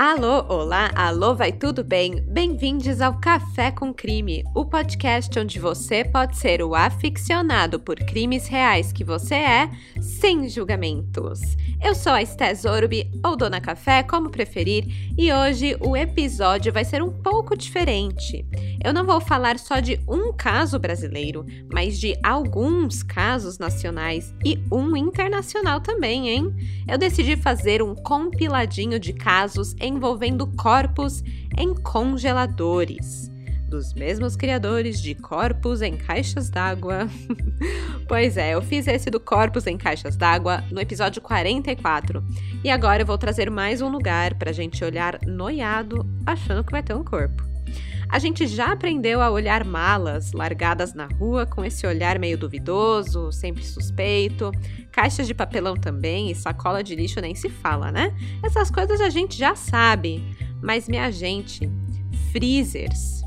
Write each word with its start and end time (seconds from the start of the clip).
Alô, 0.00 0.44
olá, 0.48 0.92
alô, 0.94 1.34
vai 1.34 1.50
tudo 1.50 1.82
bem? 1.82 2.22
Bem-vindos 2.22 3.00
ao 3.00 3.18
Café 3.18 3.72
com 3.72 3.92
Crime, 3.92 4.44
o 4.54 4.64
podcast 4.64 5.36
onde 5.36 5.58
você 5.58 6.04
pode 6.04 6.36
ser 6.36 6.62
o 6.62 6.72
aficionado 6.72 7.80
por 7.80 7.96
crimes 7.96 8.46
reais 8.46 8.92
que 8.92 9.02
você 9.02 9.34
é, 9.34 9.68
sem 10.00 10.48
julgamentos. 10.48 11.40
Eu 11.82 11.96
sou 11.96 12.12
a 12.12 12.22
Estés 12.22 12.64
Orbi, 12.64 13.10
ou 13.24 13.36
Dona 13.36 13.60
Café, 13.60 14.04
como 14.04 14.30
preferir, 14.30 14.84
e 15.18 15.32
hoje 15.32 15.76
o 15.80 15.96
episódio 15.96 16.72
vai 16.72 16.84
ser 16.84 17.02
um 17.02 17.10
pouco 17.10 17.56
diferente. 17.56 18.46
Eu 18.84 18.92
não 18.92 19.04
vou 19.04 19.20
falar 19.20 19.58
só 19.58 19.80
de 19.80 20.00
um 20.08 20.32
caso 20.32 20.78
brasileiro, 20.78 21.44
mas 21.72 21.98
de 21.98 22.16
alguns 22.22 23.02
casos 23.02 23.58
nacionais 23.58 24.32
e 24.44 24.60
um 24.72 24.96
internacional 24.96 25.80
também, 25.80 26.28
hein? 26.28 26.54
Eu 26.86 26.98
decidi 26.98 27.36
fazer 27.36 27.82
um 27.82 27.94
compiladinho 27.94 28.98
de 28.98 29.12
casos 29.12 29.74
envolvendo 29.88 30.46
corpos 30.46 31.22
em 31.56 31.74
congeladores. 31.74 33.30
Dos 33.68 33.92
mesmos 33.92 34.34
criadores 34.34 35.00
de 35.00 35.14
corpos 35.14 35.82
em 35.82 35.96
caixas 35.96 36.48
d'água. 36.48 37.08
pois 38.08 38.36
é, 38.36 38.54
eu 38.54 38.62
fiz 38.62 38.86
esse 38.86 39.10
do 39.10 39.20
corpos 39.20 39.66
em 39.66 39.76
caixas 39.76 40.16
d'água 40.16 40.64
no 40.70 40.80
episódio 40.80 41.20
44. 41.20 42.24
E 42.64 42.70
agora 42.70 43.02
eu 43.02 43.06
vou 43.06 43.18
trazer 43.18 43.50
mais 43.50 43.82
um 43.82 43.88
lugar 43.88 44.34
pra 44.34 44.52
gente 44.52 44.82
olhar 44.84 45.18
noiado, 45.26 46.06
achando 46.24 46.64
que 46.64 46.72
vai 46.72 46.82
ter 46.82 46.94
um 46.94 47.04
corpo. 47.04 47.57
A 48.10 48.18
gente 48.18 48.46
já 48.46 48.72
aprendeu 48.72 49.20
a 49.20 49.30
olhar 49.30 49.64
malas 49.64 50.32
largadas 50.32 50.94
na 50.94 51.06
rua 51.06 51.44
com 51.44 51.62
esse 51.62 51.86
olhar 51.86 52.18
meio 52.18 52.38
duvidoso, 52.38 53.30
sempre 53.30 53.62
suspeito. 53.64 54.50
Caixas 54.90 55.26
de 55.26 55.34
papelão 55.34 55.76
também 55.76 56.30
e 56.30 56.34
sacola 56.34 56.82
de 56.82 56.96
lixo 56.96 57.20
nem 57.20 57.34
se 57.34 57.50
fala, 57.50 57.92
né? 57.92 58.16
Essas 58.42 58.70
coisas 58.70 59.00
a 59.00 59.10
gente 59.10 59.36
já 59.36 59.54
sabe. 59.54 60.24
Mas, 60.62 60.88
minha 60.88 61.10
gente, 61.10 61.70
freezers. 62.32 63.22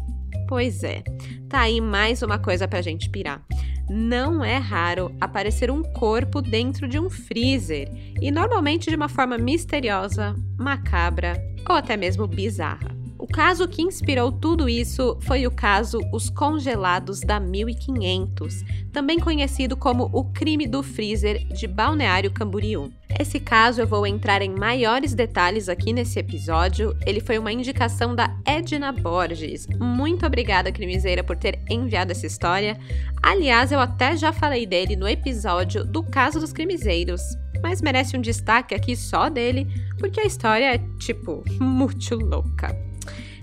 Pois 0.48 0.84
é, 0.84 1.04
tá 1.48 1.62
aí 1.62 1.80
mais 1.80 2.22
uma 2.22 2.40
coisa 2.40 2.68
pra 2.68 2.82
gente 2.82 3.10
pirar. 3.10 3.42
Não 3.90 4.44
é 4.44 4.58
raro 4.58 5.16
aparecer 5.22 5.70
um 5.70 5.84
corpo 5.84 6.42
dentro 6.42 6.88
de 6.88 7.00
um 7.00 7.10
freezer 7.10 7.90
e 8.20 8.32
normalmente 8.32 8.90
de 8.90 8.96
uma 8.96 9.08
forma 9.08 9.38
misteriosa, 9.38 10.36
macabra 10.58 11.42
ou 11.70 11.76
até 11.76 11.96
mesmo 11.96 12.26
bizarra. 12.26 13.01
Caso 13.34 13.66
que 13.66 13.82
inspirou 13.82 14.30
tudo 14.30 14.68
isso 14.68 15.18
foi 15.22 15.48
o 15.48 15.52
caso 15.52 16.00
Os 16.12 16.30
Congelados 16.30 17.22
da 17.22 17.40
1500, 17.40 18.64
também 18.92 19.20
conhecido 19.20 19.78
como 19.78 20.10
o 20.12 20.26
crime 20.26 20.68
do 20.68 20.84
freezer 20.84 21.48
de 21.48 21.66
Balneário 21.66 22.32
Camboriú. 22.32 22.92
Esse 23.18 23.40
caso 23.40 23.82
eu 23.82 23.88
vou 23.88 24.06
entrar 24.06 24.42
em 24.42 24.50
maiores 24.50 25.14
detalhes 25.14 25.70
aqui 25.70 25.94
nesse 25.94 26.20
episódio. 26.20 26.96
Ele 27.06 27.22
foi 27.22 27.38
uma 27.38 27.54
indicação 27.54 28.14
da 28.14 28.36
Edna 28.46 28.92
Borges. 28.92 29.66
Muito 29.80 30.26
obrigada, 30.26 30.72
crimiseira, 30.72 31.24
por 31.24 31.38
ter 31.38 31.60
enviado 31.70 32.12
essa 32.12 32.28
história. 32.28 32.78
Aliás, 33.24 33.72
eu 33.72 33.80
até 33.80 34.18
já 34.18 34.34
falei 34.34 34.66
dele 34.66 34.96
no 34.98 35.08
episódio 35.08 35.86
do 35.86 36.04
caso 36.04 36.40
dos 36.40 36.52
crimizeiros 36.52 37.22
mas 37.62 37.80
merece 37.80 38.18
um 38.18 38.22
destaque 38.22 38.74
aqui 38.74 38.96
só 38.96 39.30
dele, 39.30 39.68
porque 40.00 40.20
a 40.20 40.26
história 40.26 40.74
é, 40.74 40.80
tipo, 40.98 41.44
muito 41.62 42.16
louca. 42.16 42.91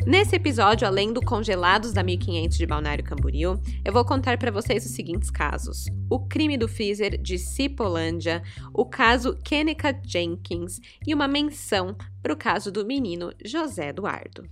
Nesse 0.09 0.37
episódio, 0.37 0.89
além 0.89 1.13
do 1.13 1.21
Congelados 1.21 1.93
da 1.93 2.03
1500 2.03 2.57
de 2.57 2.65
Balneário 2.65 3.05
Camboriú, 3.05 3.61
eu 3.85 3.93
vou 3.93 4.07
contar 4.07 4.39
para 4.39 4.51
vocês 4.51 4.87
os 4.87 4.93
seguintes 4.93 5.31
casos: 5.31 5.85
o 6.09 6.27
crime 6.27 6.57
do 6.57 6.67
freezer 6.67 7.21
de 7.21 7.37
Cipolândia, 7.37 8.43
o 8.73 8.87
caso 8.87 9.37
Kenica 9.45 9.95
Jenkins 10.03 10.81
e 11.07 11.13
uma 11.13 11.29
menção 11.29 11.95
para 12.23 12.33
o 12.33 12.37
caso 12.39 12.73
do 12.73 12.87
menino 12.87 13.35
José 13.45 13.91
Eduardo. 13.91 14.49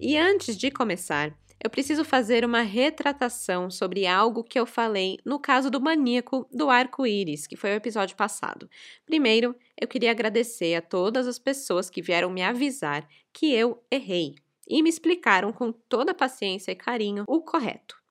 E 0.00 0.16
antes 0.16 0.56
de 0.56 0.70
começar, 0.70 1.36
eu 1.62 1.68
preciso 1.70 2.02
fazer 2.02 2.44
uma 2.44 2.62
retratação 2.62 3.70
sobre 3.70 4.04
algo 4.04 4.42
que 4.42 4.58
eu 4.58 4.66
falei 4.66 5.18
no 5.24 5.38
caso 5.38 5.70
do 5.70 5.80
maníaco 5.80 6.48
do 6.50 6.70
arco-íris, 6.70 7.46
que 7.46 7.54
foi 7.54 7.70
o 7.70 7.76
episódio 7.76 8.16
passado. 8.16 8.68
Primeiro, 9.06 9.54
eu 9.80 9.86
queria 9.86 10.10
agradecer 10.10 10.74
a 10.74 10.82
todas 10.82 11.28
as 11.28 11.38
pessoas 11.38 11.88
que 11.88 12.02
vieram 12.02 12.30
me 12.30 12.42
avisar 12.42 13.06
que 13.32 13.52
eu 13.52 13.82
errei 13.90 14.34
e 14.68 14.82
me 14.82 14.88
explicaram 14.88 15.52
com 15.52 15.72
toda 15.72 16.14
paciência 16.14 16.72
e 16.72 16.76
carinho 16.76 17.24
o 17.26 17.40
correto. 17.40 18.02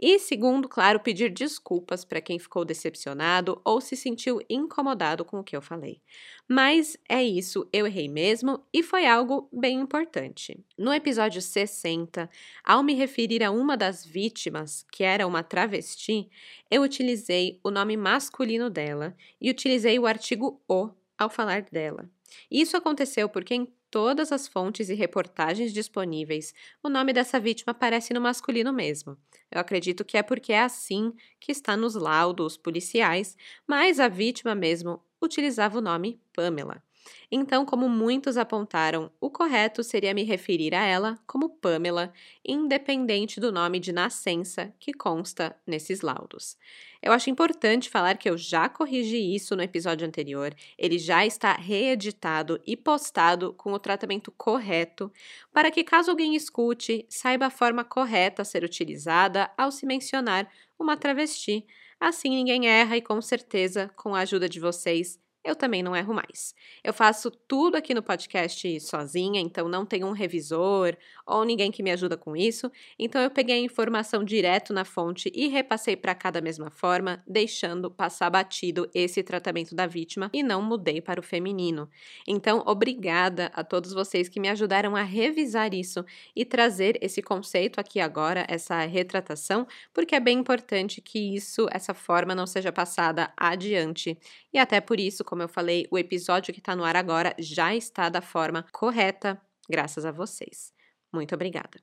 E 0.00 0.16
segundo, 0.20 0.68
claro, 0.68 1.00
pedir 1.00 1.28
desculpas 1.28 2.04
para 2.04 2.20
quem 2.20 2.38
ficou 2.38 2.64
decepcionado 2.64 3.60
ou 3.64 3.80
se 3.80 3.96
sentiu 3.96 4.40
incomodado 4.48 5.24
com 5.24 5.40
o 5.40 5.44
que 5.44 5.56
eu 5.56 5.60
falei. 5.60 6.00
Mas 6.46 6.96
é 7.08 7.20
isso, 7.24 7.68
eu 7.72 7.84
errei 7.84 8.08
mesmo 8.08 8.64
e 8.72 8.80
foi 8.80 9.06
algo 9.06 9.48
bem 9.52 9.80
importante. 9.80 10.56
No 10.78 10.94
episódio 10.94 11.42
60, 11.42 12.30
ao 12.62 12.80
me 12.84 12.94
referir 12.94 13.42
a 13.42 13.50
uma 13.50 13.76
das 13.76 14.06
vítimas, 14.06 14.86
que 14.92 15.02
era 15.02 15.26
uma 15.26 15.42
travesti, 15.42 16.30
eu 16.70 16.82
utilizei 16.82 17.58
o 17.64 17.70
nome 17.70 17.96
masculino 17.96 18.70
dela 18.70 19.16
e 19.40 19.50
utilizei 19.50 19.98
o 19.98 20.06
artigo 20.06 20.62
o 20.68 20.90
ao 21.18 21.28
falar 21.28 21.62
dela. 21.62 22.08
Isso 22.48 22.76
aconteceu 22.76 23.28
porque 23.28 23.54
em 23.54 23.66
todas 23.90 24.32
as 24.32 24.46
fontes 24.46 24.88
e 24.88 24.94
reportagens 24.94 25.72
disponíveis, 25.72 26.54
o 26.82 26.88
nome 26.88 27.12
dessa 27.12 27.38
vítima 27.38 27.72
aparece 27.72 28.12
no 28.12 28.20
masculino 28.20 28.72
mesmo. 28.72 29.16
Eu 29.50 29.60
acredito 29.60 30.04
que 30.04 30.16
é 30.16 30.22
porque 30.22 30.52
é 30.52 30.62
assim 30.62 31.12
que 31.40 31.52
está 31.52 31.76
nos 31.76 31.94
laudos 31.94 32.56
policiais, 32.56 33.36
mas 33.66 34.00
a 34.00 34.08
vítima 34.08 34.54
mesmo 34.54 35.02
utilizava 35.20 35.78
o 35.78 35.82
nome 35.82 36.20
Pamela. 36.32 36.87
Então, 37.30 37.64
como 37.64 37.88
muitos 37.88 38.36
apontaram, 38.36 39.10
o 39.20 39.30
correto 39.30 39.82
seria 39.84 40.14
me 40.14 40.22
referir 40.22 40.74
a 40.74 40.84
ela 40.84 41.18
como 41.26 41.50
Pamela, 41.50 42.12
independente 42.44 43.40
do 43.40 43.52
nome 43.52 43.78
de 43.78 43.92
nascença 43.92 44.72
que 44.78 44.92
consta 44.92 45.54
nesses 45.66 46.00
laudos. 46.00 46.56
Eu 47.02 47.12
acho 47.12 47.30
importante 47.30 47.88
falar 47.88 48.18
que 48.18 48.28
eu 48.28 48.36
já 48.36 48.68
corrigi 48.68 49.34
isso 49.34 49.54
no 49.54 49.62
episódio 49.62 50.06
anterior, 50.06 50.54
ele 50.76 50.98
já 50.98 51.24
está 51.24 51.52
reeditado 51.52 52.60
e 52.66 52.76
postado 52.76 53.52
com 53.54 53.72
o 53.72 53.78
tratamento 53.78 54.32
correto, 54.32 55.12
para 55.52 55.70
que, 55.70 55.84
caso 55.84 56.10
alguém 56.10 56.34
escute, 56.34 57.06
saiba 57.08 57.46
a 57.46 57.50
forma 57.50 57.84
correta 57.84 58.42
a 58.42 58.44
ser 58.44 58.64
utilizada 58.64 59.50
ao 59.56 59.70
se 59.70 59.86
mencionar 59.86 60.50
uma 60.78 60.96
travesti. 60.96 61.64
Assim 62.00 62.30
ninguém 62.30 62.68
erra 62.68 62.96
e, 62.96 63.02
com 63.02 63.20
certeza, 63.20 63.90
com 63.96 64.14
a 64.14 64.20
ajuda 64.20 64.48
de 64.48 64.60
vocês, 64.60 65.20
eu 65.44 65.54
também 65.56 65.82
não 65.82 65.96
erro 65.96 66.12
mais. 66.12 66.54
Eu 66.82 66.92
faço 66.92 67.30
tudo 67.30 67.76
aqui 67.76 67.94
no 67.94 68.02
podcast 68.02 68.80
sozinha, 68.80 69.40
então 69.40 69.68
não 69.68 69.86
tenho 69.86 70.06
um 70.06 70.12
revisor 70.12 70.96
ou 71.26 71.44
ninguém 71.44 71.70
que 71.70 71.82
me 71.82 71.90
ajuda 71.90 72.16
com 72.16 72.36
isso. 72.36 72.70
Então 72.98 73.20
eu 73.20 73.30
peguei 73.30 73.56
a 73.56 73.64
informação 73.64 74.24
direto 74.24 74.72
na 74.72 74.84
fonte 74.84 75.30
e 75.34 75.48
repassei 75.48 75.96
para 75.96 76.14
cá 76.14 76.30
da 76.30 76.40
mesma 76.40 76.70
forma, 76.70 77.22
deixando 77.26 77.90
passar 77.90 78.30
batido 78.30 78.88
esse 78.94 79.22
tratamento 79.22 79.74
da 79.74 79.86
vítima 79.86 80.30
e 80.32 80.42
não 80.42 80.60
mudei 80.62 81.00
para 81.00 81.20
o 81.20 81.22
feminino. 81.22 81.88
Então, 82.26 82.62
obrigada 82.66 83.50
a 83.54 83.62
todos 83.64 83.92
vocês 83.92 84.28
que 84.28 84.40
me 84.40 84.48
ajudaram 84.48 84.96
a 84.96 85.02
revisar 85.02 85.72
isso 85.74 86.04
e 86.34 86.44
trazer 86.44 86.98
esse 87.00 87.22
conceito 87.22 87.78
aqui 87.80 88.00
agora, 88.00 88.44
essa 88.48 88.84
retratação, 88.84 89.66
porque 89.92 90.14
é 90.14 90.20
bem 90.20 90.38
importante 90.38 91.00
que 91.00 91.34
isso, 91.34 91.66
essa 91.70 91.94
forma 91.94 92.34
não 92.34 92.46
seja 92.46 92.72
passada 92.72 93.32
adiante. 93.36 94.18
E 94.52 94.58
até 94.58 94.80
por 94.80 94.98
isso, 94.98 95.24
como 95.28 95.42
eu 95.42 95.48
falei, 95.48 95.86
o 95.90 95.98
episódio 95.98 96.54
que 96.54 96.58
está 96.58 96.74
no 96.74 96.82
ar 96.82 96.96
agora 96.96 97.36
já 97.38 97.74
está 97.74 98.08
da 98.08 98.22
forma 98.22 98.64
correta, 98.72 99.38
graças 99.68 100.06
a 100.06 100.10
vocês. 100.10 100.72
Muito 101.12 101.34
obrigada. 101.34 101.78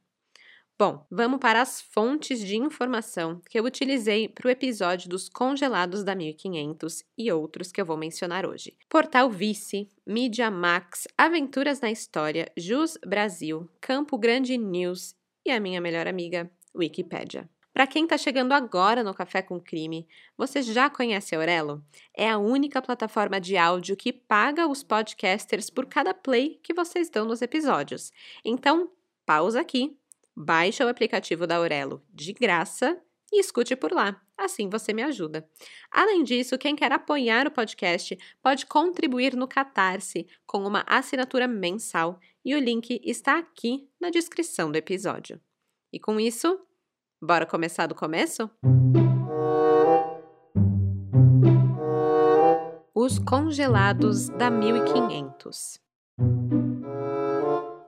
Bom, 0.80 1.06
vamos 1.12 1.40
para 1.40 1.62
as 1.62 1.80
fontes 1.80 2.40
de 2.40 2.58
informação 2.58 3.40
que 3.48 3.60
eu 3.60 3.64
utilizei 3.64 4.28
para 4.28 4.48
o 4.48 4.50
episódio 4.50 5.08
dos 5.08 5.30
congelados 5.30 6.04
da 6.04 6.16
1500 6.16 7.04
e 7.16 7.32
outros 7.32 7.72
que 7.72 7.80
eu 7.80 7.86
vou 7.86 7.96
mencionar 7.96 8.48
hoje. 8.48 8.76
Portal 8.90 9.30
Vice, 9.30 9.88
Mídia 10.08 10.50
Max, 10.50 11.08
Aventuras 11.16 11.80
na 11.80 11.92
História, 11.92 12.52
Jus 12.58 12.98
Brasil, 13.06 13.70
Campo 13.80 14.18
Grande 14.18 14.58
News 14.58 15.16
e 15.46 15.52
a 15.52 15.60
minha 15.60 15.80
melhor 15.80 16.08
amiga, 16.08 16.52
Wikipédia. 16.76 17.48
Para 17.76 17.86
quem 17.86 18.06
está 18.06 18.18
chegando 18.18 18.54
agora 18.54 19.04
no 19.04 19.14
Café 19.14 19.42
com 19.42 19.60
Crime, 19.60 20.08
você 20.38 20.62
já 20.62 20.90
conhece 20.90 21.36
a 21.36 21.38
Aurelo? 21.38 21.84
É 22.16 22.30
a 22.30 22.38
única 22.38 22.82
plataforma 22.82 23.38
de 23.38 23.58
áudio 23.58 23.98
que 23.98 24.14
paga 24.14 24.66
os 24.66 24.82
podcasters 24.82 25.70
por 25.70 25.86
cada 25.86 26.14
play 26.14 26.58
que 26.64 26.74
vocês 26.74 27.10
dão 27.10 27.26
nos 27.26 27.42
episódios. 27.42 28.14
Então, 28.46 28.90
pausa 29.26 29.60
aqui, 29.60 30.00
baixa 30.34 30.86
o 30.86 30.88
aplicativo 30.88 31.46
da 31.46 31.58
Aurelo 31.58 32.02
de 32.14 32.32
graça 32.32 32.98
e 33.30 33.42
escute 33.42 33.76
por 33.76 33.92
lá. 33.92 34.22
Assim 34.38 34.70
você 34.70 34.94
me 34.94 35.04
ajuda. 35.04 35.46
Além 35.92 36.24
disso, 36.24 36.58
quem 36.58 36.78
quer 36.78 36.94
apoiar 36.94 37.46
o 37.46 37.52
podcast 37.52 38.18
pode 38.42 38.66
contribuir 38.68 39.36
no 39.36 39.50
Catarse 39.50 40.26
com 40.48 40.60
uma 40.60 40.86
assinatura 40.88 41.46
mensal 41.46 42.22
e 42.46 42.56
o 42.56 42.60
link 42.60 43.02
está 43.04 43.38
aqui 43.38 43.90
na 44.00 44.10
descrição 44.10 44.72
do 44.72 44.78
episódio. 44.78 45.42
E 45.92 46.00
com 46.00 46.18
isso, 46.22 46.58
Bora 47.26 47.46
começar 47.48 47.88
do 47.88 47.96
começo? 47.96 48.48
Os 52.94 53.18
congelados 53.18 54.30
da 54.30 54.52
1500. 54.52 55.80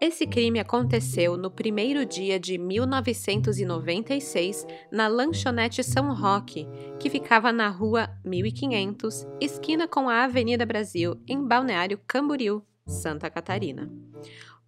Esse 0.01 0.25
crime 0.25 0.59
aconteceu 0.59 1.37
no 1.37 1.51
primeiro 1.51 2.03
dia 2.03 2.39
de 2.39 2.57
1996 2.57 4.65
na 4.91 5.07
lanchonete 5.07 5.83
São 5.83 6.15
Roque, 6.15 6.67
que 6.99 7.07
ficava 7.07 7.51
na 7.51 7.69
rua 7.69 8.09
1500, 8.25 9.27
esquina 9.39 9.87
com 9.87 10.09
a 10.09 10.23
Avenida 10.23 10.65
Brasil, 10.65 11.21
em 11.27 11.47
Balneário 11.47 11.99
Camboriú, 12.07 12.63
Santa 12.87 13.29
Catarina 13.29 13.87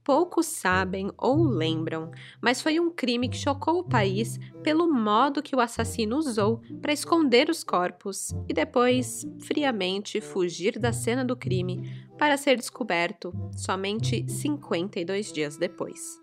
poucos 0.09 0.47
sabem 0.47 1.11
ou 1.19 1.43
lembram, 1.43 2.09
mas 2.41 2.63
foi 2.63 2.79
um 2.79 2.89
crime 2.89 3.29
que 3.29 3.37
chocou 3.37 3.77
o 3.77 3.87
país 3.87 4.39
pelo 4.63 4.91
modo 4.91 5.43
que 5.43 5.55
o 5.55 5.59
assassino 5.59 6.17
usou 6.17 6.63
para 6.81 6.91
esconder 6.91 7.47
os 7.47 7.63
corpos 7.63 8.33
e 8.47 8.51
depois, 8.51 9.23
friamente, 9.39 10.19
fugir 10.19 10.79
da 10.79 10.91
cena 10.91 11.23
do 11.23 11.35
crime 11.35 12.07
para 12.17 12.37
ser 12.37 12.57
descoberto 12.57 13.31
somente 13.55 14.27
52 14.27 15.31
dias 15.31 15.57
depois. 15.57 16.19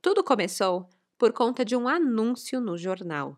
Tudo 0.00 0.22
começou 0.22 0.88
por 1.18 1.32
conta 1.32 1.64
de 1.64 1.74
um 1.74 1.88
anúncio 1.88 2.60
no 2.60 2.78
jornal. 2.78 3.36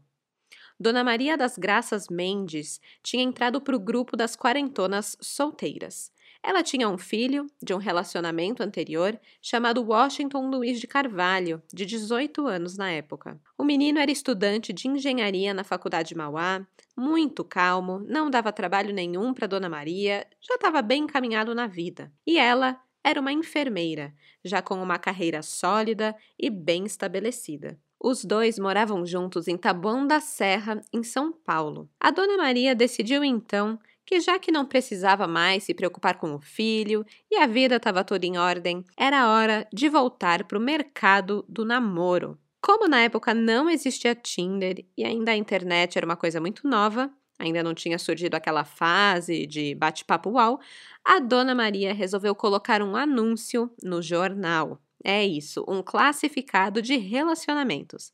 Dona 0.79 1.03
Maria 1.03 1.35
das 1.35 1.57
Graças 1.57 2.09
Mendes 2.11 2.79
tinha 3.03 3.25
entrado 3.25 3.59
para 3.59 3.75
o 3.75 3.81
grupo 3.81 4.19
das 4.19 4.37
quarentonas 4.37 5.17
solteiras 5.19 6.13
ela 6.43 6.63
tinha 6.63 6.89
um 6.89 6.99
filho 6.99 7.47
de 7.63 7.73
um 7.73 7.79
relacionamento 7.79 8.63
anterior 8.63 9.19
chamado 9.41 9.83
Washington 9.83 10.51
Luiz 10.51 10.81
de 10.81 10.87
Carvalho, 10.87 11.63
de 11.73 11.87
18 11.87 12.47
anos 12.47 12.77
na 12.77 12.91
época. 12.91 13.41
O 13.57 13.63
menino 13.63 14.01
era 14.01 14.11
estudante 14.11 14.73
de 14.73 14.89
engenharia 14.89 15.55
na 15.55 15.63
Faculdade 15.63 16.09
de 16.09 16.17
Mauá, 16.17 16.67
muito 16.97 17.45
calmo, 17.45 18.05
não 18.09 18.29
dava 18.29 18.53
trabalho 18.53 18.93
nenhum 18.93 19.33
para 19.33 19.47
Dona 19.47 19.69
Maria, 19.69 20.27
já 20.41 20.57
estava 20.57 20.83
bem 20.83 21.05
encaminhado 21.05 21.55
na 21.55 21.67
vida. 21.67 22.13
E 22.27 22.39
ela 22.39 22.81
era 23.05 23.21
uma 23.21 23.33
enfermeira, 23.33 24.13
já 24.45 24.61
com 24.61 24.75
uma 24.83 24.99
carreira 24.99 25.43
sólida 25.43 26.15
e 26.39 26.51
bem 26.51 26.85
estabelecida. 26.85 27.79
Os 28.05 28.25
dois 28.25 28.59
moravam 28.59 29.07
juntos 29.07 29.47
em 29.47 29.57
Taboão 29.57 30.05
da 30.05 30.21
Serra, 30.21 30.81
em 30.93 31.05
São 31.05 31.33
Paulo. 31.33 31.89
A 32.01 32.11
Dona 32.11 32.37
Maria 32.37 32.75
decidiu 32.75 33.23
então 33.23 33.79
que 34.05 34.21
já 34.21 34.39
que 34.39 34.53
não 34.53 34.67
precisava 34.67 35.27
mais 35.27 35.65
se 35.65 35.75
preocupar 35.75 36.19
com 36.19 36.35
o 36.35 36.41
filho 36.41 37.05
e 37.31 37.37
a 37.37 37.47
vida 37.47 37.77
estava 37.77 38.05
toda 38.05 38.27
em 38.27 38.39
ordem, 38.39 38.85
era 38.97 39.31
hora 39.31 39.67
de 39.73 39.89
voltar 39.89 40.45
para 40.45 40.59
o 40.59 40.61
mercado 40.61 41.45
do 41.49 41.65
namoro. 41.65 42.39
Como 42.61 42.87
na 42.87 43.01
época 43.01 43.35
não 43.35 43.69
existia 43.69 44.15
Tinder 44.15 44.85
e 44.97 45.05
ainda 45.05 45.33
a 45.33 45.37
internet 45.37 45.97
era 45.97 46.07
uma 46.07 46.17
coisa 46.17 46.41
muito 46.41 46.69
nova, 46.69 47.11
ainda 47.39 47.63
não 47.63 47.75
tinha 47.75 47.99
surgido 47.99 48.37
aquela 48.37 48.65
fase 48.65 49.47
de 49.47 49.75
bate-papo 49.75 50.31
uau, 50.31 50.61
a 51.05 51.19
dona 51.19 51.55
Maria 51.55 51.93
resolveu 51.93 52.35
colocar 52.35 52.81
um 52.81 52.95
anúncio 52.95 53.71
no 53.83 54.01
jornal. 54.01 54.81
É 55.05 55.25
isso, 55.25 55.65
um 55.67 55.83
classificado 55.83 56.81
de 56.81 56.97
relacionamentos. 56.97 58.13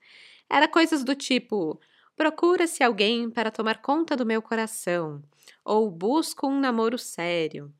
Era 0.49 0.67
coisas 0.67 1.05
do 1.05 1.15
tipo: 1.15 1.79
procura-se 2.19 2.83
alguém 2.83 3.31
para 3.31 3.51
tomar 3.51 3.81
conta 3.81 4.17
do 4.17 4.27
meu 4.27 4.43
coração 4.43 5.23
ou 5.65 5.91
busco 5.91 6.49
um 6.49 6.59
namoro 6.59 6.99
sério. 6.99 7.73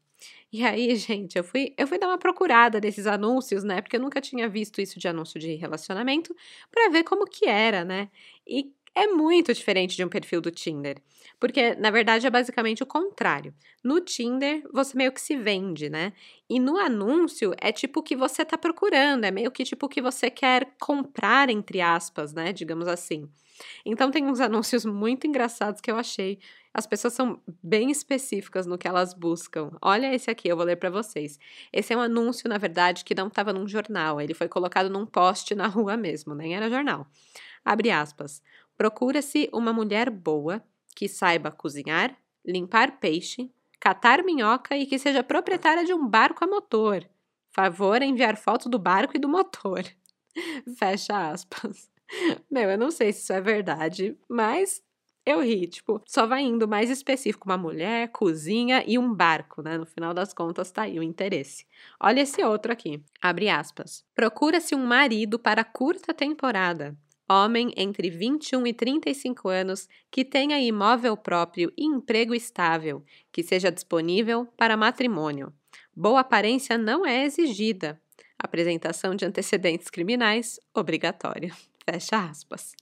E 0.53 0.65
aí, 0.65 0.95
gente, 0.97 1.37
eu 1.37 1.45
fui, 1.45 1.75
eu 1.77 1.87
fui 1.87 1.99
dar 1.99 2.07
uma 2.07 2.19
procurada 2.19 2.81
desses 2.81 3.07
anúncios, 3.07 3.65
né? 3.65 3.83
Porque 3.83 3.97
eu 3.97 4.01
nunca 4.01 4.21
tinha 4.21 4.49
visto 4.49 4.81
isso 4.81 4.99
de 4.99 5.09
anúncio 5.09 5.41
de 5.41 5.55
relacionamento, 5.57 6.35
para 6.71 6.89
ver 6.89 7.03
como 7.05 7.27
que 7.27 7.47
era, 7.47 7.85
né? 7.85 8.09
E 8.47 8.73
é 8.95 9.07
muito 9.09 9.53
diferente 9.53 9.97
de 9.97 10.05
um 10.05 10.09
perfil 10.09 10.41
do 10.41 10.51
Tinder. 10.51 11.03
Porque, 11.39 11.75
na 11.77 11.91
verdade, 11.91 12.27
é 12.27 12.31
basicamente 12.31 12.83
o 12.83 12.87
contrário. 12.87 13.55
No 13.85 14.01
Tinder, 14.01 14.63
você 14.73 14.97
meio 14.97 15.13
que 15.13 15.21
se 15.21 15.37
vende, 15.37 15.89
né? 15.91 16.13
E 16.49 16.59
no 16.59 16.77
anúncio, 16.79 17.53
é 17.61 17.71
tipo 17.73 18.01
o 18.01 18.03
que 18.03 18.17
você 18.17 18.45
tá 18.45 18.57
procurando, 18.59 19.25
é 19.25 19.31
meio 19.31 19.51
que 19.51 19.65
tipo 19.65 19.87
o 19.87 19.89
que 19.89 20.01
você 20.01 20.31
quer 20.31 20.75
comprar, 20.81 21.51
entre 21.51 21.81
aspas, 21.81 22.33
né? 22.33 22.53
Digamos 22.53 22.89
assim. 22.89 23.29
Então, 23.85 24.11
tem 24.11 24.25
uns 24.25 24.41
anúncios 24.41 24.85
muito 24.85 25.27
engraçados 25.27 25.81
que 25.81 25.91
eu 25.91 25.97
achei 25.97 26.39
as 26.79 26.87
pessoas 26.87 27.13
são 27.13 27.41
bem 27.61 27.91
específicas 27.91 28.65
no 28.65 28.79
que 28.79 28.87
elas 28.87 29.13
buscam. 29.13 29.71
Olha 29.83 30.15
esse 30.15 30.31
aqui, 30.31 30.47
eu 30.47 30.57
vou 30.57 30.65
ler 30.65 30.77
para 30.77 30.89
vocês. 30.89 31.37
Esse 31.73 31.93
é 31.93 31.97
um 31.97 32.01
anúncio, 32.01 32.49
na 32.49 32.57
verdade, 32.57 33.05
que 33.05 33.17
não 33.17 33.27
estava 33.27 33.53
num 33.53 33.67
jornal, 33.67 34.21
ele 34.21 34.33
foi 34.33 34.47
colocado 34.47 34.89
num 34.89 35.05
poste 35.05 35.57
na 35.57 35.67
rua 35.67 35.97
mesmo, 35.97 36.37
nem 36.37 36.55
era 36.55 36.71
jornal. 36.71 37.05
Abre 37.65 37.91
aspas. 37.91 38.41
Procura-se 38.77 39.51
uma 39.53 39.73
mulher 39.73 40.09
boa 40.09 40.63
que 40.95 41.09
saiba 41.09 41.51
cozinhar, 41.51 42.17
limpar 42.47 43.01
peixe, 43.01 43.51
catar 43.81 44.23
minhoca 44.23 44.77
e 44.77 44.87
que 44.87 45.01
seja 45.01 45.25
proprietária 45.25 45.85
de 45.85 45.93
um 45.93 46.07
barco 46.07 46.45
a 46.45 46.47
motor. 46.47 47.05
Favor 47.51 48.01
enviar 48.03 48.37
foto 48.37 48.69
do 48.69 48.79
barco 48.79 49.17
e 49.17 49.19
do 49.19 49.29
motor. 49.29 49.83
Fecha 50.79 51.31
aspas. 51.31 51.91
Meu, 52.51 52.71
eu 52.71 52.79
não 52.79 52.91
sei 52.91 53.13
se 53.13 53.21
isso 53.21 53.33
é 53.33 53.41
verdade, 53.41 54.17
mas 54.29 54.83
eu 55.25 55.43
ri, 55.43 55.67
tipo, 55.67 56.03
só 56.07 56.27
vai 56.27 56.43
indo 56.43 56.67
mais 56.67 56.89
específico, 56.89 57.47
uma 57.47 57.59
mulher, 57.59 58.09
cozinha 58.09 58.83
e 58.87 58.99
um 58.99 59.13
barco, 59.13 59.61
né? 59.61 59.77
No 59.77 59.85
final 59.85 60.15
das 60.15 60.33
contas 60.33 60.71
tá 60.71 60.83
aí 60.83 60.99
o 60.99 61.03
interesse. 61.03 61.67
Olha 62.01 62.23
esse 62.23 62.43
outro 62.43 62.73
aqui, 62.73 63.03
abre 63.21 63.51
aspas. 63.51 64.03
Procura-se 64.15 64.75
um 64.75 64.87
marido 64.87 65.39
para 65.39 65.65
curta 65.65 66.15
temporada. 66.15 66.97
Homem 67.31 67.75
entre 67.77 68.09
21 68.09 68.67
e 68.69 68.73
35 68.73 69.51
anos 69.51 69.87
que 70.11 70.25
tenha 70.25 70.59
imóvel 70.59 71.15
próprio 71.15 71.71
e 71.77 71.85
emprego 71.85 72.35
estável, 72.35 73.05
que 73.31 73.43
seja 73.43 73.71
disponível 73.71 74.47
para 74.57 74.79
matrimônio. 74.79 75.53
Boa 75.95 76.21
aparência 76.21 76.79
não 76.79 77.05
é 77.05 77.25
exigida. 77.27 78.01
Apresentação 78.39 79.15
de 79.15 79.27
antecedentes 79.27 79.91
criminais 79.91 80.59
obrigatória. 80.75 81.53
Fecha 81.91 82.19
aspas. 82.29 82.75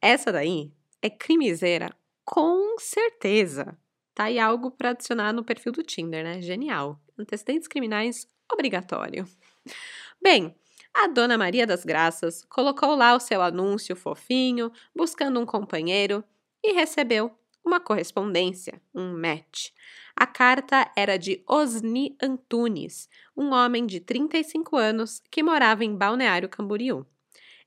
Essa 0.00 0.30
daí 0.30 0.70
é 1.02 1.10
crimiseira, 1.10 1.92
com 2.24 2.78
certeza. 2.78 3.76
Tá 4.14 4.24
aí 4.24 4.38
algo 4.38 4.70
para 4.70 4.90
adicionar 4.90 5.32
no 5.32 5.42
perfil 5.42 5.72
do 5.72 5.82
Tinder, 5.82 6.22
né? 6.22 6.40
Genial. 6.40 7.00
Antecedentes 7.18 7.66
criminais 7.66 8.28
obrigatório. 8.52 9.26
Bem, 10.22 10.54
a 10.94 11.08
dona 11.08 11.36
Maria 11.36 11.66
das 11.66 11.84
Graças 11.84 12.44
colocou 12.44 12.94
lá 12.94 13.16
o 13.16 13.18
seu 13.18 13.42
anúncio 13.42 13.96
fofinho, 13.96 14.70
buscando 14.94 15.40
um 15.40 15.46
companheiro, 15.46 16.22
e 16.62 16.72
recebeu 16.74 17.36
uma 17.64 17.80
correspondência, 17.80 18.80
um 18.94 19.18
match. 19.18 19.70
A 20.14 20.28
carta 20.28 20.88
era 20.96 21.18
de 21.18 21.42
Osni 21.44 22.16
Antunes, 22.22 23.08
um 23.36 23.50
homem 23.50 23.84
de 23.84 23.98
35 23.98 24.76
anos 24.76 25.20
que 25.28 25.42
morava 25.42 25.84
em 25.84 25.96
Balneário 25.96 26.48
Camboriú. 26.48 27.04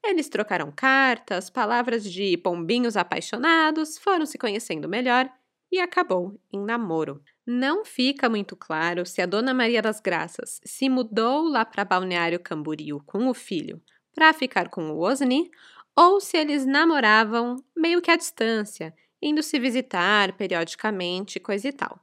Eles 0.03 0.29
trocaram 0.29 0.71
cartas, 0.71 1.49
palavras 1.49 2.03
de 2.03 2.35
pombinhos 2.37 2.97
apaixonados, 2.97 3.97
foram 3.97 4.25
se 4.25 4.37
conhecendo 4.37 4.89
melhor 4.89 5.29
e 5.71 5.79
acabou 5.79 6.39
em 6.51 6.59
namoro. 6.59 7.23
Não 7.45 7.85
fica 7.85 8.29
muito 8.29 8.55
claro 8.55 9.05
se 9.05 9.21
a 9.21 9.25
Dona 9.25 9.53
Maria 9.53 9.81
das 9.81 9.99
Graças 9.99 10.59
se 10.63 10.89
mudou 10.89 11.47
lá 11.47 11.63
para 11.63 11.85
Balneário 11.85 12.39
Camboriú 12.39 13.01
com 13.05 13.27
o 13.27 13.33
filho 13.33 13.81
para 14.13 14.33
ficar 14.33 14.69
com 14.69 14.91
o 14.91 14.99
Osni 14.99 15.49
ou 15.95 16.19
se 16.19 16.37
eles 16.37 16.65
namoravam 16.65 17.55
meio 17.75 18.01
que 18.01 18.11
à 18.11 18.15
distância 18.15 18.93
indo 19.21 19.43
se 19.43 19.59
visitar 19.59 20.33
periodicamente, 20.33 21.39
coisa 21.39 21.67
e 21.67 21.71
tal. 21.71 21.99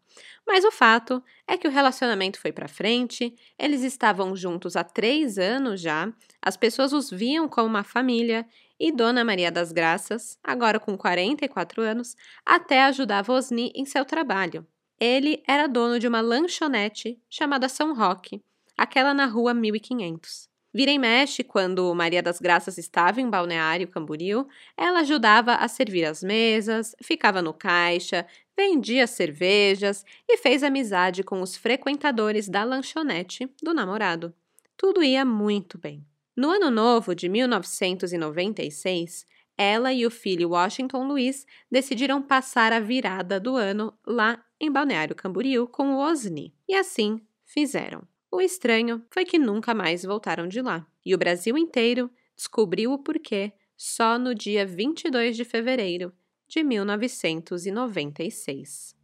Mas 0.46 0.64
o 0.64 0.70
fato 0.70 1.22
é 1.46 1.56
que 1.56 1.68
o 1.68 1.70
relacionamento 1.70 2.40
foi 2.40 2.52
para 2.52 2.68
frente, 2.68 3.34
eles 3.58 3.82
estavam 3.82 4.34
juntos 4.34 4.76
há 4.76 4.84
três 4.84 5.38
anos 5.38 5.80
já, 5.80 6.12
as 6.40 6.56
pessoas 6.56 6.92
os 6.92 7.10
viam 7.10 7.48
como 7.48 7.68
uma 7.68 7.84
família 7.84 8.46
e 8.80 8.92
Dona 8.92 9.24
Maria 9.24 9.50
das 9.50 9.72
Graças, 9.72 10.38
agora 10.42 10.78
com 10.78 10.96
44 10.96 11.82
anos, 11.82 12.16
até 12.46 12.84
ajudava 12.84 13.32
Osni 13.32 13.72
em 13.74 13.84
seu 13.84 14.04
trabalho. 14.04 14.66
Ele 15.00 15.42
era 15.46 15.66
dono 15.66 15.98
de 15.98 16.08
uma 16.08 16.20
lanchonete 16.20 17.20
chamada 17.28 17.68
São 17.68 17.94
Roque, 17.94 18.42
aquela 18.76 19.12
na 19.12 19.26
rua 19.26 19.52
1500. 19.52 20.47
Vira 20.78 20.92
e 20.92 20.98
mexe, 20.98 21.42
quando 21.42 21.92
Maria 21.92 22.22
das 22.22 22.38
Graças 22.38 22.78
estava 22.78 23.20
em 23.20 23.28
Balneário 23.28 23.88
Camboriú, 23.88 24.46
ela 24.76 25.00
ajudava 25.00 25.54
a 25.56 25.66
servir 25.66 26.04
as 26.04 26.22
mesas, 26.22 26.94
ficava 27.02 27.42
no 27.42 27.52
caixa, 27.52 28.24
vendia 28.56 29.08
cervejas 29.08 30.04
e 30.28 30.36
fez 30.36 30.62
amizade 30.62 31.24
com 31.24 31.42
os 31.42 31.56
frequentadores 31.56 32.48
da 32.48 32.62
lanchonete 32.62 33.52
do 33.60 33.74
namorado. 33.74 34.32
Tudo 34.76 35.02
ia 35.02 35.24
muito 35.24 35.76
bem. 35.76 36.06
No 36.36 36.48
ano 36.48 36.70
novo 36.70 37.12
de 37.12 37.28
1996, 37.28 39.26
ela 39.56 39.92
e 39.92 40.06
o 40.06 40.12
filho 40.12 40.50
Washington 40.50 41.08
Luiz 41.08 41.44
decidiram 41.68 42.22
passar 42.22 42.72
a 42.72 42.78
virada 42.78 43.40
do 43.40 43.56
ano 43.56 43.92
lá 44.06 44.40
em 44.60 44.70
Balneário 44.70 45.16
Camboriú 45.16 45.66
com 45.66 45.96
o 45.96 45.98
Osni. 45.98 46.54
E 46.68 46.76
assim 46.76 47.20
fizeram. 47.44 48.06
O 48.30 48.42
estranho 48.42 49.02
foi 49.10 49.24
que 49.24 49.38
nunca 49.38 49.74
mais 49.74 50.02
voltaram 50.02 50.46
de 50.46 50.60
lá, 50.60 50.86
e 51.04 51.14
o 51.14 51.18
Brasil 51.18 51.56
inteiro 51.56 52.10
descobriu 52.36 52.92
o 52.92 52.98
porquê 52.98 53.54
só 53.74 54.18
no 54.18 54.34
dia 54.34 54.66
22 54.66 55.34
de 55.34 55.46
fevereiro 55.46 56.12
de 56.46 56.62
1996. 56.62 58.94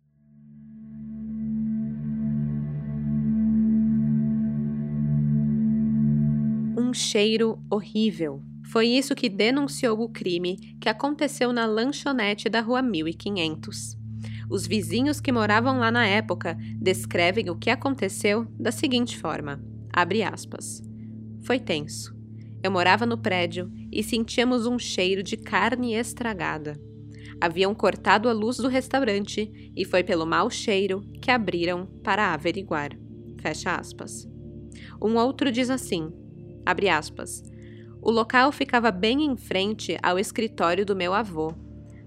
Um 6.76 6.92
cheiro 6.92 7.58
horrível. 7.70 8.42
Foi 8.70 8.88
isso 8.88 9.14
que 9.14 9.30
denunciou 9.30 10.00
o 10.00 10.08
crime 10.08 10.56
que 10.80 10.88
aconteceu 10.88 11.50
na 11.50 11.64
lanchonete 11.64 12.50
da 12.50 12.60
rua 12.60 12.82
1500. 12.82 14.03
Os 14.54 14.68
vizinhos 14.68 15.20
que 15.20 15.32
moravam 15.32 15.80
lá 15.80 15.90
na 15.90 16.06
época 16.06 16.56
descrevem 16.80 17.50
o 17.50 17.56
que 17.56 17.70
aconteceu 17.70 18.46
da 18.56 18.70
seguinte 18.70 19.18
forma: 19.18 19.60
abre 19.92 20.22
aspas. 20.22 20.80
Foi 21.42 21.58
tenso. 21.58 22.14
Eu 22.62 22.70
morava 22.70 23.04
no 23.04 23.18
prédio 23.18 23.68
e 23.90 24.00
sentíamos 24.00 24.64
um 24.64 24.78
cheiro 24.78 25.24
de 25.24 25.36
carne 25.36 25.94
estragada. 25.94 26.80
Haviam 27.40 27.74
cortado 27.74 28.28
a 28.28 28.32
luz 28.32 28.58
do 28.58 28.68
restaurante 28.68 29.72
e 29.76 29.84
foi 29.84 30.04
pelo 30.04 30.24
mau 30.24 30.48
cheiro 30.48 31.02
que 31.20 31.32
abriram 31.32 31.86
para 32.04 32.32
averiguar. 32.32 32.90
Fecha 33.40 33.74
aspas. 33.74 34.24
Um 35.02 35.16
outro 35.16 35.50
diz 35.50 35.68
assim: 35.68 36.12
abre 36.64 36.88
aspas. 36.88 37.42
O 38.00 38.08
local 38.08 38.52
ficava 38.52 38.92
bem 38.92 39.24
em 39.24 39.36
frente 39.36 39.98
ao 40.00 40.16
escritório 40.16 40.86
do 40.86 40.94
meu 40.94 41.12
avô. 41.12 41.63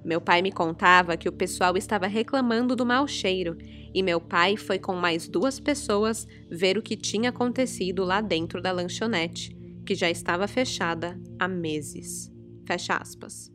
Meu 0.08 0.22
pai 0.22 0.42
me 0.42 0.54
contava 0.54 1.18
que 1.18 1.28
o 1.28 1.34
pessoal 1.34 1.76
estava 1.76 2.08
reclamando 2.08 2.78
do 2.78 2.86
mau 2.86 3.06
cheiro 3.06 3.58
e 3.94 4.02
meu 4.02 4.22
pai 4.22 4.56
foi 4.56 4.80
com 4.80 4.96
mais 4.96 5.28
duas 5.28 5.60
pessoas 5.60 6.26
ver 6.50 6.78
o 6.78 6.82
que 6.82 6.96
tinha 6.96 7.30
acontecido 7.30 8.06
lá 8.06 8.22
dentro 8.22 8.62
da 8.62 8.72
lanchonete, 8.72 9.54
que 9.86 9.94
já 9.94 10.10
estava 10.10 10.48
fechada 10.48 11.20
há 11.38 11.46
meses. 11.46 12.32
Fecha 12.66 12.96
aspas. 12.96 13.52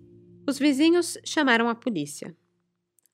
Os 0.47 0.59
vizinhos 0.59 1.17
chamaram 1.25 1.71
a 1.71 1.75
polícia. 1.75 2.37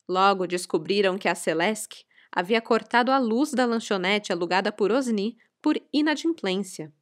Logo 0.09 0.45
descobriram 0.45 1.17
que 1.17 1.29
a 1.29 1.35
Celeste 1.37 2.05
havia 2.33 2.61
cortado 2.61 3.13
a 3.13 3.19
luz 3.19 3.53
da 3.53 3.65
lanchonete 3.65 4.33
alugada 4.33 4.73
por 4.73 4.91
Osni 4.91 5.37
por 5.63 5.81
inadimplência. 5.93 6.93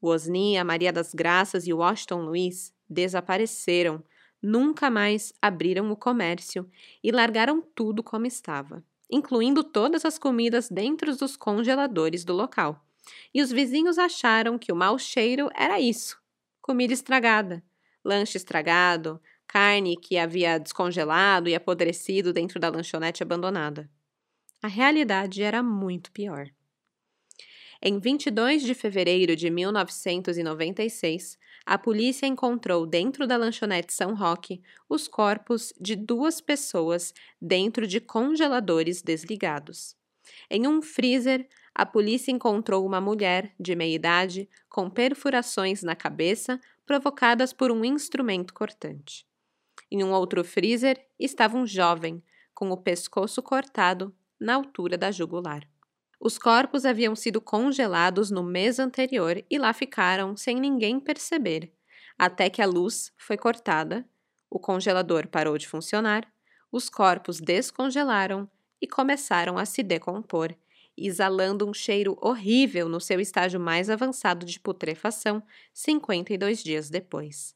O 0.00 0.08
Osni, 0.08 0.56
a 0.56 0.64
Maria 0.64 0.90
das 0.90 1.12
Graças 1.12 1.66
e 1.66 1.72
o 1.74 1.80
Washington 1.80 2.22
Luiz 2.22 2.72
desapareceram, 2.88 4.02
nunca 4.42 4.90
mais 4.90 5.32
abriram 5.40 5.90
o 5.90 5.96
comércio 5.96 6.68
e 7.02 7.12
largaram 7.12 7.62
tudo 7.62 8.02
como 8.02 8.26
estava, 8.26 8.84
incluindo 9.10 9.62
todas 9.62 10.04
as 10.04 10.18
comidas 10.18 10.68
dentro 10.68 11.16
dos 11.16 11.36
congeladores 11.36 12.24
do 12.24 12.32
local. 12.32 12.84
E 13.32 13.40
os 13.40 13.50
vizinhos 13.50 13.98
acharam 13.98 14.58
que 14.58 14.72
o 14.72 14.76
mau 14.76 14.98
cheiro 14.98 15.48
era 15.54 15.80
isso: 15.80 16.20
comida 16.60 16.92
estragada, 16.92 17.62
lanche 18.04 18.36
estragado, 18.36 19.20
carne 19.46 19.96
que 19.96 20.18
havia 20.18 20.58
descongelado 20.58 21.48
e 21.48 21.54
apodrecido 21.54 22.32
dentro 22.32 22.58
da 22.58 22.70
lanchonete 22.70 23.22
abandonada. 23.22 23.88
A 24.62 24.68
realidade 24.68 25.42
era 25.42 25.62
muito 25.62 26.10
pior. 26.12 26.48
Em 27.82 27.98
22 27.98 28.62
de 28.62 28.74
fevereiro 28.74 29.34
de 29.34 29.50
1996, 29.50 31.36
a 31.64 31.78
polícia 31.78 32.26
encontrou 32.26 32.86
dentro 32.86 33.26
da 33.26 33.36
lanchonete 33.36 33.92
São 33.92 34.14
Roque 34.14 34.62
os 34.88 35.06
corpos 35.06 35.72
de 35.80 35.94
duas 35.94 36.40
pessoas 36.40 37.14
dentro 37.40 37.86
de 37.86 38.00
congeladores 38.00 39.02
desligados. 39.02 39.96
Em 40.50 40.66
um 40.66 40.82
freezer, 40.82 41.48
a 41.74 41.86
polícia 41.86 42.30
encontrou 42.30 42.84
uma 42.84 43.00
mulher 43.00 43.54
de 43.58 43.74
meia 43.74 43.94
idade 43.94 44.48
com 44.68 44.90
perfurações 44.90 45.82
na 45.82 45.96
cabeça 45.96 46.60
provocadas 46.84 47.52
por 47.52 47.70
um 47.70 47.84
instrumento 47.84 48.52
cortante. 48.52 49.26
Em 49.90 50.04
um 50.04 50.12
outro 50.12 50.44
freezer 50.44 51.06
estava 51.18 51.56
um 51.56 51.66
jovem, 51.66 52.22
com 52.54 52.70
o 52.70 52.76
pescoço 52.76 53.42
cortado 53.42 54.14
na 54.38 54.54
altura 54.54 54.98
da 54.98 55.10
jugular. 55.10 55.71
Os 56.24 56.38
corpos 56.38 56.84
haviam 56.84 57.16
sido 57.16 57.40
congelados 57.40 58.30
no 58.30 58.44
mês 58.44 58.78
anterior 58.78 59.44
e 59.50 59.58
lá 59.58 59.72
ficaram 59.72 60.36
sem 60.36 60.54
ninguém 60.54 61.00
perceber, 61.00 61.72
até 62.16 62.48
que 62.48 62.62
a 62.62 62.66
luz 62.66 63.12
foi 63.18 63.36
cortada, 63.36 64.08
o 64.48 64.56
congelador 64.56 65.26
parou 65.26 65.58
de 65.58 65.66
funcionar, 65.66 66.32
os 66.70 66.88
corpos 66.88 67.40
descongelaram 67.40 68.48
e 68.80 68.86
começaram 68.86 69.58
a 69.58 69.64
se 69.64 69.82
decompor, 69.82 70.54
exalando 70.96 71.68
um 71.68 71.74
cheiro 71.74 72.16
horrível 72.22 72.88
no 72.88 73.00
seu 73.00 73.18
estágio 73.18 73.58
mais 73.58 73.90
avançado 73.90 74.46
de 74.46 74.60
putrefação 74.60 75.42
52 75.74 76.62
dias 76.62 76.88
depois. 76.88 77.52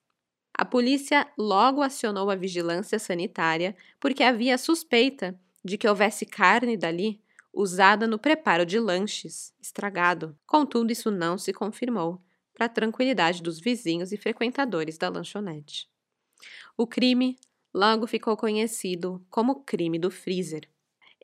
A 0.52 0.64
polícia 0.64 1.24
logo 1.38 1.82
acionou 1.82 2.30
a 2.30 2.34
vigilância 2.34 2.98
sanitária 2.98 3.76
porque 4.00 4.24
havia 4.24 4.58
suspeita 4.58 5.38
de 5.64 5.78
que 5.78 5.86
houvesse 5.86 6.26
carne 6.26 6.76
dali 6.76 7.24
usada 7.56 8.06
no 8.06 8.18
preparo 8.18 8.66
de 8.66 8.78
lanches, 8.78 9.54
estragado. 9.58 10.38
Contudo, 10.46 10.92
isso 10.92 11.10
não 11.10 11.38
se 11.38 11.54
confirmou, 11.54 12.22
para 12.52 12.66
a 12.66 12.68
tranquilidade 12.68 13.42
dos 13.42 13.58
vizinhos 13.58 14.12
e 14.12 14.18
frequentadores 14.18 14.98
da 14.98 15.08
lanchonete. 15.08 15.88
O 16.76 16.86
crime 16.86 17.38
logo 17.72 18.06
ficou 18.06 18.36
conhecido 18.36 19.24
como 19.30 19.62
crime 19.64 19.98
do 19.98 20.10
freezer. 20.10 20.68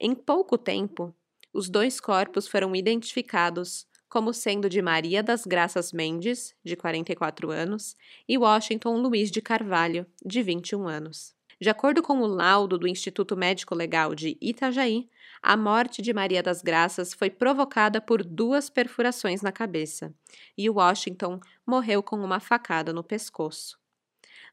Em 0.00 0.14
pouco 0.14 0.56
tempo, 0.56 1.14
os 1.52 1.68
dois 1.68 2.00
corpos 2.00 2.48
foram 2.48 2.74
identificados 2.74 3.86
como 4.08 4.32
sendo 4.32 4.68
de 4.68 4.82
Maria 4.82 5.22
das 5.22 5.46
Graças 5.46 5.92
Mendes, 5.92 6.54
de 6.64 6.76
44 6.76 7.50
anos, 7.50 7.96
e 8.28 8.36
Washington 8.36 8.96
Luiz 8.98 9.30
de 9.30 9.40
Carvalho, 9.40 10.06
de 10.24 10.42
21 10.42 10.86
anos. 10.86 11.34
De 11.62 11.70
acordo 11.70 12.02
com 12.02 12.18
o 12.18 12.26
laudo 12.26 12.76
do 12.76 12.88
Instituto 12.88 13.36
Médico 13.36 13.72
Legal 13.72 14.16
de 14.16 14.36
Itajaí, 14.40 15.08
a 15.40 15.56
morte 15.56 16.02
de 16.02 16.12
Maria 16.12 16.42
das 16.42 16.60
Graças 16.60 17.14
foi 17.14 17.30
provocada 17.30 18.00
por 18.00 18.24
duas 18.24 18.68
perfurações 18.68 19.42
na 19.42 19.52
cabeça, 19.52 20.12
e 20.58 20.68
Washington 20.68 21.38
morreu 21.64 22.02
com 22.02 22.16
uma 22.16 22.40
facada 22.40 22.92
no 22.92 23.04
pescoço. 23.04 23.78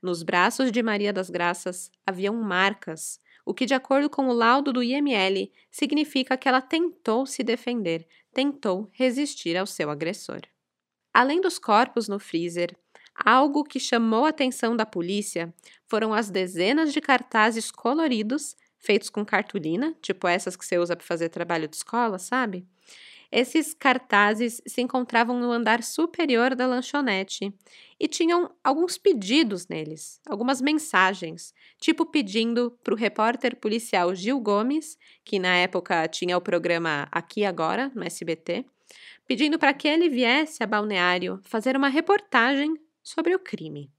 Nos 0.03 0.21
braços 0.21 0.71
de 0.71 0.83
Maria 0.83 1.11
das 1.11 1.31
Graças 1.31 1.89
haviam 2.05 2.35
marcas, 2.35 3.19
o 3.43 3.55
que, 3.55 3.65
de 3.65 3.73
acordo 3.73 4.07
com 4.07 4.27
o 4.27 4.33
laudo 4.33 4.71
do 4.71 4.83
IML, 4.83 5.51
significa 5.71 6.37
que 6.37 6.47
ela 6.47 6.61
tentou 6.61 7.25
se 7.25 7.41
defender, 7.41 8.07
tentou 8.31 8.87
resistir 8.91 9.57
ao 9.57 9.65
seu 9.65 9.89
agressor. 9.89 10.41
Além 11.11 11.41
dos 11.41 11.57
corpos 11.57 12.07
no 12.07 12.19
freezer, 12.19 12.77
algo 13.23 13.63
que 13.63 13.79
chamou 13.79 14.25
a 14.25 14.29
atenção 14.29 14.75
da 14.75 14.85
polícia 14.85 15.53
foram 15.85 16.13
as 16.13 16.29
dezenas 16.29 16.93
de 16.93 17.01
cartazes 17.01 17.71
coloridos 17.71 18.55
feitos 18.79 19.09
com 19.09 19.25
cartolina, 19.25 19.95
tipo 20.01 20.27
essas 20.27 20.55
que 20.55 20.65
você 20.65 20.77
usa 20.77 20.95
para 20.95 21.05
fazer 21.05 21.29
trabalho 21.29 21.67
de 21.67 21.75
escola, 21.75 22.17
sabe? 22.17 22.65
Esses 23.31 23.75
cartazes 23.75 24.59
se 24.65 24.81
encontravam 24.81 25.39
no 25.39 25.51
andar 25.51 25.83
superior 25.83 26.55
da 26.55 26.65
lanchonete 26.65 27.53
e 27.99 28.07
tinham 28.07 28.49
alguns 28.63 28.97
pedidos 28.97 29.67
neles, 29.67 30.19
algumas 30.27 30.59
mensagens, 30.59 31.53
tipo 31.79 32.07
pedindo 32.07 32.71
para 32.83 32.93
o 32.93 32.97
repórter 32.97 33.55
policial 33.57 34.15
Gil 34.15 34.39
Gomes, 34.39 34.97
que 35.23 35.37
na 35.37 35.55
época 35.57 36.07
tinha 36.07 36.35
o 36.35 36.41
programa 36.41 37.07
Aqui 37.11 37.45
Agora, 37.45 37.91
no 37.93 38.03
SBT, 38.03 38.65
pedindo 39.27 39.59
para 39.59 39.75
que 39.75 39.87
ele 39.87 40.09
viesse 40.09 40.63
a 40.63 40.67
Balneário 40.67 41.39
fazer 41.43 41.77
uma 41.77 41.87
reportagem 41.87 42.73
sobre 43.09 43.33
o 43.33 43.39
crime. 43.39 43.91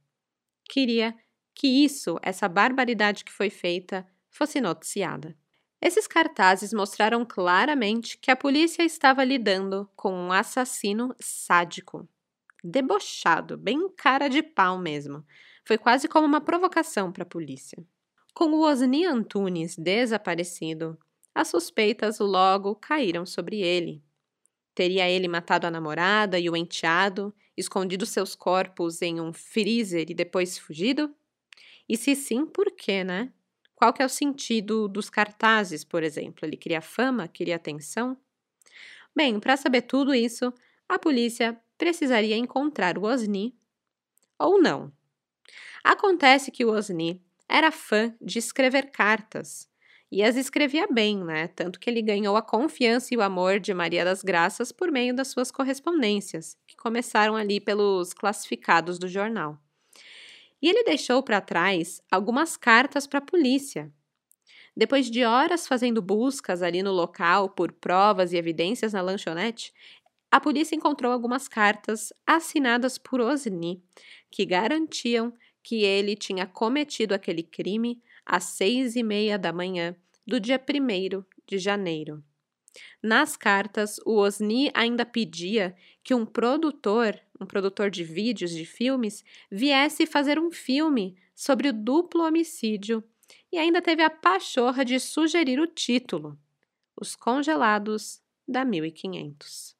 Queria 0.68 1.16
que 1.52 1.66
isso, 1.66 2.16
essa 2.22 2.48
barbaridade 2.48 3.24
que 3.24 3.32
foi 3.32 3.50
feita, 3.50 4.06
fosse 4.30 4.60
noticiada. 4.60 5.36
Esses 5.82 6.06
cartazes 6.06 6.72
mostraram 6.72 7.24
claramente 7.24 8.16
que 8.18 8.30
a 8.30 8.36
polícia 8.36 8.84
estava 8.84 9.24
lidando 9.24 9.90
com 9.96 10.12
um 10.12 10.30
assassino 10.30 11.12
sádico. 11.18 12.08
Debochado, 12.62 13.58
bem 13.58 13.88
cara 13.96 14.28
de 14.28 14.44
pau 14.44 14.78
mesmo. 14.78 15.26
Foi 15.64 15.76
quase 15.76 16.06
como 16.06 16.24
uma 16.24 16.40
provocação 16.40 17.10
para 17.10 17.24
a 17.24 17.26
polícia. 17.26 17.84
Com 18.32 18.52
o 18.52 18.60
Osni 18.60 19.06
Antunes 19.06 19.76
desaparecido, 19.76 20.96
as 21.34 21.48
suspeitas 21.48 22.20
logo 22.20 22.76
caíram 22.76 23.26
sobre 23.26 23.60
ele. 23.60 24.04
Teria 24.72 25.08
ele 25.08 25.26
matado 25.26 25.66
a 25.66 25.70
namorada 25.70 26.38
e 26.38 26.48
o 26.48 26.56
enteado, 26.56 27.34
escondido 27.56 28.06
seus 28.06 28.34
corpos 28.34 29.02
em 29.02 29.20
um 29.20 29.32
freezer 29.32 30.10
e 30.10 30.14
depois 30.14 30.58
fugido? 30.58 31.14
E 31.88 31.96
se 31.96 32.14
sim, 32.14 32.46
por 32.46 32.70
quê, 32.72 33.02
né? 33.04 33.32
Qual 33.74 33.92
que 33.92 34.02
é 34.02 34.06
o 34.06 34.08
sentido 34.08 34.88
dos 34.88 35.08
cartazes, 35.08 35.84
por 35.84 36.02
exemplo? 36.02 36.44
Ele 36.44 36.56
queria 36.56 36.80
fama, 36.80 37.26
queria 37.26 37.56
atenção? 37.56 38.16
Bem, 39.16 39.40
para 39.40 39.56
saber 39.56 39.82
tudo 39.82 40.14
isso, 40.14 40.52
a 40.88 40.98
polícia 40.98 41.58
precisaria 41.78 42.36
encontrar 42.36 42.98
o 42.98 43.04
Osni 43.04 43.56
ou 44.38 44.60
não. 44.60 44.92
Acontece 45.82 46.50
que 46.50 46.64
o 46.64 46.70
Osni 46.70 47.22
era 47.48 47.72
fã 47.72 48.14
de 48.20 48.38
escrever 48.38 48.90
cartas 48.90 49.69
e 50.10 50.22
as 50.22 50.36
escrevia 50.36 50.88
bem, 50.90 51.22
né? 51.22 51.46
Tanto 51.48 51.78
que 51.78 51.88
ele 51.88 52.02
ganhou 52.02 52.36
a 52.36 52.42
confiança 52.42 53.14
e 53.14 53.16
o 53.16 53.22
amor 53.22 53.60
de 53.60 53.72
Maria 53.72 54.04
das 54.04 54.22
Graças 54.22 54.72
por 54.72 54.90
meio 54.90 55.14
das 55.14 55.28
suas 55.28 55.52
correspondências, 55.52 56.56
que 56.66 56.76
começaram 56.76 57.36
ali 57.36 57.60
pelos 57.60 58.12
classificados 58.12 58.98
do 58.98 59.06
jornal. 59.06 59.56
E 60.60 60.68
ele 60.68 60.82
deixou 60.84 61.22
para 61.22 61.40
trás 61.40 62.02
algumas 62.10 62.56
cartas 62.56 63.06
para 63.06 63.18
a 63.18 63.22
polícia. 63.22 63.92
Depois 64.76 65.10
de 65.10 65.24
horas 65.24 65.66
fazendo 65.66 66.02
buscas 66.02 66.62
ali 66.62 66.82
no 66.82 66.92
local 66.92 67.48
por 67.48 67.72
provas 67.72 68.32
e 68.32 68.36
evidências 68.36 68.92
na 68.92 69.00
lanchonete, 69.00 69.72
a 70.30 70.40
polícia 70.40 70.76
encontrou 70.76 71.12
algumas 71.12 71.48
cartas 71.48 72.12
assinadas 72.26 72.98
por 72.98 73.20
Osni 73.20 73.82
que 74.30 74.44
garantiam 74.44 75.32
que 75.62 75.82
ele 75.82 76.16
tinha 76.16 76.46
cometido 76.46 77.14
aquele 77.14 77.42
crime 77.42 78.00
às 78.30 78.44
seis 78.44 78.94
e 78.94 79.02
meia 79.02 79.36
da 79.36 79.52
manhã 79.52 79.96
do 80.24 80.38
dia 80.38 80.56
1 80.56 81.24
de 81.44 81.58
janeiro. 81.58 82.22
Nas 83.02 83.36
cartas, 83.36 83.98
o 84.06 84.14
Osni 84.18 84.70
ainda 84.72 85.04
pedia 85.04 85.74
que 86.04 86.14
um 86.14 86.24
produtor, 86.24 87.18
um 87.40 87.44
produtor 87.44 87.90
de 87.90 88.04
vídeos, 88.04 88.52
de 88.52 88.64
filmes, 88.64 89.24
viesse 89.50 90.06
fazer 90.06 90.38
um 90.38 90.52
filme 90.52 91.16
sobre 91.34 91.70
o 91.70 91.72
duplo 91.72 92.22
homicídio 92.22 93.02
e 93.50 93.58
ainda 93.58 93.82
teve 93.82 94.04
a 94.04 94.10
pachorra 94.10 94.84
de 94.84 95.00
sugerir 95.00 95.58
o 95.58 95.66
título: 95.66 96.38
Os 96.94 97.16
Congelados 97.16 98.22
da 98.46 98.64
1500. 98.64 99.76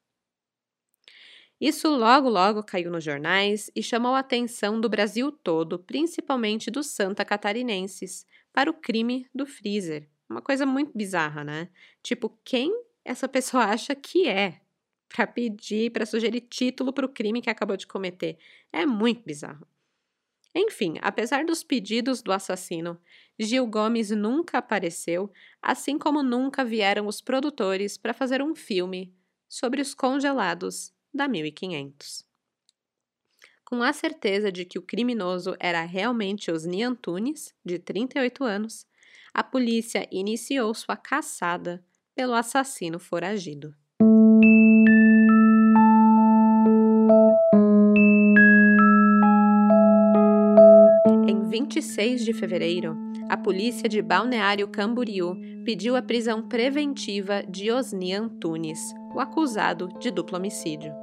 Isso 1.61 1.87
logo 1.89 2.27
logo 2.27 2.63
caiu 2.63 2.91
nos 2.91 3.03
jornais 3.03 3.69
e 3.73 3.83
chamou 3.83 4.15
a 4.15 4.19
atenção 4.19 4.81
do 4.81 4.89
Brasil 4.89 5.31
todo, 5.31 5.77
principalmente 5.77 6.71
dos 6.71 6.87
santa 6.87 7.23
catarinenses, 7.23 8.25
para 8.53 8.69
o 8.69 8.73
crime 8.73 9.27
do 9.33 9.45
freezer. 9.45 10.07
Uma 10.29 10.41
coisa 10.41 10.65
muito 10.65 10.91
bizarra, 10.95 11.43
né? 11.43 11.69
Tipo, 12.01 12.29
quem 12.43 12.71
essa 13.03 13.27
pessoa 13.27 13.65
acha 13.71 13.95
que 13.95 14.27
é 14.27 14.61
para 15.09 15.27
pedir, 15.27 15.91
para 15.91 16.05
sugerir 16.05 16.41
título 16.41 16.93
para 16.93 17.05
o 17.05 17.09
crime 17.09 17.41
que 17.41 17.49
acabou 17.49 17.75
de 17.75 17.87
cometer? 17.87 18.37
É 18.71 18.85
muito 18.85 19.23
bizarro. 19.25 19.67
Enfim, 20.53 20.95
apesar 21.01 21.45
dos 21.45 21.63
pedidos 21.63 22.21
do 22.21 22.31
assassino, 22.31 22.99
Gil 23.39 23.65
Gomes 23.65 24.11
nunca 24.11 24.57
apareceu, 24.57 25.31
assim 25.61 25.97
como 25.97 26.21
nunca 26.21 26.65
vieram 26.65 27.07
os 27.07 27.21
produtores 27.21 27.97
para 27.97 28.13
fazer 28.13 28.41
um 28.41 28.53
filme 28.53 29.13
sobre 29.47 29.81
os 29.81 29.93
congelados 29.93 30.93
da 31.13 31.27
1500. 31.27 32.30
Com 33.71 33.83
a 33.83 33.93
certeza 33.93 34.51
de 34.51 34.65
que 34.65 34.77
o 34.77 34.81
criminoso 34.81 35.55
era 35.57 35.81
realmente 35.83 36.51
Osni 36.51 36.83
Antunes, 36.83 37.55
de 37.63 37.79
38 37.79 38.43
anos, 38.43 38.85
a 39.33 39.41
polícia 39.41 40.05
iniciou 40.11 40.73
sua 40.73 40.97
caçada 40.97 41.81
pelo 42.13 42.33
assassino 42.33 42.99
foragido. 42.99 43.73
Em 51.25 51.41
26 51.47 52.25
de 52.25 52.33
fevereiro, 52.33 52.97
a 53.29 53.37
polícia 53.37 53.87
de 53.87 54.01
Balneário 54.01 54.67
Camboriú 54.67 55.33
pediu 55.63 55.95
a 55.95 56.01
prisão 56.01 56.45
preventiva 56.45 57.41
de 57.43 57.71
Osni 57.71 58.13
Antunes, 58.13 58.79
o 59.15 59.21
acusado 59.21 59.87
de 59.97 60.11
duplo 60.11 60.37
homicídio. 60.37 60.93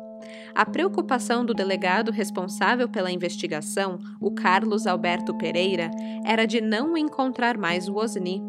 A 0.54 0.66
preocupação 0.66 1.44
do 1.44 1.54
delegado 1.54 2.10
responsável 2.10 2.88
pela 2.88 3.10
investigação, 3.10 3.98
o 4.20 4.32
Carlos 4.32 4.86
Alberto 4.86 5.36
Pereira, 5.36 5.90
era 6.24 6.46
de 6.46 6.60
não 6.60 6.96
encontrar 6.96 7.56
mais 7.56 7.88
o 7.88 7.96
Osni. 7.96 8.42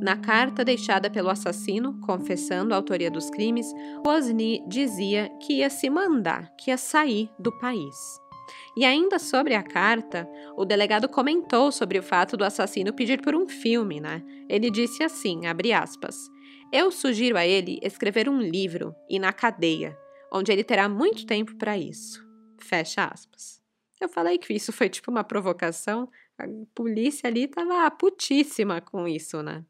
Na 0.00 0.16
carta 0.16 0.64
deixada 0.64 1.10
pelo 1.10 1.28
assassino, 1.28 2.00
confessando 2.00 2.72
a 2.72 2.76
autoria 2.76 3.10
dos 3.10 3.28
crimes, 3.28 3.66
Osni 4.06 4.64
dizia 4.66 5.30
que 5.42 5.58
ia 5.58 5.68
se 5.68 5.90
mandar, 5.90 6.50
que 6.56 6.70
ia 6.70 6.78
sair 6.78 7.28
do 7.38 7.52
país. 7.58 7.94
E 8.76 8.84
ainda 8.84 9.18
sobre 9.18 9.54
a 9.54 9.62
carta, 9.62 10.28
o 10.56 10.64
delegado 10.64 11.08
comentou 11.08 11.70
sobre 11.70 11.98
o 11.98 12.02
fato 12.02 12.36
do 12.36 12.44
assassino 12.44 12.94
pedir 12.94 13.20
por 13.20 13.34
um 13.34 13.46
filme, 13.46 14.00
né? 14.00 14.22
Ele 14.48 14.70
disse 14.70 15.02
assim, 15.02 15.46
abre 15.46 15.72
aspas: 15.72 16.16
"Eu 16.72 16.90
sugiro 16.90 17.36
a 17.36 17.46
ele 17.46 17.78
escrever 17.82 18.28
um 18.28 18.40
livro 18.40 18.94
e 19.08 19.18
na 19.18 19.32
cadeia 19.32 19.96
onde 20.32 20.52
ele 20.52 20.64
terá 20.64 20.88
muito 20.88 21.26
tempo 21.26 21.56
para 21.56 21.76
isso. 21.76 22.24
Fecha 22.58 23.04
aspas. 23.04 23.60
Eu 24.00 24.08
falei 24.08 24.38
que 24.38 24.52
isso 24.52 24.72
foi 24.72 24.88
tipo 24.88 25.10
uma 25.10 25.24
provocação, 25.24 26.08
a 26.38 26.44
polícia 26.74 27.28
ali 27.28 27.44
estava 27.44 27.90
putíssima 27.90 28.80
com 28.80 29.06
isso, 29.06 29.42
né? 29.42 29.64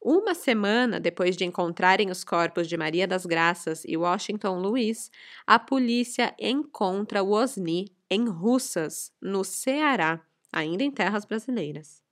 Uma 0.00 0.34
semana 0.34 0.98
depois 0.98 1.36
de 1.36 1.44
encontrarem 1.44 2.10
os 2.10 2.24
corpos 2.24 2.68
de 2.68 2.76
Maria 2.76 3.06
das 3.06 3.24
Graças 3.24 3.84
e 3.86 3.96
Washington 3.96 4.58
Luiz, 4.58 5.10
a 5.46 5.58
polícia 5.58 6.34
encontra 6.38 7.22
o 7.22 7.30
Osni 7.30 7.86
em 8.10 8.28
Russas, 8.28 9.12
no 9.20 9.44
Ceará, 9.44 10.20
ainda 10.52 10.82
em 10.82 10.90
terras 10.90 11.24
brasileiras. 11.24 12.02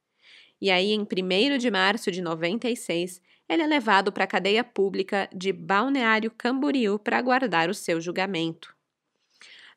E 0.61 0.71
aí, 0.71 0.93
em 0.93 1.01
1 1.03 1.59
de 1.59 1.71
março 1.71 2.11
de 2.11 2.23
96, 2.23 3.21
ele 3.51 3.63
é 3.63 3.67
levado 3.67 4.13
para 4.13 4.23
a 4.23 4.29
cadeia 4.29 4.63
pública 4.63 5.29
de 5.35 5.53
Balneário 5.53 6.31
Camboriú 6.31 7.01
para 7.01 7.19
aguardar 7.19 7.69
o 7.69 7.75
seu 7.75 8.01
julgamento. 8.01 8.73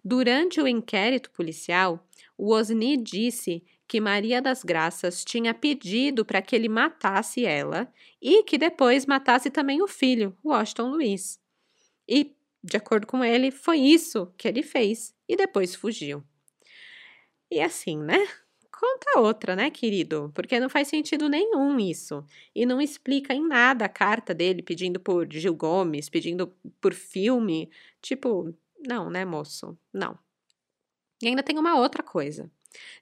Durante 0.05 0.61
o 0.61 0.67
inquérito 0.67 1.31
policial, 1.31 2.07
o 2.37 2.51
Osni 2.51 2.95
disse 2.95 3.63
que 3.87 3.99
Maria 3.99 4.39
das 4.39 4.63
Graças 4.63 5.25
tinha 5.25 5.55
pedido 5.55 6.23
para 6.23 6.39
que 6.39 6.55
ele 6.55 6.69
matasse 6.69 7.45
ela 7.45 7.91
e 8.21 8.43
que 8.43 8.59
depois 8.59 9.07
matasse 9.07 9.49
também 9.49 9.81
o 9.81 9.87
filho, 9.87 10.37
Washington 10.45 10.89
Luiz. 10.89 11.39
E, 12.07 12.35
de 12.63 12.77
acordo 12.77 13.07
com 13.07 13.23
ele, 13.23 13.49
foi 13.49 13.79
isso 13.79 14.31
que 14.37 14.47
ele 14.47 14.61
fez 14.61 15.15
e 15.27 15.35
depois 15.35 15.73
fugiu. 15.73 16.23
E 17.49 17.59
assim, 17.59 17.97
né? 17.97 18.27
Conta 18.83 19.19
outra, 19.19 19.55
né, 19.55 19.69
querido? 19.69 20.29
Porque 20.35 20.59
não 20.59 20.69
faz 20.69 20.89
sentido 20.89 21.29
nenhum 21.29 21.79
isso. 21.79 22.25
E 22.53 22.65
não 22.65 22.81
explica 22.81 23.33
em 23.33 23.47
nada 23.47 23.85
a 23.85 23.89
carta 23.89 24.33
dele 24.33 24.61
pedindo 24.61 24.99
por 24.99 25.25
Gil 25.31 25.55
Gomes, 25.55 26.09
pedindo 26.09 26.53
por 26.81 26.93
filme. 26.93 27.71
Tipo, 28.01 28.53
não, 28.85 29.09
né, 29.09 29.23
moço? 29.23 29.77
Não. 29.93 30.19
E 31.21 31.27
ainda 31.27 31.41
tem 31.41 31.57
uma 31.57 31.79
outra 31.79 32.03
coisa. 32.03 32.51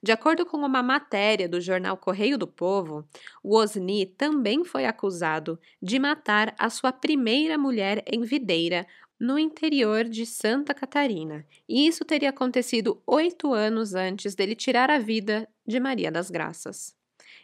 De 0.04 0.12
acordo 0.12 0.46
com 0.46 0.58
uma 0.58 0.84
matéria 0.84 1.50
do 1.50 1.60
jornal 1.60 1.98
Correio 1.98 2.38
do 2.38 2.46
Povo, 2.46 3.08
o 3.42 3.56
Osni 3.56 4.06
também 4.06 4.64
foi 4.64 4.86
acusado 4.86 5.60
de 5.82 5.98
matar 5.98 6.54
a 6.60 6.70
sua 6.70 6.92
primeira 6.92 7.58
mulher 7.58 8.04
em 8.06 8.22
videira 8.22 8.86
no 9.22 9.38
interior 9.38 10.06
de 10.06 10.26
Santa 10.26 10.74
Catarina, 10.74 11.46
e 11.70 11.86
isso 11.86 12.04
teria 12.04 12.32
acontecido 12.32 13.00
oito 13.06 13.54
anos 13.54 13.94
antes 13.94 14.34
dele 14.34 14.56
tirar 14.56 14.90
a 14.90 14.98
vida 14.98 15.48
de 15.64 15.80
Maria 15.80 16.12
das 16.12 16.32
Graças. 16.32 16.96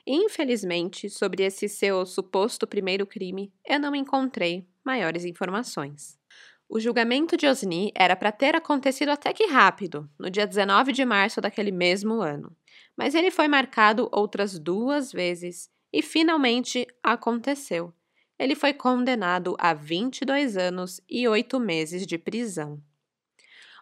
Infelizmente, 0.03 1.07
sobre 1.07 1.43
esse 1.43 1.69
seu 1.69 2.03
suposto 2.03 2.65
primeiro 2.65 3.05
crime, 3.05 3.53
eu 3.63 3.79
não 3.79 3.93
encontrei 3.93 4.67
maiores 4.83 5.23
informações. 5.23 6.17
O 6.67 6.79
julgamento 6.79 7.37
de 7.37 7.45
Osni 7.45 7.91
era 7.93 8.15
para 8.15 8.31
ter 8.31 8.55
acontecido 8.55 9.09
até 9.09 9.31
que 9.31 9.45
rápido, 9.45 10.09
no 10.17 10.31
dia 10.31 10.47
19 10.47 10.91
de 10.91 11.05
março 11.05 11.39
daquele 11.39 11.71
mesmo 11.71 12.21
ano, 12.21 12.57
mas 12.97 13.13
ele 13.13 13.29
foi 13.29 13.47
marcado 13.47 14.09
outras 14.11 14.57
duas 14.57 15.11
vezes 15.11 15.69
e 15.93 16.01
finalmente 16.01 16.87
aconteceu, 17.03 17.93
ele 18.39 18.55
foi 18.55 18.73
condenado 18.73 19.55
a 19.59 19.73
22 19.73 20.57
anos 20.57 21.01
e 21.09 21.27
8 21.27 21.59
meses 21.59 22.05
de 22.05 22.17
prisão. 22.17 22.81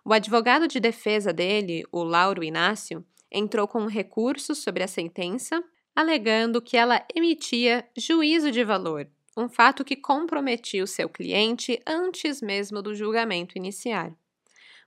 O 0.04 0.13
advogado 0.13 0.68
de 0.68 0.80
defesa 0.80 1.34
dele, 1.34 1.84
o 1.91 2.04
Lauro 2.04 2.44
Inácio, 2.44 3.04
entrou 3.32 3.68
com 3.68 3.82
um 3.82 3.88
recurso 3.88 4.54
sobre 4.54 4.84
a 4.84 4.88
sentença, 4.88 5.63
alegando 5.96 6.62
que 6.62 6.78
ela 6.78 7.04
emitia 7.13 7.88
juízo 7.98 8.52
de 8.52 8.63
valor, 8.63 9.08
um 9.36 9.50
fato 9.50 9.84
que 9.84 9.96
comprometia 9.96 10.84
o 10.84 10.88
seu 10.88 11.10
cliente 11.10 11.82
antes 11.86 12.41
mesmo 12.41 12.82
do 12.82 12.96
julgamento 12.96 13.58
iniciar. 13.58 14.13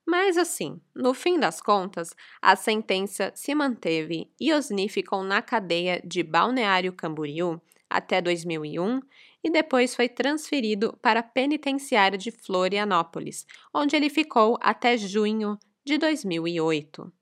Mas 0.06 0.38
assim, 0.38 0.80
no 0.94 1.12
fim 1.12 1.38
das 1.38 1.60
contas, 1.60 2.14
a 2.40 2.56
sentença 2.56 3.30
se 3.34 3.54
manteve 3.54 4.30
e 4.40 4.52
Osni 4.54 4.88
ficou 4.88 5.22
na 5.22 5.42
cadeia 5.42 6.00
de 6.02 6.22
Balneário 6.22 6.94
Camboriú 6.94 7.60
até 7.90 8.22
2001 8.22 9.00
e 9.42 9.50
depois 9.50 9.94
foi 9.94 10.08
transferido 10.08 10.98
para 11.00 11.20
a 11.20 11.22
penitenciária 11.22 12.18
de 12.18 12.30
Florianópolis, 12.30 13.46
onde 13.72 13.96
ele 13.96 14.10
ficou 14.10 14.58
até 14.60 14.96
junho 14.96 15.58
de 15.84 15.96
2008. 15.96 17.12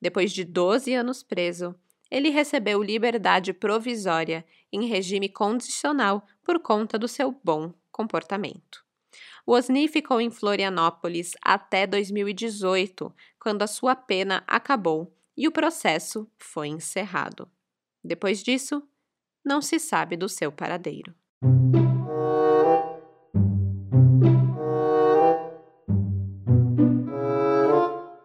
Depois 0.00 0.32
de 0.32 0.44
12 0.44 0.92
anos 0.94 1.22
preso, 1.22 1.74
ele 2.10 2.28
recebeu 2.28 2.82
liberdade 2.82 3.52
provisória 3.52 4.44
em 4.72 4.86
regime 4.86 5.28
condicional 5.28 6.26
por 6.42 6.60
conta 6.60 6.98
do 6.98 7.08
seu 7.08 7.32
bom 7.44 7.72
comportamento. 7.90 8.84
O 9.46 9.52
Osni 9.52 9.88
ficou 9.88 10.20
em 10.20 10.30
Florianópolis 10.30 11.32
até 11.40 11.86
2018, 11.86 13.14
quando 13.38 13.62
a 13.62 13.66
sua 13.66 13.94
pena 13.96 14.44
acabou 14.46 15.14
e 15.36 15.48
o 15.48 15.52
processo 15.52 16.30
foi 16.38 16.68
encerrado. 16.68 17.50
Depois 18.04 18.42
disso, 18.42 18.82
não 19.44 19.60
se 19.60 19.78
sabe 19.78 20.16
do 20.16 20.28
seu 20.28 20.52
paradeiro. 20.52 21.14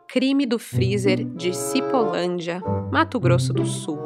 Crime 0.07 0.45
do 0.45 0.59
freezer 0.59 1.23
de 1.23 1.51
Cipolândia, 1.51 2.61
Mato 2.91 3.19
Grosso 3.19 3.53
do 3.53 3.65
Sul. 3.65 3.97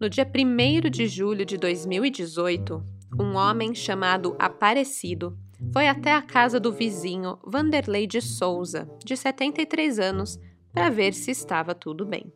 No 0.00 0.08
dia 0.08 0.26
1 0.26 0.88
de 0.88 1.06
julho 1.06 1.44
de 1.44 1.58
2018, 1.58 2.82
um 3.18 3.36
homem 3.36 3.74
chamado 3.74 4.34
Aparecido 4.38 5.38
foi 5.70 5.86
até 5.86 6.14
a 6.14 6.22
casa 6.22 6.58
do 6.58 6.72
vizinho 6.72 7.38
Vanderlei 7.44 8.06
de 8.06 8.22
Souza, 8.22 8.88
de 9.04 9.14
73 9.14 9.98
anos, 9.98 10.38
para 10.72 10.88
ver 10.88 11.12
se 11.12 11.30
estava 11.30 11.74
tudo 11.74 12.06
bem. 12.06 12.32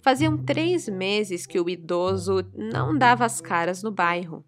Faziam 0.00 0.36
três 0.36 0.88
meses 0.88 1.46
que 1.46 1.60
o 1.60 1.68
idoso 1.68 2.44
não 2.54 2.96
dava 2.96 3.24
as 3.24 3.40
caras 3.40 3.82
no 3.82 3.90
bairro. 3.90 4.44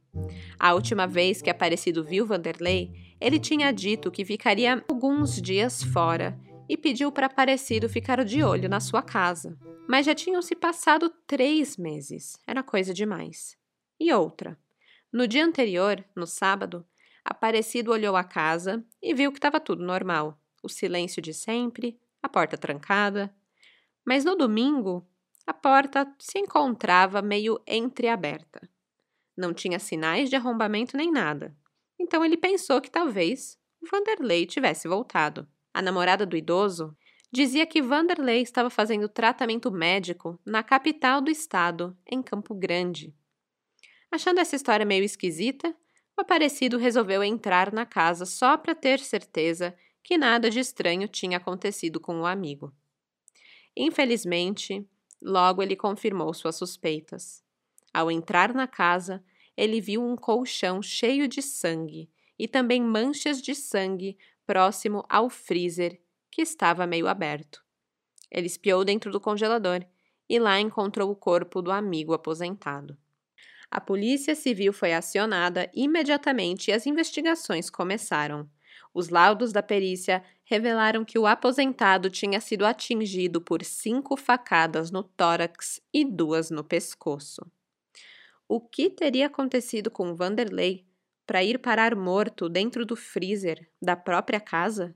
A 0.58 0.74
última 0.74 1.06
vez 1.06 1.42
que 1.42 1.50
Aparecido 1.50 2.02
viu 2.02 2.26
Vanderlei, 2.26 2.92
ele 3.20 3.38
tinha 3.38 3.72
dito 3.72 4.10
que 4.10 4.24
ficaria 4.24 4.84
alguns 4.88 5.40
dias 5.40 5.82
fora 5.82 6.38
e 6.68 6.76
pediu 6.76 7.12
para 7.12 7.26
Aparecido 7.26 7.88
ficar 7.88 8.24
de 8.24 8.42
olho 8.42 8.68
na 8.68 8.80
sua 8.80 9.02
casa. 9.02 9.58
Mas 9.88 10.06
já 10.06 10.14
tinham 10.14 10.40
se 10.40 10.54
passado 10.54 11.12
três 11.26 11.76
meses, 11.76 12.38
era 12.46 12.62
coisa 12.62 12.94
demais. 12.94 13.56
E 14.00 14.12
outra. 14.12 14.58
No 15.12 15.28
dia 15.28 15.44
anterior, 15.44 16.02
no 16.16 16.26
sábado, 16.26 16.84
Aparecido 17.24 17.92
olhou 17.92 18.16
a 18.16 18.24
casa 18.24 18.84
e 19.02 19.14
viu 19.14 19.30
que 19.30 19.38
estava 19.38 19.60
tudo 19.60 19.84
normal. 19.84 20.38
O 20.62 20.68
silêncio 20.68 21.22
de 21.22 21.32
sempre, 21.32 21.98
a 22.22 22.28
porta 22.28 22.56
trancada, 22.56 23.34
mas 24.04 24.24
no 24.24 24.36
domingo, 24.36 25.06
a 25.46 25.52
porta 25.52 26.10
se 26.18 26.38
encontrava 26.38 27.20
meio 27.22 27.60
entreaberta. 27.66 28.68
Não 29.36 29.52
tinha 29.52 29.78
sinais 29.78 30.30
de 30.30 30.36
arrombamento 30.36 30.96
nem 30.96 31.10
nada. 31.10 31.56
Então 31.98 32.24
ele 32.24 32.36
pensou 32.36 32.80
que 32.80 32.90
talvez 32.90 33.58
Vanderlei 33.90 34.46
tivesse 34.46 34.88
voltado. 34.88 35.46
A 35.72 35.82
namorada 35.82 36.24
do 36.24 36.36
idoso 36.36 36.96
dizia 37.32 37.66
que 37.66 37.82
Vanderlei 37.82 38.42
estava 38.42 38.70
fazendo 38.70 39.08
tratamento 39.08 39.70
médico 39.70 40.38
na 40.44 40.62
capital 40.62 41.20
do 41.20 41.30
estado, 41.30 41.96
em 42.06 42.22
Campo 42.22 42.54
Grande. 42.54 43.12
Achando 44.10 44.38
essa 44.38 44.54
história 44.54 44.86
meio 44.86 45.02
esquisita, 45.02 45.74
o 46.16 46.20
aparecido 46.20 46.78
resolveu 46.78 47.24
entrar 47.24 47.72
na 47.72 47.84
casa 47.84 48.24
só 48.24 48.56
para 48.56 48.74
ter 48.74 49.00
certeza 49.00 49.74
que 50.02 50.16
nada 50.16 50.48
de 50.48 50.60
estranho 50.60 51.08
tinha 51.08 51.38
acontecido 51.38 51.98
com 51.98 52.20
o 52.20 52.26
amigo. 52.26 52.72
Infelizmente, 53.76 54.87
logo 55.20 55.62
ele 55.62 55.76
confirmou 55.76 56.32
suas 56.32 56.56
suspeitas. 56.56 57.42
Ao 57.92 58.10
entrar 58.10 58.52
na 58.52 58.66
casa, 58.66 59.24
ele 59.56 59.80
viu 59.80 60.02
um 60.02 60.16
colchão 60.16 60.82
cheio 60.82 61.28
de 61.28 61.40
sangue 61.40 62.10
e 62.38 62.48
também 62.48 62.82
manchas 62.82 63.40
de 63.40 63.54
sangue 63.54 64.16
próximo 64.46 65.04
ao 65.08 65.30
freezer, 65.30 66.00
que 66.30 66.42
estava 66.42 66.87
meio 66.87 67.06
aberto. 67.06 67.64
Ele 68.30 68.46
espiou 68.46 68.84
dentro 68.84 69.12
do 69.12 69.20
congelador 69.20 69.84
e 70.28 70.38
lá 70.38 70.58
encontrou 70.58 71.10
o 71.10 71.16
corpo 71.16 71.62
do 71.62 71.70
amigo 71.70 72.12
aposentado. 72.12 72.96
A 73.70 73.80
polícia 73.80 74.34
civil 74.34 74.72
foi 74.72 74.92
acionada 74.92 75.70
imediatamente 75.74 76.70
e 76.70 76.72
as 76.72 76.87
investigações 76.87 77.70
começaram. 77.70 78.48
Os 78.92 79.08
laudos 79.08 79.52
da 79.52 79.62
perícia 79.62 80.22
revelaram 80.44 81.04
que 81.04 81.18
o 81.18 81.26
aposentado 81.26 82.10
tinha 82.10 82.40
sido 82.40 82.64
atingido 82.64 83.40
por 83.40 83.64
cinco 83.64 84.16
facadas 84.16 84.90
no 84.90 85.02
tórax 85.02 85.80
e 85.92 86.04
duas 86.04 86.50
no 86.50 86.62
pescoço. 86.62 87.44
O 88.48 88.60
que 88.60 88.90
teria 88.90 89.26
acontecido 89.26 89.90
com 89.90 90.14
Vanderlei 90.14 90.84
para 91.26 91.42
ir 91.42 91.58
parar 91.58 91.96
morto 91.96 92.48
dentro 92.48 92.84
do 92.84 92.94
freezer 92.94 93.68
da 93.80 93.96
própria 93.96 94.38
casa? 94.38 94.94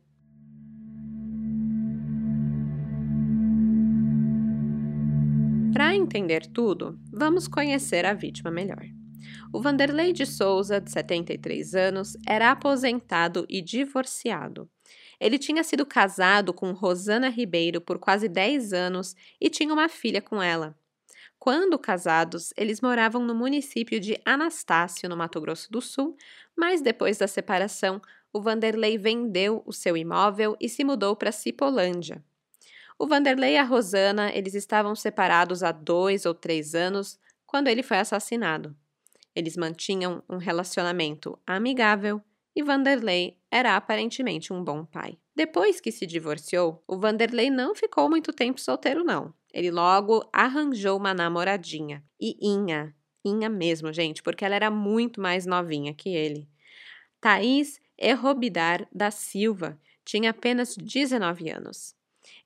Para 5.73 5.95
entender 5.95 6.47
tudo, 6.47 6.99
vamos 7.13 7.47
conhecer 7.47 8.05
a 8.05 8.13
vítima 8.13 8.51
melhor. 8.51 8.98
O 9.53 9.61
Vanderlei 9.61 10.13
de 10.13 10.27
Souza, 10.27 10.81
de 10.81 10.91
73 10.91 11.75
anos, 11.75 12.17
era 12.27 12.51
aposentado 12.51 13.47
e 13.49 13.63
divorciado. 13.63 14.69
Ele 15.21 15.39
tinha 15.39 15.65
sido 15.65 15.85
casado 15.85 16.53
com 16.53 16.73
Rosana 16.73 17.29
Ribeiro 17.29 17.81
por 17.81 17.99
quase 17.99 18.29
10 18.29 18.73
anos 18.73 19.17
e 19.41 19.51
tinha 19.51 19.73
uma 19.73 19.89
filha 19.89 20.23
com 20.23 20.43
ela. 20.43 20.77
Quando 21.39 21.79
casados, 21.79 22.53
eles 22.57 22.81
moravam 22.81 23.25
no 23.25 23.35
município 23.35 24.01
de 24.01 24.21
Anastácio, 24.25 25.09
no 25.09 25.17
Mato 25.17 25.41
Grosso 25.41 25.71
do 25.71 25.81
Sul, 25.81 26.17
mas 26.57 26.81
depois 26.81 27.19
da 27.19 27.29
separação, 27.29 28.03
o 28.33 28.41
Vanderlei 28.41 28.99
vendeu 28.99 29.63
o 29.65 29.73
seu 29.73 29.97
imóvel 29.97 30.57
e 30.61 30.69
se 30.69 30.85
mudou 30.85 31.15
para 31.17 31.33
Cipolândia. 31.33 32.23
O 32.99 33.07
Vanderlei 33.07 33.55
e 33.55 33.57
a 33.57 33.63
Rosana, 33.63 34.31
eles 34.35 34.55
estavam 34.55 34.95
separados 34.97 35.63
há 35.63 35.71
dois 35.71 36.27
ou 36.27 36.35
três 36.35 36.75
anos 36.75 37.19
quando 37.47 37.69
ele 37.69 37.83
foi 37.83 37.99
assassinado. 37.99 38.77
Eles 39.39 39.57
mantinham 39.57 40.21
um 40.29 40.37
relacionamento 40.37 41.39
amigável 41.47 42.21
e 42.57 42.61
Vanderlei 42.61 43.39
era 43.49 43.77
aparentemente 43.77 44.53
um 44.53 44.65
bom 44.65 44.85
pai. 44.85 45.17
Depois 45.33 45.81
que 45.81 45.93
se 45.93 46.05
divorciou, 46.09 46.83
o 46.89 46.99
Vanderlei 46.99 47.49
não 47.49 47.73
ficou 47.73 48.11
muito 48.11 48.33
tempo 48.33 48.61
solteiro, 48.61 49.05
não. 49.05 49.33
Ele 49.55 49.71
logo 49.71 50.29
arranjou 50.33 50.99
uma 50.99 51.15
namoradinha. 51.15 52.03
E 52.21 52.37
Inha, 52.43 52.93
Inha 53.25 53.49
mesmo, 53.49 53.93
gente, 53.93 54.25
porque 54.25 54.45
ela 54.45 54.57
era 54.57 54.73
muito 54.73 55.21
mais 55.21 55.47
novinha 55.47 55.95
que 55.95 56.09
ele. 56.09 56.49
Thaís 57.21 57.79
Errobidar 57.97 58.89
da 58.93 59.13
Silva 59.13 59.79
tinha 60.05 60.31
apenas 60.31 60.77
19 60.77 61.49
anos. 61.49 61.95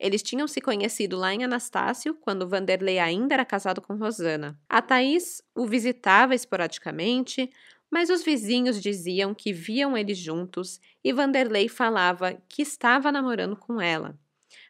Eles 0.03 0.21
tinham 0.21 0.49
se 0.49 0.61
conhecido 0.61 1.17
lá 1.17 1.33
em 1.33 1.45
Anastácio, 1.45 2.13
quando 2.13 2.49
Vanderlei 2.49 2.99
ainda 2.99 3.35
era 3.35 3.45
casado 3.45 3.81
com 3.81 3.95
Rosana. 3.95 4.59
A 4.69 4.83
Thaís 4.83 5.41
o 5.55 5.65
visitava 5.65 6.35
esporadicamente, 6.35 7.49
mas 7.89 8.11
os 8.11 8.25
vizinhos 8.25 8.83
diziam 8.83 9.33
que 9.33 9.53
viam 9.53 9.97
eles 9.97 10.19
juntos 10.19 10.81
e 11.05 11.13
Vanderlei 11.13 11.69
falava 11.69 12.37
que 12.49 12.63
estava 12.63 13.13
namorando 13.13 13.55
com 13.55 13.81
ela. 13.81 14.19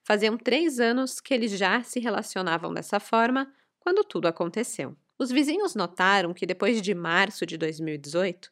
Faziam 0.05 0.37
três 0.37 0.79
anos 0.79 1.19
que 1.19 1.33
eles 1.33 1.53
já 1.53 1.83
se 1.83 1.99
relacionavam 1.99 2.75
dessa 2.75 3.01
forma 3.01 3.51
quando 3.81 4.05
tudo 4.05 4.29
aconteceu. 4.29 4.95
Os 5.19 5.31
vizinhos 5.31 5.75
notaram 5.75 6.35
que 6.35 6.45
depois 6.45 6.83
de 6.83 6.95
março 6.95 7.47
de 7.47 7.57
2018, 7.57 8.51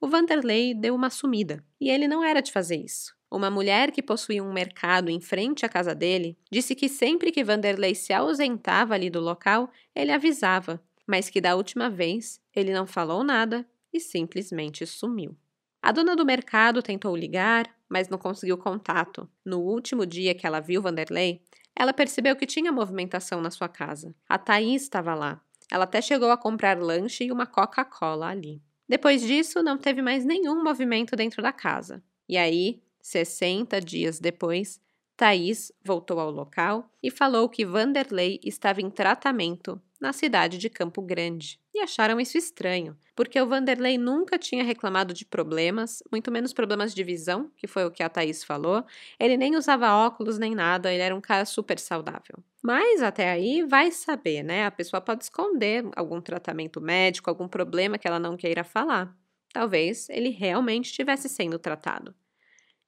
o 0.00 0.06
Vanderlei 0.06 0.74
deu 0.74 0.94
uma 0.94 1.10
sumida 1.10 1.64
e 1.80 1.90
ele 1.90 2.06
não 2.06 2.22
era 2.22 2.40
de 2.40 2.52
fazer 2.52 2.76
isso. 2.76 3.18
Uma 3.30 3.48
mulher 3.48 3.92
que 3.92 4.02
possuía 4.02 4.42
um 4.42 4.52
mercado 4.52 5.08
em 5.08 5.20
frente 5.20 5.64
à 5.64 5.68
casa 5.68 5.94
dele 5.94 6.36
disse 6.50 6.74
que 6.74 6.88
sempre 6.88 7.30
que 7.30 7.44
Vanderlei 7.44 7.94
se 7.94 8.12
ausentava 8.12 8.94
ali 8.94 9.08
do 9.08 9.20
local, 9.20 9.70
ele 9.94 10.10
avisava, 10.10 10.82
mas 11.06 11.30
que 11.30 11.40
da 11.40 11.54
última 11.54 11.88
vez 11.88 12.40
ele 12.54 12.72
não 12.72 12.86
falou 12.86 13.22
nada 13.22 13.64
e 13.92 14.00
simplesmente 14.00 14.84
sumiu. 14.84 15.36
A 15.80 15.92
dona 15.92 16.16
do 16.16 16.26
mercado 16.26 16.82
tentou 16.82 17.16
ligar, 17.16 17.72
mas 17.88 18.08
não 18.08 18.18
conseguiu 18.18 18.58
contato. 18.58 19.28
No 19.44 19.60
último 19.60 20.04
dia 20.04 20.34
que 20.34 20.46
ela 20.46 20.60
viu 20.60 20.82
Vanderlei, 20.82 21.40
ela 21.74 21.92
percebeu 21.92 22.36
que 22.36 22.46
tinha 22.46 22.72
movimentação 22.72 23.40
na 23.40 23.50
sua 23.50 23.68
casa. 23.68 24.14
A 24.28 24.36
Thaís 24.36 24.82
estava 24.82 25.14
lá. 25.14 25.40
Ela 25.70 25.84
até 25.84 26.02
chegou 26.02 26.30
a 26.30 26.36
comprar 26.36 26.78
lanche 26.78 27.24
e 27.24 27.32
uma 27.32 27.46
Coca-Cola 27.46 28.26
ali. 28.26 28.60
Depois 28.88 29.22
disso, 29.22 29.62
não 29.62 29.78
teve 29.78 30.02
mais 30.02 30.24
nenhum 30.24 30.62
movimento 30.62 31.14
dentro 31.14 31.40
da 31.40 31.52
casa. 31.52 32.02
E 32.28 32.36
aí, 32.36 32.82
60 33.02 33.80
dias 33.80 34.18
depois, 34.18 34.80
Thaís 35.16 35.70
voltou 35.84 36.18
ao 36.18 36.30
local 36.30 36.90
e 37.02 37.10
falou 37.10 37.46
que 37.46 37.66
Vanderlei 37.66 38.40
estava 38.42 38.80
em 38.80 38.88
tratamento 38.88 39.78
na 40.00 40.14
cidade 40.14 40.56
de 40.56 40.70
Campo 40.70 41.02
Grande. 41.02 41.60
E 41.74 41.80
acharam 41.80 42.18
isso 42.18 42.38
estranho, 42.38 42.96
porque 43.14 43.38
o 43.38 43.46
Vanderlei 43.46 43.98
nunca 43.98 44.38
tinha 44.38 44.64
reclamado 44.64 45.12
de 45.12 45.26
problemas, 45.26 46.02
muito 46.10 46.30
menos 46.30 46.54
problemas 46.54 46.94
de 46.94 47.04
visão, 47.04 47.50
que 47.56 47.66
foi 47.66 47.84
o 47.84 47.90
que 47.90 48.02
a 48.02 48.08
Thaís 48.08 48.42
falou. 48.42 48.82
Ele 49.18 49.36
nem 49.36 49.56
usava 49.56 49.94
óculos 49.94 50.38
nem 50.38 50.54
nada, 50.54 50.90
ele 50.90 51.02
era 51.02 51.14
um 51.14 51.20
cara 51.20 51.44
super 51.44 51.78
saudável. 51.78 52.42
Mas 52.62 53.02
até 53.02 53.30
aí 53.30 53.62
vai 53.62 53.90
saber, 53.90 54.42
né? 54.42 54.64
A 54.64 54.70
pessoa 54.70 55.02
pode 55.02 55.24
esconder 55.24 55.84
algum 55.94 56.20
tratamento 56.20 56.80
médico, 56.80 57.28
algum 57.28 57.46
problema 57.46 57.98
que 57.98 58.08
ela 58.08 58.18
não 58.18 58.38
queira 58.38 58.64
falar. 58.64 59.14
Talvez 59.52 60.08
ele 60.08 60.30
realmente 60.30 60.86
estivesse 60.86 61.28
sendo 61.28 61.58
tratado. 61.58 62.14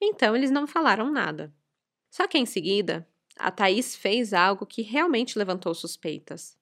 Então 0.03 0.35
eles 0.35 0.51
não 0.51 0.67
falaram 0.67 1.13
nada. 1.13 1.55
Só 2.11 2.27
que 2.27 2.37
em 2.37 2.45
seguida, 2.45 3.09
a 3.39 3.51
Thaís 3.51 3.95
fez 3.95 4.35
algo 4.35 4.67
que 4.67 4.83
realmente 4.83 5.39
levantou 5.39 5.75
suspeitas. 5.75 6.59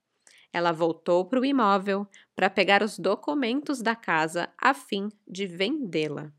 Ela 0.52 0.72
voltou 0.72 1.24
para 1.24 1.40
o 1.40 1.44
imóvel 1.44 2.06
para 2.36 2.50
pegar 2.50 2.82
os 2.82 2.98
documentos 2.98 3.80
da 3.80 3.96
casa 3.96 4.52
a 4.58 4.74
fim 4.74 5.08
de 5.26 5.46
vendê-la. 5.46 6.32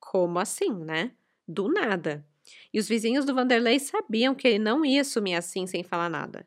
Como 0.00 0.38
assim, 0.38 0.72
né? 0.72 1.12
Do 1.46 1.68
nada. 1.68 2.26
E 2.72 2.78
os 2.78 2.88
vizinhos 2.88 3.24
do 3.24 3.34
Vanderlei 3.34 3.78
sabiam 3.78 4.34
que 4.34 4.48
ele 4.48 4.58
não 4.58 4.84
ia 4.84 5.04
sumir 5.04 5.34
assim 5.36 5.66
sem 5.66 5.82
falar 5.82 6.08
nada. 6.08 6.46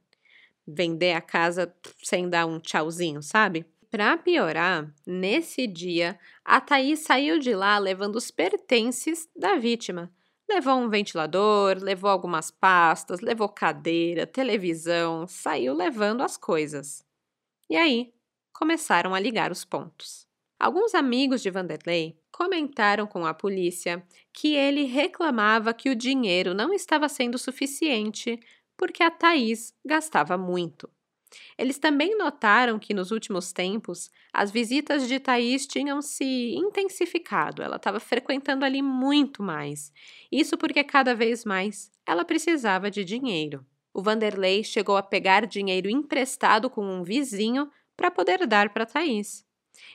Vender 0.67 1.13
a 1.13 1.21
casa 1.21 1.73
sem 2.03 2.29
dar 2.29 2.45
um 2.45 2.59
tchauzinho, 2.59 3.21
sabe? 3.21 3.65
Para 3.93 4.17
piorar, 4.17 4.91
nesse 5.05 5.67
dia, 5.67 6.17
a 6.43 6.59
Thaís 6.59 7.01
saiu 7.01 7.37
de 7.37 7.53
lá 7.53 7.77
levando 7.77 8.15
os 8.15 8.31
pertences 8.31 9.29
da 9.35 9.55
vítima. 9.55 10.11
Levou 10.49 10.79
um 10.79 10.89
ventilador, 10.89 11.77
levou 11.79 12.09
algumas 12.09 12.49
pastas, 12.49 13.21
levou 13.21 13.47
cadeira, 13.47 14.25
televisão, 14.25 15.27
saiu 15.27 15.75
levando 15.75 16.23
as 16.23 16.35
coisas. 16.37 17.05
E 17.69 17.75
aí, 17.75 18.11
começaram 18.51 19.13
a 19.13 19.19
ligar 19.19 19.51
os 19.51 19.63
pontos. 19.63 20.27
Alguns 20.59 20.95
amigos 20.95 21.43
de 21.43 21.51
Vanderlei 21.51 22.19
comentaram 22.31 23.05
com 23.05 23.27
a 23.27 23.33
polícia 23.35 24.03
que 24.33 24.55
ele 24.55 24.85
reclamava 24.85 25.71
que 25.71 25.91
o 25.91 25.95
dinheiro 25.95 26.55
não 26.55 26.73
estava 26.73 27.07
sendo 27.07 27.37
suficiente 27.37 28.39
porque 28.75 29.03
a 29.03 29.11
Thaís 29.11 29.71
gastava 29.85 30.35
muito. 30.35 30.89
Eles 31.57 31.77
também 31.77 32.17
notaram 32.17 32.79
que 32.79 32.93
nos 32.93 33.11
últimos 33.11 33.51
tempos 33.51 34.11
as 34.31 34.51
visitas 34.51 35.07
de 35.07 35.19
Thaís 35.19 35.65
tinham 35.67 36.01
se 36.01 36.55
intensificado, 36.55 37.61
ela 37.61 37.77
estava 37.77 37.99
frequentando 37.99 38.65
ali 38.65 38.81
muito 38.81 39.43
mais. 39.43 39.91
Isso 40.31 40.57
porque 40.57 40.83
cada 40.83 41.13
vez 41.13 41.45
mais 41.45 41.91
ela 42.05 42.25
precisava 42.25 42.89
de 42.89 43.03
dinheiro. 43.03 43.65
O 43.93 44.01
Vanderlei 44.01 44.63
chegou 44.63 44.97
a 44.97 45.03
pegar 45.03 45.45
dinheiro 45.45 45.89
emprestado 45.89 46.69
com 46.69 46.83
um 46.83 47.03
vizinho 47.03 47.69
para 47.95 48.09
poder 48.09 48.45
dar 48.47 48.69
para 48.73 48.85
Thaís. 48.85 49.45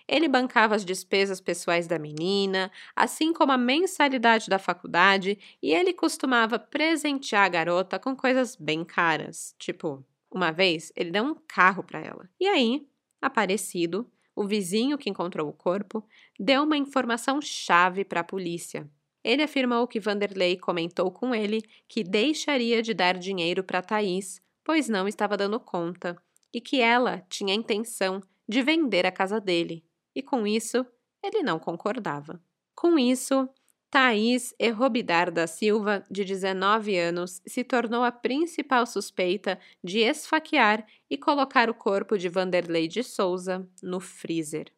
Ele 0.06 0.28
bancava 0.28 0.74
as 0.74 0.84
despesas 0.84 1.40
pessoais 1.40 1.86
da 1.86 1.98
menina, 1.98 2.70
assim 2.94 3.32
como 3.32 3.52
a 3.52 3.58
mensalidade 3.58 4.48
da 4.48 4.58
faculdade, 4.58 5.38
e 5.62 5.72
ele 5.72 5.92
costumava 5.92 6.58
presentear 6.58 7.44
a 7.44 7.48
garota 7.48 7.98
com 7.98 8.16
coisas 8.16 8.56
bem 8.56 8.84
caras, 8.84 9.54
tipo 9.58 10.04
uma 10.30 10.50
vez, 10.50 10.92
ele 10.94 11.10
deu 11.10 11.24
um 11.24 11.34
carro 11.34 11.82
para 11.82 12.00
ela. 12.00 12.28
E 12.38 12.46
aí, 12.46 12.86
Aparecido, 13.20 14.10
o 14.34 14.46
vizinho 14.46 14.96
que 14.96 15.10
encontrou 15.10 15.48
o 15.48 15.52
corpo, 15.52 16.06
deu 16.38 16.62
uma 16.62 16.76
informação 16.76 17.40
chave 17.40 18.04
para 18.04 18.20
a 18.20 18.24
polícia. 18.24 18.88
Ele 19.24 19.42
afirmou 19.42 19.86
que 19.88 19.98
Vanderlei 19.98 20.56
comentou 20.56 21.10
com 21.10 21.34
ele 21.34 21.62
que 21.88 22.04
deixaria 22.04 22.80
de 22.80 22.94
dar 22.94 23.18
dinheiro 23.18 23.64
para 23.64 23.82
Thaís, 23.82 24.40
pois 24.62 24.88
não 24.88 25.08
estava 25.08 25.36
dando 25.36 25.58
conta, 25.58 26.16
e 26.54 26.60
que 26.60 26.80
ela 26.80 27.18
tinha 27.28 27.52
a 27.52 27.56
intenção 27.56 28.22
de 28.48 28.62
vender 28.62 29.04
a 29.04 29.12
casa 29.12 29.40
dele. 29.40 29.84
E 30.14 30.22
com 30.22 30.46
isso, 30.46 30.86
ele 31.22 31.42
não 31.42 31.58
concordava. 31.58 32.40
Com 32.74 32.96
isso, 32.96 33.48
Thaís 33.90 34.54
Errobidar 34.58 35.30
da 35.30 35.46
Silva, 35.46 36.04
de 36.10 36.22
19 36.22 36.96
anos, 36.98 37.40
se 37.46 37.64
tornou 37.64 38.04
a 38.04 38.12
principal 38.12 38.84
suspeita 38.84 39.58
de 39.82 40.00
esfaquear 40.00 40.86
e 41.08 41.16
colocar 41.16 41.70
o 41.70 41.74
corpo 41.74 42.18
de 42.18 42.28
Vanderlei 42.28 42.86
de 42.86 43.02
Souza 43.02 43.66
no 43.82 43.98
freezer. 43.98 44.70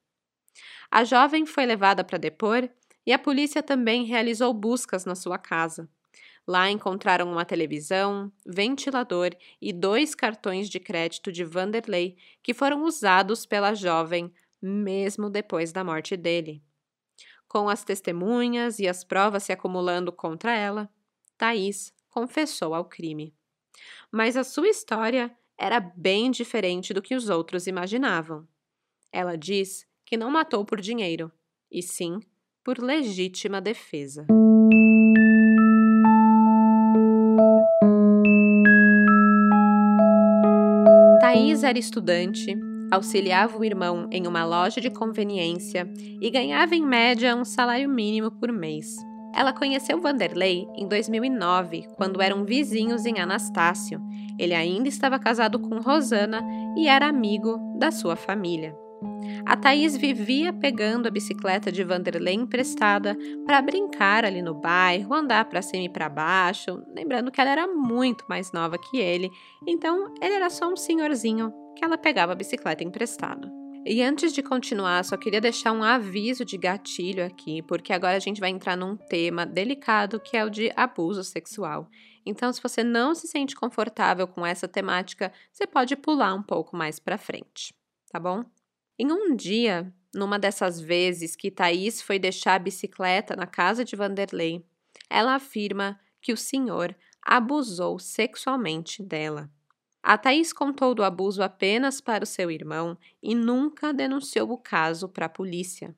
A 0.88 1.02
jovem 1.02 1.44
foi 1.44 1.66
levada 1.66 2.04
para 2.04 2.18
depor 2.18 2.68
e 3.04 3.12
a 3.12 3.18
polícia 3.18 3.62
também 3.62 4.04
realizou 4.04 4.54
buscas 4.54 5.04
na 5.04 5.16
sua 5.16 5.38
casa. 5.38 5.88
Lá 6.46 6.70
encontraram 6.70 7.30
uma 7.30 7.44
televisão, 7.44 8.32
ventilador 8.46 9.30
e 9.60 9.72
dois 9.72 10.14
cartões 10.14 10.68
de 10.68 10.78
crédito 10.78 11.32
de 11.32 11.44
Vanderlei 11.44 12.16
que 12.42 12.54
foram 12.54 12.84
usados 12.84 13.44
pela 13.44 13.74
jovem 13.74 14.32
mesmo 14.62 15.30
depois 15.30 15.72
da 15.72 15.82
morte 15.82 16.16
dele. 16.16 16.62
Com 17.50 17.68
as 17.68 17.82
testemunhas 17.82 18.78
e 18.78 18.86
as 18.86 19.02
provas 19.02 19.42
se 19.42 19.50
acumulando 19.52 20.12
contra 20.12 20.54
ela, 20.54 20.88
Thaís 21.36 21.92
confessou 22.08 22.72
ao 22.72 22.84
crime. 22.84 23.34
Mas 24.08 24.36
a 24.36 24.44
sua 24.44 24.68
história 24.68 25.36
era 25.58 25.80
bem 25.80 26.30
diferente 26.30 26.94
do 26.94 27.02
que 27.02 27.12
os 27.12 27.28
outros 27.28 27.66
imaginavam. 27.66 28.46
Ela 29.10 29.36
diz 29.36 29.84
que 30.06 30.16
não 30.16 30.30
matou 30.30 30.64
por 30.64 30.80
dinheiro, 30.80 31.32
e 31.68 31.82
sim 31.82 32.20
por 32.62 32.78
legítima 32.78 33.60
defesa. 33.60 34.28
Thaís 41.20 41.64
era 41.64 41.80
estudante 41.80 42.69
auxiliava 42.90 43.56
o 43.58 43.64
irmão 43.64 44.08
em 44.10 44.26
uma 44.26 44.44
loja 44.44 44.80
de 44.80 44.90
conveniência 44.90 45.90
e 46.20 46.30
ganhava 46.30 46.74
em 46.74 46.84
média 46.84 47.36
um 47.36 47.44
salário 47.44 47.88
mínimo 47.88 48.30
por 48.30 48.52
mês. 48.52 48.96
Ela 49.34 49.52
conheceu 49.52 50.00
Vanderlei 50.00 50.66
em 50.74 50.88
2009, 50.88 51.86
quando 51.96 52.20
eram 52.20 52.44
vizinhos 52.44 53.06
em 53.06 53.20
Anastácio. 53.20 54.00
Ele 54.38 54.54
ainda 54.54 54.88
estava 54.88 55.18
casado 55.18 55.58
com 55.58 55.78
Rosana 55.78 56.42
e 56.76 56.88
era 56.88 57.06
amigo 57.06 57.58
da 57.78 57.90
sua 57.90 58.16
família. 58.16 58.74
A 59.46 59.56
Thaís 59.56 59.96
vivia 59.96 60.52
pegando 60.52 61.06
a 61.06 61.10
bicicleta 61.10 61.70
de 61.70 61.82
Vanderlei 61.84 62.34
emprestada 62.34 63.16
para 63.46 63.62
brincar 63.62 64.24
ali 64.24 64.42
no 64.42 64.54
bairro, 64.54 65.14
andar 65.14 65.44
para 65.46 65.62
cima 65.62 65.84
e 65.84 65.88
para 65.88 66.08
baixo, 66.08 66.82
lembrando 66.94 67.30
que 67.30 67.40
ela 67.40 67.50
era 67.50 67.66
muito 67.66 68.24
mais 68.28 68.52
nova 68.52 68.76
que 68.78 68.98
ele, 68.98 69.30
então 69.66 70.12
ele 70.20 70.34
era 70.34 70.50
só 70.50 70.70
um 70.70 70.76
senhorzinho 70.76 71.52
ela 71.84 71.98
pegava 71.98 72.32
a 72.32 72.36
bicicleta 72.36 72.84
emprestado. 72.84 73.50
E 73.84 74.02
antes 74.02 74.32
de 74.32 74.42
continuar, 74.42 75.02
só 75.04 75.16
queria 75.16 75.40
deixar 75.40 75.72
um 75.72 75.82
aviso 75.82 76.44
de 76.44 76.58
gatilho 76.58 77.24
aqui, 77.24 77.62
porque 77.62 77.92
agora 77.92 78.16
a 78.16 78.20
gente 78.20 78.38
vai 78.38 78.50
entrar 78.50 78.76
num 78.76 78.94
tema 78.94 79.46
delicado 79.46 80.20
que 80.20 80.36
é 80.36 80.44
o 80.44 80.50
de 80.50 80.70
abuso 80.76 81.24
sexual. 81.24 81.88
Então, 82.24 82.52
se 82.52 82.62
você 82.62 82.84
não 82.84 83.14
se 83.14 83.26
sente 83.26 83.56
confortável 83.56 84.28
com 84.28 84.44
essa 84.44 84.68
temática, 84.68 85.32
você 85.50 85.66
pode 85.66 85.96
pular 85.96 86.34
um 86.34 86.42
pouco 86.42 86.76
mais 86.76 86.98
para 86.98 87.16
frente, 87.16 87.74
tá 88.12 88.20
bom? 88.20 88.44
Em 88.98 89.10
um 89.10 89.34
dia, 89.34 89.90
numa 90.14 90.38
dessas 90.38 90.78
vezes 90.78 91.34
que 91.34 91.50
Thaís 91.50 92.02
foi 92.02 92.18
deixar 92.18 92.56
a 92.56 92.58
bicicleta 92.58 93.34
na 93.34 93.46
casa 93.46 93.82
de 93.82 93.96
Vanderlei, 93.96 94.62
ela 95.08 95.34
afirma 95.34 95.98
que 96.20 96.34
o 96.34 96.36
senhor 96.36 96.94
abusou 97.22 97.98
sexualmente 97.98 99.02
dela. 99.02 99.50
A 100.02 100.16
Thaís 100.16 100.52
contou 100.52 100.94
do 100.94 101.04
abuso 101.04 101.42
apenas 101.42 102.00
para 102.00 102.24
o 102.24 102.26
seu 102.26 102.50
irmão 102.50 102.96
e 103.22 103.34
nunca 103.34 103.92
denunciou 103.92 104.50
o 104.50 104.58
caso 104.58 105.08
para 105.08 105.26
a 105.26 105.30
polícia. 105.30 105.94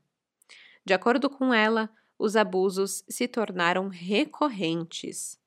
De 0.85 0.93
acordo 0.93 1.31
com 1.31 1.55
ela, 1.55 1.89
os 2.19 2.37
abusos 2.37 3.05
se 3.09 3.29
tornaram 3.29 3.89
recorrentes. 3.89 5.39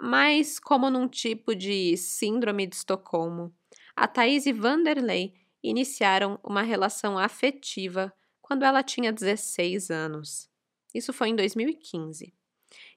Mas, 0.00 0.58
como 0.58 0.90
num 0.90 1.08
tipo 1.08 1.54
de 1.54 1.96
síndrome 1.96 2.66
de 2.66 2.76
Estocolmo, 2.76 3.54
a 3.94 4.06
Thaís 4.06 4.46
e 4.46 4.52
Vanderlei 4.52 5.34
iniciaram 5.62 6.38
uma 6.42 6.62
relação 6.62 7.18
afetiva 7.18 8.12
quando 8.40 8.64
ela 8.64 8.82
tinha 8.82 9.12
16 9.12 9.90
anos. 9.90 10.50
Isso 10.94 11.12
foi 11.12 11.28
em 11.28 11.36
2015. 11.36 12.32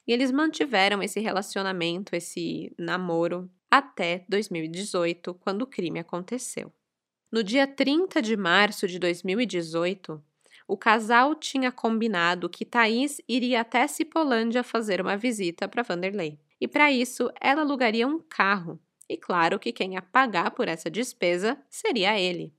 E 0.08 0.12
eles 0.12 0.32
mantiveram 0.32 1.02
esse 1.02 1.20
relacionamento, 1.20 2.16
esse 2.16 2.74
namoro, 2.78 3.50
até 3.70 4.26
2018, 4.28 5.34
quando 5.36 5.64
o 5.64 5.68
crime 5.68 6.00
aconteceu. 6.00 6.72
No 7.32 7.44
dia 7.44 7.68
30 7.68 8.22
de 8.22 8.36
março 8.36 8.88
de 8.88 8.98
2018, 8.98 10.24
o 10.68 10.78
casal 10.78 11.36
tinha 11.36 11.72
combinado 11.72 12.50
que 12.50 12.66
Thaís 12.66 13.22
iria 13.28 13.62
até 13.62 13.88
Cipolândia 13.88 14.64
fazer 14.64 15.02
uma 15.02 15.18
visita 15.18 15.68
para 15.68 15.84
Vanderlei. 15.84 16.40
E 16.62 16.68
para 16.68 16.92
isso, 16.92 17.30
ela 17.40 17.62
alugaria 17.62 18.08
um 18.08 18.20
carro. 18.20 18.80
E 19.08 19.18
claro 19.18 19.58
que 19.58 19.72
quem 19.72 19.94
ia 19.94 20.02
pagar 20.02 20.52
por 20.52 20.68
essa 20.68 20.90
despesa 20.90 21.58
seria 21.70 22.20
ele. 22.20 22.54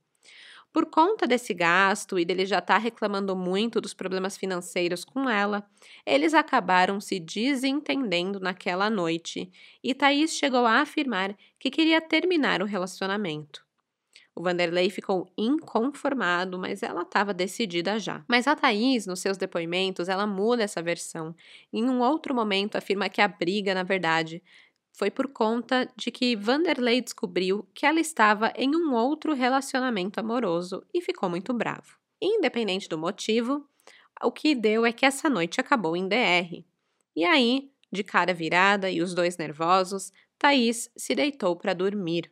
Por 0.73 0.87
conta 0.87 1.27
desse 1.27 1.53
gasto 1.53 2.19
e 2.19 2.25
dele 2.25 2.47
já 2.47 2.59
estar 2.59 2.75
tá 2.75 2.79
reclamando 2.79 3.35
muito 3.35 3.81
dos 3.81 3.93
problemas 3.93 4.37
financeiros 4.37 5.05
com 5.05 5.29
ela, 5.29 5.69
eles 6.07 6.33
acabaram 6.33 7.01
se 7.01 7.19
desentendendo 7.19 8.39
naquela 8.39 8.89
noite 8.89 9.51
e 9.83 9.93
Thaís 9.95 10.33
chegou 10.33 10.65
a 10.67 10.81
afirmar 10.81 11.37
que 11.59 11.71
queria 11.71 12.01
terminar 12.01 12.63
o 12.63 12.67
relacionamento. 12.67 13.69
O 14.35 14.43
Vanderlei 14.43 14.89
ficou 14.91 15.29
inconformado, 15.37 16.57
mas 16.59 16.83
ela 16.83 17.03
estava 17.03 17.35
decidida 17.35 17.99
já. 17.99 18.25
Mas 18.29 18.47
a 18.47 18.55
Thaís, 18.55 19.05
nos 19.07 19.21
seus 19.21 19.37
depoimentos, 19.37 20.09
ela 20.09 20.27
muda 20.27 20.63
essa 20.63 20.81
versão. 20.81 21.35
Em 21.73 21.85
um 21.91 22.01
outro 22.01 22.35
momento, 22.35 22.77
afirma 22.77 23.09
que 23.09 23.21
a 23.21 23.29
briga, 23.29 23.75
na 23.75 23.83
verdade, 23.83 24.43
foi 24.93 25.11
por 25.11 25.29
conta 25.29 25.89
de 25.97 26.11
que 26.11 26.37
Vanderlei 26.37 27.01
descobriu 27.01 27.67
que 27.75 27.87
ela 27.87 28.01
estava 28.01 28.53
em 28.57 28.75
um 28.75 28.95
outro 28.95 29.35
relacionamento 29.35 30.21
amoroso 30.21 30.85
e 30.93 31.01
ficou 31.01 31.29
muito 31.29 31.53
bravo. 31.53 31.99
Independente 32.21 32.89
do 32.89 32.99
motivo, 32.99 33.67
o 34.23 34.31
que 34.31 34.55
deu 34.55 34.85
é 34.85 34.93
que 34.93 35.07
essa 35.07 35.31
noite 35.31 35.61
acabou 35.61 35.97
em 35.97 36.07
DR. 36.07 36.65
E 37.17 37.25
aí, 37.25 37.71
de 37.91 38.05
cara 38.05 38.35
virada 38.35 38.91
e 38.91 39.01
os 39.01 39.15
dois 39.15 39.37
nervosos, 39.37 40.13
Thaís 40.39 40.91
se 40.97 41.15
deitou 41.15 41.57
para 41.57 41.75
dormir. 41.75 42.31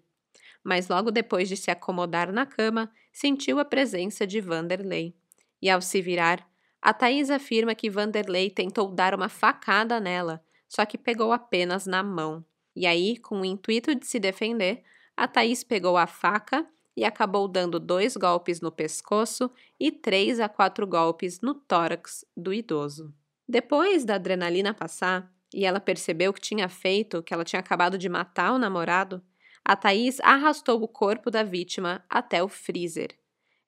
Mas 0.63 0.89
logo 0.89 1.11
depois 1.11 1.49
de 1.49 1.57
se 1.57 1.71
acomodar 1.71 2.31
na 2.33 2.45
cama, 2.45 2.93
sentiu 3.13 3.59
a 3.59 3.65
presença 3.65 4.27
de 4.27 4.41
Vanderlei. 4.41 5.15
E 5.61 5.71
ao 5.71 5.81
se 5.81 6.03
virar, 6.03 6.47
a 6.81 6.93
Thaís 6.93 7.31
afirma 7.31 7.75
que 7.75 7.91
Vanderlei 7.91 8.51
tentou 8.51 8.93
dar 8.93 9.15
uma 9.15 9.29
facada 9.29 9.99
nela, 9.99 10.45
só 10.69 10.85
que 10.85 10.99
pegou 10.99 11.33
apenas 11.33 11.87
na 11.87 12.03
mão. 12.03 12.45
E 12.77 12.87
aí, 12.87 13.17
com 13.17 13.41
o 13.41 13.45
intuito 13.45 13.95
de 13.95 14.07
se 14.07 14.21
defender, 14.21 14.85
a 15.17 15.27
Thaís 15.27 15.65
pegou 15.65 15.97
a 15.97 16.07
faca 16.07 16.65
e 16.97 17.05
acabou 17.05 17.49
dando 17.49 17.81
dois 17.81 18.17
golpes 18.17 18.61
no 18.61 18.71
pescoço 18.71 19.51
e 19.81 19.91
três 19.91 20.39
a 20.39 20.49
quatro 20.49 20.87
golpes 20.87 21.41
no 21.41 21.55
tórax 21.55 22.25
do 22.37 22.53
idoso. 22.53 23.13
Depois 23.49 24.05
da 24.05 24.17
adrenalina 24.17 24.75
passar 24.75 25.33
e 25.53 25.65
ela 25.65 25.81
percebeu 25.81 26.33
que 26.33 26.41
tinha 26.41 26.69
feito, 26.69 27.23
que 27.23 27.33
ela 27.33 27.45
tinha 27.45 27.61
acabado 27.61 27.97
de 27.97 28.09
matar 28.09 28.53
o 28.53 28.59
namorado, 28.59 29.23
a 29.65 29.77
Thaís 29.77 30.21
arrastou 30.21 30.83
o 30.83 30.89
corpo 30.89 31.31
da 31.31 31.43
vítima 31.43 32.05
até 32.09 32.43
o 32.43 32.49
freezer. 32.49 33.17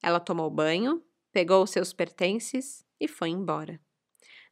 Ela 0.03 0.21
tomou 0.21 0.51
banho, 0.51 1.03
pegou 1.33 1.67
seus 1.67 1.93
pertences 1.93 2.85
e 2.99 3.07
foi 3.07 3.31
embora. 3.31 3.81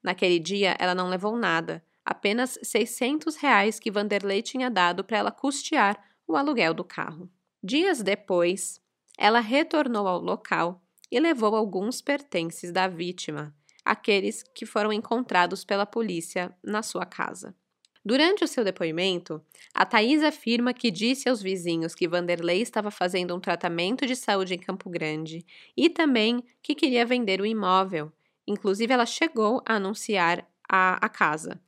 Naquele 0.02 0.38
dia, 0.38 0.76
ela 0.78 0.94
não 0.94 1.08
levou 1.08 1.36
nada, 1.36 1.84
apenas 2.08 2.58
600 2.62 3.36
reais 3.36 3.78
que 3.78 3.90
Vanderlei 3.90 4.40
tinha 4.40 4.70
dado 4.70 5.04
para 5.04 5.18
ela 5.18 5.30
custear 5.30 6.02
o 6.26 6.36
aluguel 6.36 6.72
do 6.72 6.82
carro. 6.82 7.30
Dias 7.62 8.02
depois, 8.02 8.80
ela 9.18 9.40
retornou 9.40 10.08
ao 10.08 10.18
local 10.18 10.82
e 11.12 11.20
levou 11.20 11.54
alguns 11.54 12.00
pertences 12.00 12.72
da 12.72 12.88
vítima, 12.88 13.54
aqueles 13.84 14.42
que 14.54 14.64
foram 14.64 14.90
encontrados 14.90 15.66
pela 15.66 15.84
polícia 15.84 16.50
na 16.64 16.82
sua 16.82 17.04
casa. 17.04 17.54
Durante 18.02 18.42
o 18.42 18.48
seu 18.48 18.64
depoimento, 18.64 19.42
a 19.74 19.84
Thais 19.84 20.22
afirma 20.22 20.72
que 20.72 20.90
disse 20.90 21.28
aos 21.28 21.42
vizinhos 21.42 21.94
que 21.94 22.08
Vanderlei 22.08 22.62
estava 22.62 22.90
fazendo 22.90 23.36
um 23.36 23.40
tratamento 23.40 24.06
de 24.06 24.16
saúde 24.16 24.54
em 24.54 24.58
Campo 24.58 24.88
Grande 24.88 25.44
e 25.76 25.90
também 25.90 26.42
que 26.62 26.74
queria 26.74 27.04
vender 27.04 27.38
o 27.38 27.44
imóvel. 27.44 28.10
Inclusive, 28.46 28.94
ela 28.94 29.04
chegou 29.04 29.62
a 29.66 29.74
anunciar 29.74 30.48
a, 30.66 31.04
a 31.04 31.08
casa. 31.10 31.60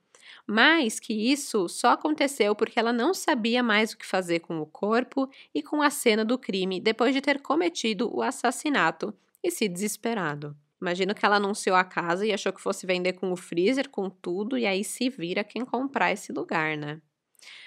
Mas 0.52 0.98
que 0.98 1.12
isso 1.12 1.68
só 1.68 1.90
aconteceu 1.90 2.56
porque 2.56 2.76
ela 2.76 2.92
não 2.92 3.14
sabia 3.14 3.62
mais 3.62 3.92
o 3.92 3.96
que 3.96 4.04
fazer 4.04 4.40
com 4.40 4.60
o 4.60 4.66
corpo 4.66 5.30
e 5.54 5.62
com 5.62 5.80
a 5.80 5.90
cena 5.90 6.24
do 6.24 6.36
crime 6.36 6.80
depois 6.80 7.14
de 7.14 7.20
ter 7.20 7.40
cometido 7.40 8.12
o 8.12 8.20
assassinato 8.20 9.14
e 9.44 9.48
se 9.48 9.68
desesperado. 9.68 10.56
Imagino 10.82 11.14
que 11.14 11.24
ela 11.24 11.36
anunciou 11.36 11.76
a 11.76 11.84
casa 11.84 12.26
e 12.26 12.32
achou 12.32 12.52
que 12.52 12.60
fosse 12.60 12.84
vender 12.84 13.12
com 13.12 13.30
o 13.30 13.36
freezer, 13.36 13.88
com 13.90 14.10
tudo, 14.10 14.58
e 14.58 14.66
aí 14.66 14.82
se 14.82 15.08
vira 15.08 15.44
quem 15.44 15.64
comprar 15.64 16.10
esse 16.10 16.32
lugar, 16.32 16.76
né? 16.76 17.00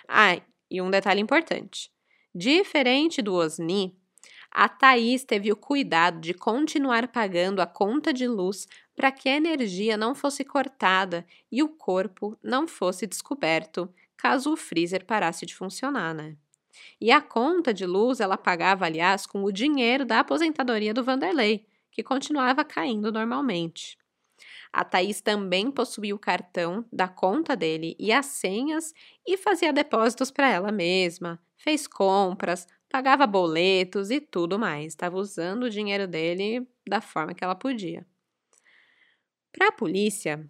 Ah, 0.06 0.42
e 0.70 0.82
um 0.82 0.92
detalhe 0.92 1.22
importante. 1.22 1.90
Diferente 2.36 3.22
do 3.22 3.34
Osni, 3.34 3.96
a 4.52 4.68
Thaís 4.68 5.24
teve 5.24 5.54
o 5.54 5.56
cuidado 5.56 6.20
de 6.20 6.34
continuar 6.34 7.08
pagando 7.08 7.62
a 7.62 7.66
conta 7.66 8.14
de 8.14 8.28
luz 8.28 8.68
para 8.96 9.12
que 9.12 9.30
a 9.30 9.36
energia 9.36 9.98
não 9.98 10.14
fosse 10.14 10.44
cortada 10.44 11.26
e 11.52 11.64
o 11.64 11.70
corpo 11.70 12.38
não 12.44 12.68
fosse 12.68 13.08
descoberto 13.08 13.92
caso 14.18 14.54
o 14.54 14.58
freezer 14.58 15.06
parasse 15.06 15.46
de 15.46 15.56
funcionar, 15.56 16.14
né? 16.14 16.36
E 17.00 17.12
a 17.12 17.22
conta 17.22 17.74
de 17.74 17.86
luz 17.86 18.20
ela 18.20 18.38
pagava, 18.38 18.86
aliás, 18.86 19.26
com 19.26 19.44
o 19.44 19.52
dinheiro 19.52 20.06
da 20.06 20.20
aposentadoria 20.20 20.94
do 20.94 21.04
Vanderlei, 21.04 21.66
que 21.92 22.02
continuava 22.02 22.64
caindo 22.64 23.12
normalmente. 23.12 23.98
A 24.72 24.84
Thaís 24.84 25.22
também 25.22 25.70
possuía 25.70 26.16
o 26.16 26.20
cartão 26.20 26.86
da 26.92 27.08
conta 27.08 27.56
dele 27.56 27.96
e 28.00 28.12
as 28.12 28.26
senhas 28.26 28.94
e 29.26 29.38
fazia 29.38 29.72
depósitos 29.72 30.32
para 30.32 30.50
ela 30.50 30.72
mesma, 30.72 31.40
fez 31.58 31.86
compras, 31.86 32.68
pagava 32.90 33.28
boletos 33.28 34.10
e 34.10 34.20
tudo 34.20 34.58
mais. 34.58 34.88
Estava 34.88 35.18
usando 35.18 35.64
o 35.64 35.70
dinheiro 35.70 36.08
dele 36.08 36.68
da 36.88 37.02
forma 37.02 37.34
que 37.34 37.44
ela 37.44 37.56
podia. 37.56 38.06
Para 39.54 39.68
a 39.68 39.72
polícia, 39.72 40.50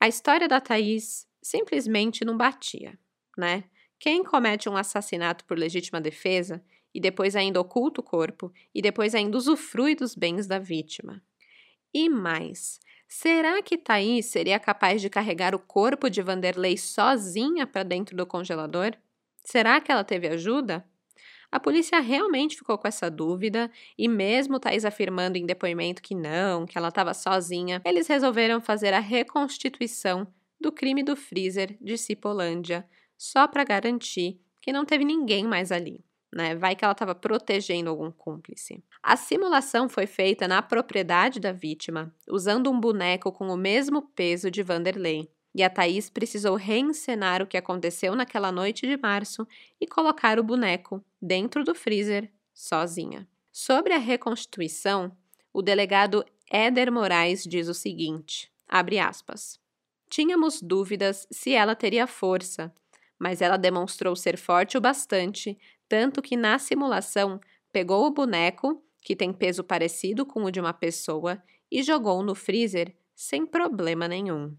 a 0.00 0.08
história 0.08 0.48
da 0.48 0.60
Thaís 0.60 1.26
simplesmente 1.42 2.24
não 2.24 2.36
batia, 2.36 2.98
né? 3.36 3.64
Quem 4.00 4.24
comete 4.24 4.68
um 4.68 4.76
assassinato 4.76 5.44
por 5.44 5.58
legítima 5.58 6.00
defesa 6.00 6.64
e 6.94 7.00
depois 7.00 7.36
ainda 7.36 7.60
oculta 7.60 8.00
o 8.00 8.04
corpo, 8.04 8.52
e 8.74 8.80
depois 8.80 9.14
ainda 9.14 9.36
usufrui 9.36 9.94
dos 9.94 10.14
bens 10.14 10.46
da 10.46 10.58
vítima. 10.58 11.22
E 11.92 12.08
mais, 12.08 12.80
será 13.06 13.62
que 13.62 13.76
Thaís 13.76 14.26
seria 14.26 14.58
capaz 14.58 15.02
de 15.02 15.10
carregar 15.10 15.54
o 15.54 15.58
corpo 15.58 16.08
de 16.08 16.22
Vanderlei 16.22 16.78
sozinha 16.78 17.66
para 17.66 17.82
dentro 17.82 18.16
do 18.16 18.26
congelador? 18.26 18.96
Será 19.44 19.80
que 19.80 19.92
ela 19.92 20.04
teve 20.04 20.28
ajuda? 20.28 20.84
A 21.50 21.58
polícia 21.58 22.00
realmente 22.00 22.56
ficou 22.56 22.76
com 22.76 22.86
essa 22.86 23.10
dúvida 23.10 23.70
e, 23.96 24.08
mesmo 24.08 24.60
Thais 24.60 24.84
afirmando 24.84 25.38
em 25.38 25.46
depoimento 25.46 26.02
que 26.02 26.14
não, 26.14 26.66
que 26.66 26.76
ela 26.76 26.88
estava 26.88 27.14
sozinha, 27.14 27.80
eles 27.84 28.06
resolveram 28.06 28.60
fazer 28.60 28.92
a 28.92 29.00
reconstituição 29.00 30.26
do 30.60 30.70
crime 30.72 31.02
do 31.02 31.16
freezer 31.16 31.76
de 31.80 31.96
Cipolândia, 31.96 32.86
só 33.16 33.46
para 33.46 33.64
garantir 33.64 34.40
que 34.60 34.72
não 34.72 34.84
teve 34.84 35.04
ninguém 35.04 35.44
mais 35.44 35.72
ali 35.72 36.04
né? 36.32 36.54
Vai 36.54 36.76
que 36.76 36.84
ela 36.84 36.92
estava 36.92 37.14
protegendo 37.14 37.90
algum 37.90 38.10
cúmplice. 38.10 38.82
A 39.02 39.16
simulação 39.16 39.88
foi 39.88 40.06
feita 40.06 40.46
na 40.46 40.62
propriedade 40.62 41.40
da 41.40 41.52
vítima, 41.52 42.14
usando 42.28 42.70
um 42.70 42.78
boneco 42.78 43.32
com 43.32 43.48
o 43.48 43.56
mesmo 43.56 44.02
peso 44.02 44.50
de 44.50 44.62
Vanderlei. 44.62 45.30
E 45.54 45.62
a 45.62 45.70
Thaís 45.70 46.10
precisou 46.10 46.56
reencenar 46.56 47.42
o 47.42 47.46
que 47.46 47.56
aconteceu 47.56 48.14
naquela 48.14 48.52
noite 48.52 48.86
de 48.86 48.96
março 48.96 49.46
e 49.80 49.86
colocar 49.86 50.38
o 50.38 50.44
boneco 50.44 51.04
dentro 51.20 51.64
do 51.64 51.74
freezer 51.74 52.30
sozinha. 52.52 53.26
Sobre 53.52 53.92
a 53.92 53.98
reconstituição, 53.98 55.10
o 55.52 55.62
delegado 55.62 56.24
Éder 56.50 56.92
Moraes 56.92 57.44
diz 57.44 57.68
o 57.68 57.74
seguinte: 57.74 58.50
abre 58.68 58.98
aspas. 58.98 59.58
Tínhamos 60.08 60.62
dúvidas 60.62 61.26
se 61.30 61.52
ela 61.52 61.74
teria 61.74 62.06
força, 62.06 62.72
mas 63.18 63.42
ela 63.42 63.56
demonstrou 63.56 64.14
ser 64.16 64.38
forte 64.38 64.78
o 64.78 64.80
bastante 64.80 65.58
tanto 65.88 66.20
que 66.20 66.36
na 66.36 66.58
simulação 66.58 67.40
pegou 67.72 68.06
o 68.06 68.10
boneco, 68.10 68.82
que 69.00 69.16
tem 69.16 69.32
peso 69.32 69.64
parecido 69.64 70.26
com 70.26 70.44
o 70.44 70.50
de 70.50 70.60
uma 70.60 70.74
pessoa, 70.74 71.42
e 71.70 71.82
jogou 71.82 72.22
no 72.22 72.34
freezer 72.34 72.94
sem 73.14 73.46
problema 73.46 74.06
nenhum. 74.06 74.54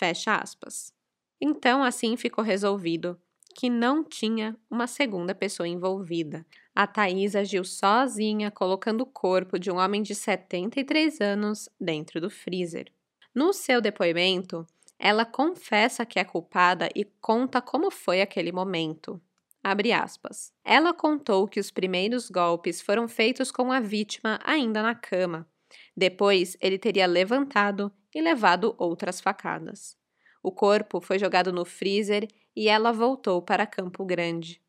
Fecha 0.00 0.36
aspas. 0.36 0.94
Então, 1.38 1.84
assim 1.84 2.16
ficou 2.16 2.42
resolvido 2.42 3.20
que 3.54 3.68
não 3.68 4.02
tinha 4.02 4.56
uma 4.70 4.86
segunda 4.86 5.34
pessoa 5.34 5.68
envolvida. 5.68 6.46
A 6.74 6.86
Thais 6.86 7.36
agiu 7.36 7.62
sozinha, 7.64 8.50
colocando 8.50 9.02
o 9.02 9.06
corpo 9.06 9.58
de 9.58 9.70
um 9.70 9.76
homem 9.76 10.00
de 10.00 10.14
73 10.14 11.20
anos 11.20 11.68
dentro 11.78 12.18
do 12.18 12.30
freezer. 12.30 12.90
No 13.34 13.52
seu 13.52 13.78
depoimento, 13.78 14.66
ela 14.98 15.26
confessa 15.26 16.06
que 16.06 16.18
é 16.18 16.24
culpada 16.24 16.88
e 16.94 17.04
conta 17.04 17.60
como 17.60 17.90
foi 17.90 18.22
aquele 18.22 18.52
momento. 18.52 19.20
Abre 19.62 19.92
aspas. 19.92 20.50
Ela 20.64 20.94
contou 20.94 21.46
que 21.46 21.60
os 21.60 21.70
primeiros 21.70 22.30
golpes 22.30 22.80
foram 22.80 23.06
feitos 23.06 23.52
com 23.52 23.70
a 23.70 23.80
vítima 23.80 24.40
ainda 24.44 24.80
na 24.80 24.94
cama. 24.94 25.46
Depois, 25.94 26.56
ele 26.58 26.78
teria 26.78 27.06
levantado 27.06 27.92
e 28.14 28.20
levado 28.20 28.74
outras 28.78 29.20
facadas. 29.20 29.96
O 30.42 30.50
corpo 30.50 31.00
foi 31.00 31.18
jogado 31.18 31.52
no 31.52 31.64
freezer 31.64 32.28
e 32.56 32.68
ela 32.68 32.92
voltou 32.92 33.42
para 33.42 33.66
Campo 33.66 34.04
Grande. 34.04 34.60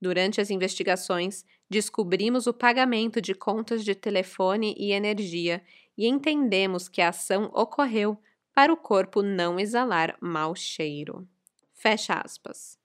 Durante 0.00 0.40
as 0.40 0.50
investigações, 0.50 1.44
descobrimos 1.68 2.46
o 2.46 2.52
pagamento 2.52 3.20
de 3.20 3.34
contas 3.34 3.84
de 3.84 3.94
telefone 3.94 4.74
e 4.76 4.92
energia 4.92 5.62
e 5.96 6.06
entendemos 6.06 6.88
que 6.88 7.00
a 7.00 7.08
ação 7.08 7.50
ocorreu 7.54 8.18
para 8.52 8.72
o 8.72 8.76
corpo 8.76 9.22
não 9.22 9.58
exalar 9.58 10.16
mau 10.20 10.54
cheiro. 10.54 11.26
Fecha 11.72 12.14
aspas. 12.14 12.83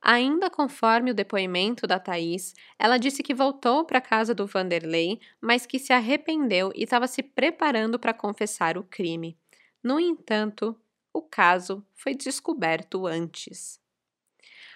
Ainda 0.00 0.48
conforme 0.48 1.10
o 1.10 1.14
depoimento 1.14 1.86
da 1.86 1.98
Thaís, 1.98 2.54
ela 2.78 2.98
disse 2.98 3.22
que 3.22 3.34
voltou 3.34 3.84
para 3.84 3.98
a 3.98 4.02
casa 4.02 4.34
do 4.34 4.46
Vanderlei, 4.46 5.20
mas 5.40 5.66
que 5.66 5.78
se 5.78 5.92
arrependeu 5.92 6.72
e 6.74 6.84
estava 6.84 7.06
se 7.06 7.22
preparando 7.22 7.98
para 7.98 8.14
confessar 8.14 8.78
o 8.78 8.84
crime. 8.84 9.36
No 9.82 9.98
entanto, 9.98 10.78
o 11.12 11.20
caso 11.20 11.84
foi 11.94 12.14
descoberto 12.14 13.06
antes. 13.06 13.80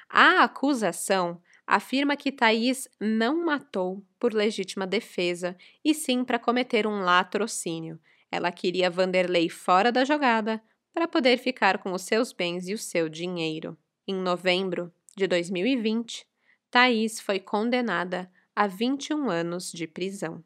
A 0.08 0.44
acusação 0.44 1.40
afirma 1.66 2.16
que 2.16 2.32
Thaís 2.32 2.88
não 3.00 3.44
matou 3.44 4.04
por 4.18 4.34
legítima 4.34 4.86
defesa, 4.86 5.56
e 5.84 5.94
sim 5.94 6.24
para 6.24 6.38
cometer 6.38 6.86
um 6.86 7.00
latrocínio. 7.00 7.98
Ela 8.30 8.52
queria 8.52 8.90
Vanderlei 8.90 9.48
fora 9.48 9.90
da 9.90 10.04
jogada 10.04 10.62
para 10.92 11.08
poder 11.08 11.38
ficar 11.38 11.78
com 11.78 11.92
os 11.92 12.02
seus 12.02 12.32
bens 12.32 12.68
e 12.68 12.74
o 12.74 12.78
seu 12.78 13.08
dinheiro. 13.08 13.78
Em 14.06 14.14
novembro, 14.14 14.92
de 15.16 15.26
2020, 15.26 16.26
Thaís 16.70 17.20
foi 17.20 17.38
condenada 17.38 18.30
a 18.54 18.66
21 18.66 19.30
anos 19.30 19.70
de 19.70 19.86
prisão. 19.86 20.42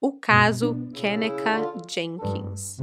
O 0.00 0.12
caso 0.20 0.76
Kenneka 0.94 1.62
Jenkins. 1.88 2.78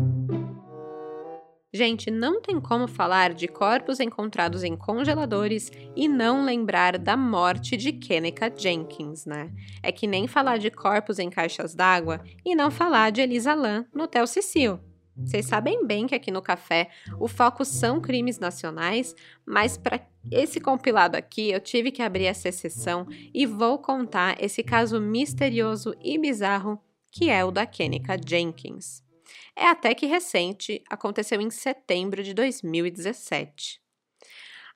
Gente, 1.74 2.12
não 2.12 2.42
tem 2.42 2.60
como 2.60 2.86
falar 2.86 3.34
de 3.34 3.48
corpos 3.48 4.02
encontrados 4.02 4.62
em 4.62 4.76
congeladores 4.76 5.72
e 5.96 6.06
não 6.06 6.44
lembrar 6.44 6.98
da 6.98 7.16
morte 7.16 7.78
de 7.78 7.94
Kenneka 7.94 8.52
Jenkins, 8.54 9.26
né? 9.26 9.50
É 9.82 9.90
que 9.90 10.06
nem 10.06 10.28
falar 10.28 10.58
de 10.58 10.70
corpos 10.70 11.18
em 11.18 11.30
caixas 11.30 11.74
d'água 11.74 12.22
e 12.44 12.54
não 12.56 12.70
falar 12.70 13.10
de 13.10 13.22
Elisa 13.22 13.54
Lam 13.54 13.86
no 13.94 14.04
Hotel 14.04 14.28
Cecil. 14.28 14.82
Vocês 15.16 15.46
sabem 15.46 15.86
bem 15.88 16.08
que 16.08 16.16
aqui 16.16 16.30
no 16.30 16.42
café 16.42 16.90
o 17.18 17.28
foco 17.30 17.64
são 17.64 18.02
crimes 18.02 18.38
nacionais, 18.38 19.16
mas 19.46 19.78
para 19.78 20.02
esse 20.30 20.60
compilado 20.60 21.16
aqui 21.16 21.52
eu 21.52 21.62
tive 21.62 21.90
que 21.90 22.02
abrir 22.02 22.26
essa 22.26 22.50
exceção 22.50 23.08
e 23.34 23.46
vou 23.46 23.78
contar 23.78 24.36
esse 24.44 24.62
caso 24.62 25.00
misterioso 25.00 25.96
e 26.04 26.18
bizarro 26.18 26.78
que 27.10 27.30
é 27.30 27.46
o 27.46 27.52
da 27.52 27.66
Kenneka 27.66 28.18
Jenkins 28.26 29.10
é 29.56 29.68
até 29.68 29.94
que 29.94 30.06
recente, 30.06 30.84
aconteceu 30.90 31.42
em 31.42 31.50
setembro 31.50 32.24
de 32.24 32.34
2017. 32.34 33.82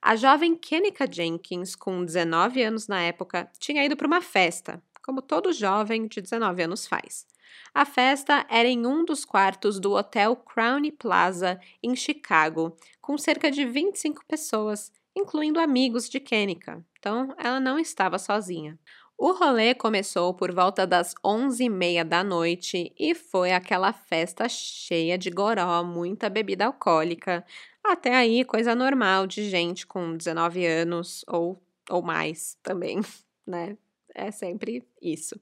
A 0.01 0.15
jovem 0.15 0.55
Kenika 0.55 1.11
Jenkins, 1.11 1.75
com 1.75 2.05
19 2.05 2.61
anos 2.61 2.87
na 2.87 3.01
época, 3.01 3.49
tinha 3.57 3.83
ido 3.83 3.97
para 3.97 4.05
uma 4.07 4.21
festa, 4.21 4.81
como 5.03 5.21
todo 5.21 5.51
jovem 5.51 6.07
de 6.07 6.21
19 6.21 6.63
anos 6.63 6.85
faz. 6.85 7.25
A 7.73 7.85
festa 7.85 8.45
era 8.49 8.67
em 8.67 8.85
um 8.85 9.03
dos 9.03 9.25
quartos 9.25 9.79
do 9.79 9.93
Hotel 9.93 10.35
Crown 10.35 10.91
Plaza, 10.97 11.59
em 11.81 11.95
Chicago, 11.95 12.77
com 13.01 13.17
cerca 13.17 13.49
de 13.49 13.65
25 13.65 14.25
pessoas, 14.25 14.91
incluindo 15.15 15.59
amigos 15.59 16.09
de 16.09 16.19
Kenika. 16.19 16.85
Então, 16.99 17.33
ela 17.37 17.59
não 17.59 17.79
estava 17.79 18.19
sozinha. 18.19 18.77
O 19.17 19.31
rolê 19.31 19.73
começou 19.73 20.33
por 20.33 20.53
volta 20.53 20.85
das 20.85 21.13
11h30 21.23 22.03
da 22.03 22.21
noite 22.21 22.93
e 22.99 23.15
foi 23.15 23.53
aquela 23.53 23.93
festa 23.93 24.49
cheia 24.49 25.17
de 25.17 25.29
goró, 25.29 25.83
muita 25.85 26.29
bebida 26.29 26.65
alcoólica, 26.65 27.45
até 27.81 28.13
aí, 28.13 28.43
coisa 28.43 28.75
normal 28.75 29.25
de 29.25 29.49
gente 29.49 29.87
com 29.87 30.17
19 30.17 30.65
anos 30.65 31.23
ou, 31.29 31.61
ou 31.89 32.01
mais 32.01 32.57
também, 32.61 32.99
né? 33.47 33.77
É 34.13 34.31
sempre 34.31 34.83
isso. 35.01 35.39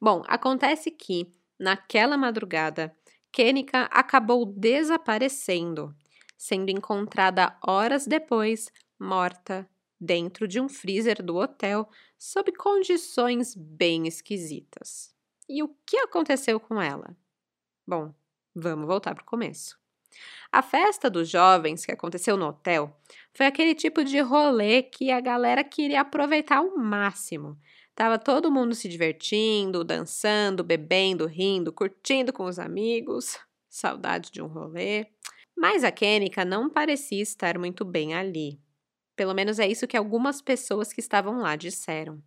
Bom, 0.00 0.22
acontece 0.26 0.90
que, 0.90 1.26
naquela 1.58 2.16
madrugada, 2.18 2.94
Kenika 3.32 3.82
acabou 3.84 4.44
desaparecendo, 4.44 5.94
sendo 6.36 6.70
encontrada 6.70 7.56
horas 7.66 8.06
depois, 8.06 8.70
morta, 8.98 9.68
dentro 10.00 10.46
de 10.46 10.60
um 10.60 10.68
freezer 10.68 11.22
do 11.22 11.36
hotel, 11.36 11.88
sob 12.24 12.50
condições 12.52 13.54
bem 13.54 14.06
esquisitas. 14.06 15.14
E 15.46 15.62
o 15.62 15.68
que 15.84 15.98
aconteceu 15.98 16.58
com 16.58 16.80
ela? 16.80 17.14
Bom, 17.86 18.14
vamos 18.54 18.86
voltar 18.86 19.14
para 19.14 19.22
o 19.22 19.26
começo. 19.26 19.78
A 20.50 20.62
festa 20.62 21.10
dos 21.10 21.28
jovens 21.28 21.84
que 21.84 21.92
aconteceu 21.92 22.34
no 22.34 22.46
hotel 22.46 22.98
foi 23.34 23.44
aquele 23.44 23.74
tipo 23.74 24.02
de 24.02 24.20
rolê 24.20 24.82
que 24.82 25.10
a 25.10 25.20
galera 25.20 25.62
queria 25.62 26.00
aproveitar 26.00 26.58
ao 26.58 26.74
máximo. 26.78 27.58
Tava 27.94 28.18
todo 28.18 28.50
mundo 28.50 28.74
se 28.74 28.88
divertindo, 28.88 29.84
dançando, 29.84 30.64
bebendo, 30.64 31.26
rindo, 31.26 31.74
curtindo 31.74 32.32
com 32.32 32.44
os 32.44 32.58
amigos. 32.58 33.38
Saudade 33.68 34.32
de 34.32 34.40
um 34.40 34.46
rolê. 34.46 35.08
Mas 35.54 35.84
a 35.84 35.92
Kênica 35.92 36.42
não 36.42 36.70
parecia 36.70 37.22
estar 37.22 37.58
muito 37.58 37.84
bem 37.84 38.14
ali. 38.14 38.58
Pelo 39.16 39.34
menos 39.34 39.58
é 39.58 39.66
isso 39.66 39.86
que 39.86 39.96
algumas 39.96 40.42
pessoas 40.42 40.92
que 40.92 41.00
estavam 41.00 41.40
lá 41.40 41.56
disseram. 41.56 42.22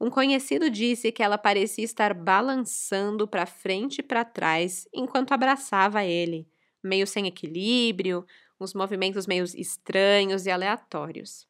Um 0.00 0.10
conhecido 0.10 0.70
disse 0.70 1.12
que 1.12 1.22
ela 1.22 1.38
parecia 1.38 1.84
estar 1.84 2.14
balançando 2.14 3.26
para 3.26 3.46
frente 3.46 3.98
e 3.98 4.02
para 4.02 4.24
trás 4.24 4.88
enquanto 4.92 5.32
abraçava 5.32 6.04
ele 6.04 6.48
meio 6.82 7.06
sem 7.06 7.26
equilíbrio, 7.26 8.24
uns 8.60 8.74
movimentos 8.74 9.26
meio 9.26 9.44
estranhos 9.44 10.46
e 10.46 10.50
aleatórios. 10.50 11.46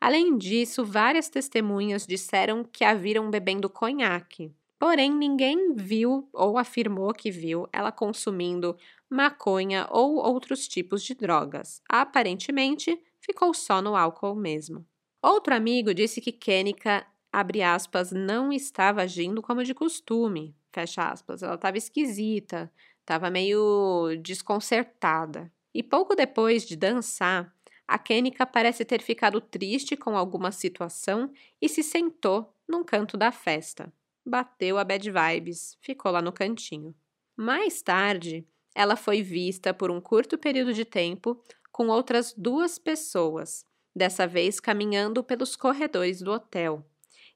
Além 0.00 0.36
disso, 0.38 0.84
várias 0.84 1.28
testemunhas 1.28 2.06
disseram 2.06 2.64
que 2.64 2.84
a 2.84 2.94
viram 2.94 3.30
bebendo 3.30 3.68
conhaque. 3.68 4.52
Porém, 4.78 5.12
ninguém 5.12 5.74
viu 5.74 6.28
ou 6.32 6.56
afirmou 6.56 7.12
que 7.12 7.30
viu 7.30 7.68
ela 7.72 7.90
consumindo 7.90 8.76
maconha 9.10 9.86
ou 9.90 10.16
outros 10.16 10.68
tipos 10.68 11.02
de 11.02 11.14
drogas. 11.14 11.82
Aparentemente, 11.88 13.00
ficou 13.28 13.52
só 13.52 13.82
no 13.82 13.94
álcool 13.94 14.34
mesmo. 14.34 14.86
Outro 15.22 15.54
amigo 15.54 15.92
disse 15.92 16.20
que 16.20 16.32
Kenika, 16.32 17.06
abre 17.32 17.62
aspas, 17.62 18.10
não 18.10 18.52
estava 18.52 19.02
agindo 19.02 19.42
como 19.42 19.62
de 19.64 19.74
costume, 19.74 20.56
fecha 20.72 21.10
aspas. 21.10 21.42
Ela 21.42 21.56
estava 21.56 21.76
esquisita, 21.76 22.72
Estava 23.08 23.30
meio 23.30 24.20
desconcertada. 24.20 25.50
E 25.72 25.82
pouco 25.82 26.14
depois 26.14 26.66
de 26.66 26.76
dançar, 26.76 27.50
a 27.86 27.98
Kênica 27.98 28.44
parece 28.44 28.84
ter 28.84 29.00
ficado 29.00 29.40
triste 29.40 29.96
com 29.96 30.14
alguma 30.14 30.52
situação 30.52 31.32
e 31.58 31.70
se 31.70 31.82
sentou 31.82 32.54
num 32.68 32.84
canto 32.84 33.16
da 33.16 33.32
festa. 33.32 33.90
Bateu 34.26 34.76
a 34.76 34.84
bad 34.84 35.10
vibes, 35.10 35.78
ficou 35.80 36.12
lá 36.12 36.20
no 36.20 36.34
cantinho. 36.34 36.94
Mais 37.34 37.80
tarde, 37.80 38.46
ela 38.74 38.94
foi 38.94 39.22
vista 39.22 39.72
por 39.72 39.90
um 39.90 40.02
curto 40.02 40.36
período 40.36 40.74
de 40.74 40.84
tempo 40.84 41.42
com 41.78 41.86
outras 41.86 42.34
duas 42.36 42.76
pessoas, 42.76 43.64
dessa 43.94 44.26
vez 44.26 44.58
caminhando 44.58 45.22
pelos 45.22 45.54
corredores 45.54 46.20
do 46.20 46.32
hotel. 46.32 46.84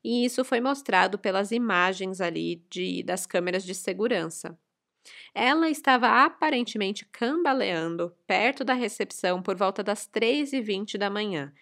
E 0.03 0.25
isso 0.25 0.45
foi 0.45 0.61
mostrado 0.61 1.17
pelas 1.17 1.53
imagens 1.53 2.21
ali 2.21 2.57
de, 2.69 3.05
das 3.05 3.25
câmeras 3.25 3.63
de 3.63 3.73
segurança. 3.73 4.59
Ela 5.33 5.71
estava 5.71 6.25
aparentemente 6.25 7.05
cambaleando 7.05 8.13
perto 8.27 8.65
da 8.65 8.75
recepção 8.75 9.41
por 9.41 9.55
volta 9.55 9.81
das 9.81 10.09
3h20 10.09 10.99
da 10.99 11.09
manhã. 11.09 11.53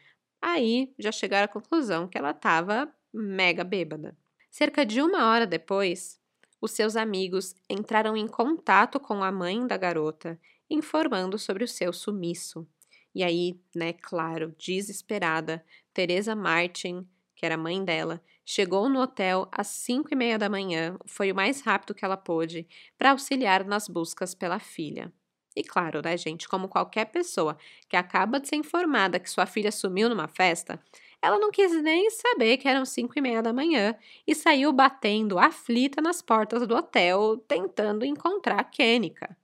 Aí 0.40 0.94
já 0.98 1.12
chegaram 1.12 1.44
à 1.44 1.48
conclusão 1.48 2.08
que 2.08 2.16
ela 2.16 2.30
estava 2.30 2.90
mega 3.12 3.62
bêbada. 3.62 4.16
Cerca 4.50 4.86
de 4.86 5.02
uma 5.02 5.26
hora 5.30 5.46
depois, 5.46 6.18
os 6.58 6.70
seus 6.70 6.96
amigos 6.96 7.54
entraram 7.68 8.16
em 8.16 8.26
contato 8.26 8.98
com 8.98 9.22
a 9.22 9.30
mãe 9.30 9.66
da 9.66 9.76
garota, 9.76 10.40
informando 10.70 11.38
sobre 11.38 11.64
o 11.64 11.68
seu 11.68 11.92
sumiço. 11.92 12.66
E 13.14 13.24
aí, 13.24 13.60
né, 13.74 13.92
claro, 13.92 14.54
desesperada, 14.58 15.64
Teresa 15.92 16.36
Martin 16.36 17.06
que 17.40 17.46
era 17.46 17.56
mãe 17.56 17.82
dela, 17.82 18.22
chegou 18.44 18.86
no 18.86 19.00
hotel 19.00 19.48
às 19.50 19.68
cinco 19.68 20.10
e 20.12 20.14
meia 20.14 20.38
da 20.38 20.50
manhã, 20.50 20.98
foi 21.06 21.32
o 21.32 21.34
mais 21.34 21.62
rápido 21.62 21.94
que 21.94 22.04
ela 22.04 22.16
pôde, 22.18 22.68
para 22.98 23.12
auxiliar 23.12 23.64
nas 23.64 23.88
buscas 23.88 24.34
pela 24.34 24.58
filha. 24.58 25.10
E 25.56 25.64
claro, 25.64 26.02
né, 26.04 26.18
gente, 26.18 26.46
como 26.46 26.68
qualquer 26.68 27.06
pessoa 27.06 27.56
que 27.88 27.96
acaba 27.96 28.38
de 28.38 28.46
ser 28.46 28.56
informada 28.56 29.18
que 29.18 29.30
sua 29.30 29.46
filha 29.46 29.72
sumiu 29.72 30.10
numa 30.10 30.28
festa, 30.28 30.78
ela 31.22 31.38
não 31.38 31.50
quis 31.50 31.82
nem 31.82 32.10
saber 32.10 32.58
que 32.58 32.68
eram 32.68 32.84
cinco 32.84 33.14
e 33.16 33.22
meia 33.22 33.42
da 33.42 33.54
manhã 33.54 33.96
e 34.26 34.34
saiu 34.34 34.70
batendo 34.70 35.38
aflita 35.38 36.02
nas 36.02 36.20
portas 36.20 36.66
do 36.66 36.76
hotel, 36.76 37.38
tentando 37.48 38.04
encontrar 38.04 38.60
a 38.60 38.64
Kênica. 38.64 39.34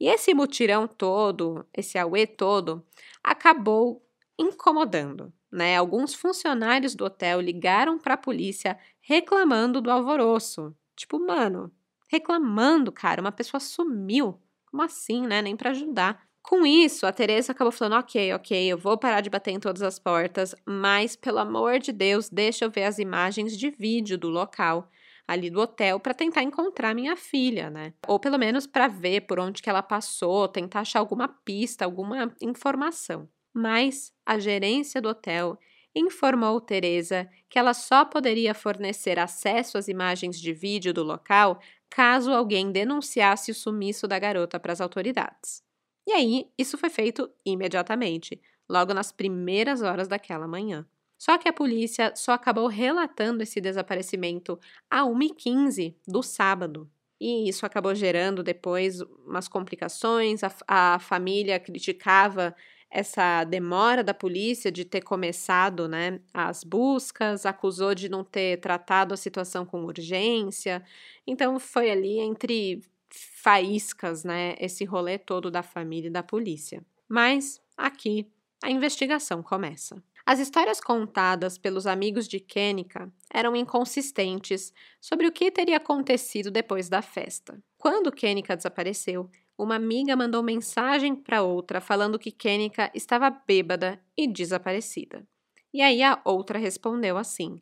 E 0.00 0.08
esse 0.08 0.34
mutirão 0.34 0.86
todo, 0.86 1.66
esse 1.72 1.98
auê 1.98 2.26
todo, 2.26 2.84
acabou 3.22 4.04
incomodando 4.38 5.32
né? 5.54 5.76
Alguns 5.76 6.14
funcionários 6.14 6.96
do 6.96 7.04
hotel 7.04 7.40
ligaram 7.40 7.96
para 7.96 8.14
a 8.14 8.18
polícia 8.18 8.76
reclamando 9.00 9.80
do 9.80 9.90
alvoroço. 9.90 10.74
Tipo, 10.96 11.24
mano, 11.24 11.70
reclamando, 12.10 12.90
cara, 12.90 13.20
uma 13.20 13.30
pessoa 13.30 13.60
sumiu. 13.60 14.40
Como 14.66 14.82
assim, 14.82 15.22
né? 15.24 15.40
Nem 15.40 15.56
para 15.56 15.70
ajudar. 15.70 16.26
Com 16.42 16.66
isso, 16.66 17.06
a 17.06 17.12
Teresa 17.12 17.52
acabou 17.52 17.70
falando: 17.70 18.00
ok, 18.00 18.34
ok, 18.34 18.66
eu 18.66 18.76
vou 18.76 18.98
parar 18.98 19.20
de 19.20 19.30
bater 19.30 19.52
em 19.52 19.60
todas 19.60 19.80
as 19.80 19.98
portas, 19.98 20.54
mas 20.66 21.14
pelo 21.14 21.38
amor 21.38 21.78
de 21.78 21.92
Deus, 21.92 22.28
deixa 22.28 22.64
eu 22.64 22.70
ver 22.70 22.84
as 22.84 22.98
imagens 22.98 23.56
de 23.56 23.70
vídeo 23.70 24.18
do 24.18 24.28
local 24.28 24.90
ali 25.26 25.50
do 25.50 25.60
hotel 25.60 26.00
para 26.00 26.14
tentar 26.14 26.42
encontrar 26.42 26.94
minha 26.94 27.16
filha, 27.16 27.70
né? 27.70 27.94
Ou 28.06 28.18
pelo 28.20 28.38
menos 28.38 28.66
para 28.66 28.88
ver 28.88 29.22
por 29.22 29.38
onde 29.40 29.62
que 29.62 29.70
ela 29.70 29.82
passou, 29.82 30.48
tentar 30.48 30.80
achar 30.80 30.98
alguma 31.00 31.28
pista, 31.28 31.84
alguma 31.84 32.34
informação 32.40 33.28
mas 33.54 34.12
a 34.26 34.38
gerência 34.38 35.00
do 35.00 35.08
hotel 35.08 35.56
informou 35.94 36.60
Teresa 36.60 37.30
que 37.48 37.56
ela 37.56 37.72
só 37.72 38.04
poderia 38.04 38.52
fornecer 38.52 39.16
acesso 39.18 39.78
às 39.78 39.86
imagens 39.86 40.40
de 40.40 40.52
vídeo 40.52 40.92
do 40.92 41.04
local 41.04 41.60
caso 41.88 42.32
alguém 42.32 42.72
denunciasse 42.72 43.52
o 43.52 43.54
sumiço 43.54 44.08
da 44.08 44.18
garota 44.18 44.58
para 44.58 44.72
as 44.72 44.80
autoridades. 44.80 45.62
E 46.06 46.12
aí, 46.12 46.50
isso 46.58 46.76
foi 46.76 46.90
feito 46.90 47.30
imediatamente, 47.46 48.42
logo 48.68 48.92
nas 48.92 49.12
primeiras 49.12 49.80
horas 49.80 50.08
daquela 50.08 50.48
manhã. 50.48 50.84
Só 51.18 51.38
que 51.38 51.48
a 51.48 51.52
polícia 51.52 52.12
só 52.16 52.32
acabou 52.32 52.66
relatando 52.66 53.42
esse 53.42 53.60
desaparecimento 53.60 54.58
a 54.90 55.04
1h15 55.04 55.94
do 56.06 56.22
sábado. 56.22 56.90
E 57.20 57.48
isso 57.48 57.64
acabou 57.64 57.94
gerando 57.94 58.42
depois 58.42 59.00
umas 59.26 59.48
complicações. 59.48 60.42
A, 60.42 60.52
a 60.66 60.98
família 60.98 61.58
criticava 61.58 62.54
essa 62.90 63.42
demora 63.42 64.04
da 64.04 64.14
polícia 64.14 64.70
de 64.70 64.84
ter 64.84 65.00
começado 65.00 65.88
né, 65.88 66.20
as 66.32 66.62
buscas, 66.62 67.44
acusou 67.44 67.92
de 67.92 68.08
não 68.08 68.22
ter 68.22 68.60
tratado 68.60 69.12
a 69.12 69.16
situação 69.16 69.66
com 69.66 69.84
urgência. 69.84 70.80
Então 71.26 71.58
foi 71.58 71.90
ali 71.90 72.20
entre 72.20 72.82
faíscas, 73.10 74.22
né, 74.22 74.54
esse 74.60 74.84
rolê 74.84 75.18
todo 75.18 75.50
da 75.50 75.62
família 75.62 76.08
e 76.08 76.12
da 76.12 76.22
polícia. 76.22 76.84
Mas 77.08 77.60
aqui 77.76 78.28
a 78.62 78.70
investigação 78.70 79.42
começa. 79.42 80.00
As 80.26 80.38
histórias 80.38 80.80
contadas 80.80 81.58
pelos 81.58 81.86
amigos 81.86 82.26
de 82.26 82.40
Kênica 82.40 83.12
eram 83.30 83.54
inconsistentes 83.54 84.72
sobre 84.98 85.26
o 85.26 85.32
que 85.32 85.50
teria 85.50 85.76
acontecido 85.76 86.50
depois 86.50 86.88
da 86.88 87.02
festa. 87.02 87.62
Quando 87.76 88.10
Kênica 88.10 88.56
desapareceu, 88.56 89.30
uma 89.58 89.76
amiga 89.76 90.16
mandou 90.16 90.42
mensagem 90.42 91.14
para 91.14 91.42
outra 91.42 91.78
falando 91.78 92.18
que 92.18 92.32
Kênica 92.32 92.90
estava 92.94 93.28
bêbada 93.28 94.02
e 94.16 94.26
desaparecida. 94.26 95.26
E 95.74 95.82
aí 95.82 96.02
a 96.02 96.18
outra 96.24 96.58
respondeu 96.58 97.18
assim: 97.18 97.60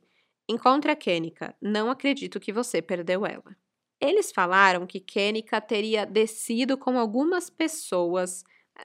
Encontre 0.49 0.93
a 0.93 0.97
Kênica, 0.97 1.57
não 1.61 1.91
acredito 1.91 2.39
que 2.39 2.53
você 2.53 2.81
perdeu 2.81 3.27
ela. 3.27 3.57
Eles 4.01 4.31
falaram 4.31 4.87
que 4.87 5.01
Kênica 5.01 5.61
teria 5.61 6.07
descido 6.07 6.79
com 6.79 6.97
algumas 6.97 7.51
pessoas 7.51 8.45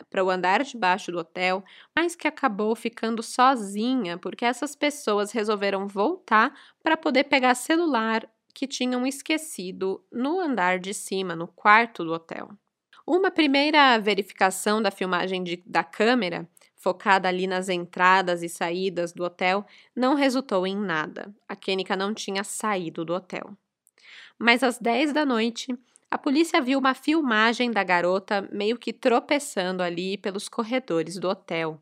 para 0.09 0.23
o 0.23 0.29
andar 0.29 0.63
de 0.63 0.77
baixo 0.77 1.11
do 1.11 1.19
hotel, 1.19 1.63
mas 1.95 2.15
que 2.15 2.27
acabou 2.27 2.75
ficando 2.75 3.23
sozinha 3.23 4.17
porque 4.17 4.45
essas 4.45 4.75
pessoas 4.75 5.31
resolveram 5.31 5.87
voltar 5.87 6.53
para 6.83 6.97
poder 6.97 7.25
pegar 7.25 7.55
celular 7.55 8.27
que 8.53 8.67
tinham 8.67 9.05
esquecido 9.05 10.03
no 10.11 10.39
andar 10.39 10.79
de 10.79 10.93
cima, 10.93 11.35
no 11.35 11.47
quarto 11.47 12.03
do 12.03 12.11
hotel. 12.11 12.49
Uma 13.05 13.31
primeira 13.31 13.97
verificação 13.99 14.81
da 14.81 14.91
filmagem 14.91 15.43
de, 15.43 15.63
da 15.65 15.83
câmera, 15.83 16.49
focada 16.75 17.27
ali 17.27 17.47
nas 17.47 17.69
entradas 17.69 18.43
e 18.43 18.49
saídas 18.49 19.13
do 19.13 19.23
hotel, 19.23 19.65
não 19.95 20.15
resultou 20.15 20.65
em 20.67 20.75
nada. 20.75 21.33
A 21.47 21.55
Kenika 21.55 21.95
não 21.95 22.13
tinha 22.13 22.43
saído 22.43 23.05
do 23.05 23.13
hotel. 23.13 23.55
Mas 24.37 24.63
às 24.63 24.77
10 24.77 25.13
da 25.13 25.25
noite, 25.25 25.77
a 26.09 26.17
polícia 26.17 26.61
viu 26.61 26.79
uma 26.79 26.93
filmagem 26.93 27.69
da 27.69 27.83
garota 27.83 28.47
meio 28.51 28.77
que 28.77 28.93
tropeçando 28.93 29.83
ali 29.83 30.17
pelos 30.17 30.47
corredores 30.47 31.19
do 31.19 31.27
hotel. 31.27 31.81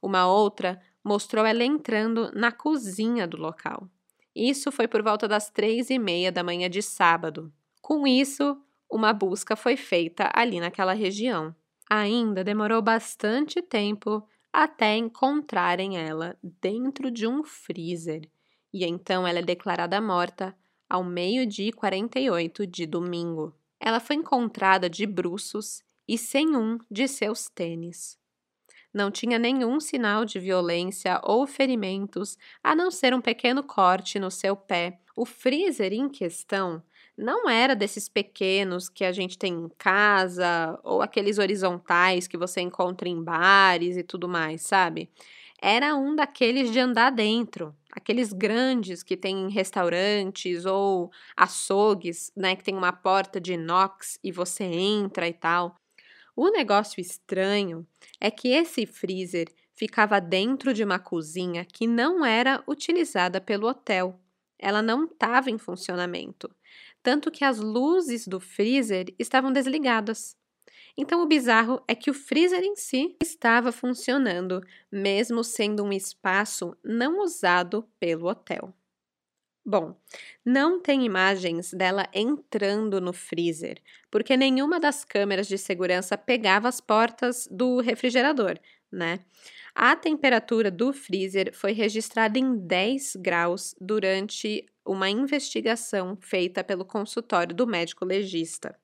Uma 0.00 0.26
outra 0.26 0.80
mostrou 1.04 1.44
ela 1.44 1.64
entrando 1.64 2.30
na 2.34 2.50
cozinha 2.50 3.26
do 3.26 3.36
local. 3.36 3.88
Isso 4.34 4.72
foi 4.72 4.88
por 4.88 5.02
volta 5.02 5.28
das 5.28 5.50
três 5.50 5.90
e 5.90 5.98
meia 5.98 6.32
da 6.32 6.42
manhã 6.42 6.68
de 6.68 6.82
sábado. 6.82 7.52
Com 7.80 8.06
isso, 8.06 8.60
uma 8.90 9.12
busca 9.12 9.54
foi 9.54 9.76
feita 9.76 10.30
ali 10.34 10.58
naquela 10.58 10.92
região. 10.92 11.54
Ainda 11.88 12.42
demorou 12.42 12.82
bastante 12.82 13.62
tempo 13.62 14.26
até 14.52 14.96
encontrarem 14.96 15.96
ela 15.96 16.36
dentro 16.60 17.10
de 17.10 17.26
um 17.26 17.42
freezer, 17.42 18.28
e 18.72 18.84
então 18.84 19.26
ela 19.26 19.38
é 19.38 19.42
declarada 19.42 20.00
morta 20.00 20.54
ao 20.92 21.02
meio-dia 21.02 21.70
e 21.70 21.72
48 21.72 22.66
de 22.66 22.84
domingo. 22.84 23.56
Ela 23.80 23.98
foi 23.98 24.16
encontrada 24.16 24.90
de 24.90 25.06
bruços 25.06 25.82
e 26.06 26.18
sem 26.18 26.54
um 26.54 26.76
de 26.90 27.08
seus 27.08 27.48
tênis. 27.48 28.18
Não 28.92 29.10
tinha 29.10 29.38
nenhum 29.38 29.80
sinal 29.80 30.26
de 30.26 30.38
violência 30.38 31.18
ou 31.24 31.46
ferimentos, 31.46 32.36
a 32.62 32.76
não 32.76 32.90
ser 32.90 33.14
um 33.14 33.22
pequeno 33.22 33.62
corte 33.62 34.18
no 34.18 34.30
seu 34.30 34.54
pé. 34.54 35.00
O 35.16 35.24
freezer 35.24 35.94
em 35.94 36.10
questão 36.10 36.82
não 37.16 37.48
era 37.48 37.74
desses 37.74 38.06
pequenos 38.06 38.90
que 38.90 39.02
a 39.02 39.12
gente 39.12 39.38
tem 39.38 39.54
em 39.54 39.70
casa 39.78 40.78
ou 40.84 41.00
aqueles 41.00 41.38
horizontais 41.38 42.28
que 42.28 42.36
você 42.36 42.60
encontra 42.60 43.08
em 43.08 43.22
bares 43.24 43.96
e 43.96 44.02
tudo 44.02 44.28
mais, 44.28 44.60
sabe? 44.60 45.08
Era 45.62 45.94
um 45.94 46.16
daqueles 46.16 46.72
de 46.72 46.80
andar 46.80 47.10
dentro, 47.10 47.74
aqueles 47.92 48.32
grandes 48.32 49.02
que 49.02 49.16
tem 49.16 49.46
em 49.46 49.50
restaurantes 49.50 50.66
ou 50.66 51.10
açougues, 51.36 52.32
né, 52.36 52.56
que 52.56 52.64
tem 52.64 52.74
uma 52.74 52.92
porta 52.92 53.40
de 53.40 53.52
inox 53.52 54.18
e 54.24 54.32
você 54.32 54.64
entra 54.64 55.28
e 55.28 55.32
tal. 55.32 55.76
O 56.34 56.50
negócio 56.50 57.00
estranho 57.00 57.86
é 58.20 58.30
que 58.30 58.48
esse 58.48 58.86
freezer 58.86 59.46
ficava 59.74 60.20
dentro 60.20 60.74
de 60.74 60.82
uma 60.82 60.98
cozinha 60.98 61.64
que 61.64 61.86
não 61.86 62.24
era 62.24 62.64
utilizada 62.66 63.40
pelo 63.40 63.68
hotel. 63.68 64.18
Ela 64.58 64.82
não 64.82 65.04
estava 65.04 65.50
em 65.50 65.58
funcionamento 65.58 66.50
tanto 67.02 67.30
que 67.30 67.44
as 67.44 67.58
luzes 67.58 68.26
do 68.26 68.38
freezer 68.38 69.12
estavam 69.18 69.52
desligadas. 69.52 70.36
Então, 70.96 71.22
o 71.22 71.26
bizarro 71.26 71.82
é 71.88 71.94
que 71.94 72.10
o 72.10 72.14
freezer 72.14 72.62
em 72.62 72.76
si 72.76 73.16
estava 73.22 73.72
funcionando, 73.72 74.60
mesmo 74.90 75.42
sendo 75.42 75.82
um 75.82 75.92
espaço 75.92 76.76
não 76.84 77.20
usado 77.22 77.88
pelo 77.98 78.28
hotel. 78.28 78.74
Bom, 79.64 79.96
não 80.44 80.80
tem 80.80 81.04
imagens 81.04 81.72
dela 81.72 82.08
entrando 82.12 83.00
no 83.00 83.12
freezer, 83.12 83.80
porque 84.10 84.36
nenhuma 84.36 84.80
das 84.80 85.04
câmeras 85.04 85.46
de 85.46 85.56
segurança 85.56 86.18
pegava 86.18 86.68
as 86.68 86.80
portas 86.80 87.46
do 87.48 87.80
refrigerador, 87.80 88.58
né? 88.90 89.20
A 89.74 89.94
temperatura 89.96 90.70
do 90.70 90.92
freezer 90.92 91.54
foi 91.54 91.72
registrada 91.72 92.38
em 92.38 92.56
10 92.58 93.16
graus 93.16 93.74
durante 93.80 94.66
uma 94.84 95.08
investigação 95.08 96.18
feita 96.20 96.64
pelo 96.64 96.84
consultório 96.84 97.54
do 97.54 97.66
médico 97.66 98.04
legista. 98.04 98.76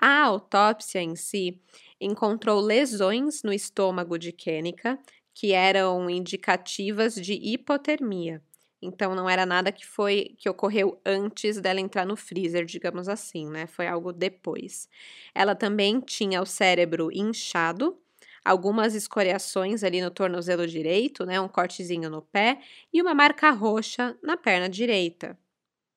A 0.00 0.22
autópsia 0.24 1.00
em 1.00 1.14
si 1.16 1.60
encontrou 2.00 2.60
lesões 2.60 3.42
no 3.42 3.52
estômago 3.52 4.18
de 4.18 4.32
Kenika 4.32 4.98
que 5.34 5.52
eram 5.52 6.10
indicativas 6.10 7.14
de 7.14 7.34
hipotermia. 7.34 8.42
Então 8.82 9.14
não 9.14 9.30
era 9.30 9.46
nada 9.46 9.70
que 9.70 9.86
foi 9.86 10.34
que 10.38 10.48
ocorreu 10.48 11.00
antes 11.06 11.60
dela 11.60 11.80
entrar 11.80 12.04
no 12.04 12.16
freezer, 12.16 12.64
digamos 12.64 13.08
assim, 13.08 13.48
né? 13.48 13.66
Foi 13.66 13.86
algo 13.86 14.12
depois. 14.12 14.88
Ela 15.34 15.54
também 15.54 16.00
tinha 16.00 16.42
o 16.42 16.46
cérebro 16.46 17.10
inchado 17.12 17.96
algumas 18.44 18.94
escoriações 18.94 19.84
ali 19.84 20.00
no 20.00 20.10
tornozelo 20.10 20.66
direito, 20.66 21.24
né, 21.24 21.40
um 21.40 21.46
cortezinho 21.46 22.10
no 22.10 22.22
pé 22.22 22.58
e 22.92 23.00
uma 23.00 23.14
marca 23.14 23.50
roxa 23.50 24.18
na 24.20 24.36
perna 24.36 24.68
direita. 24.68 25.38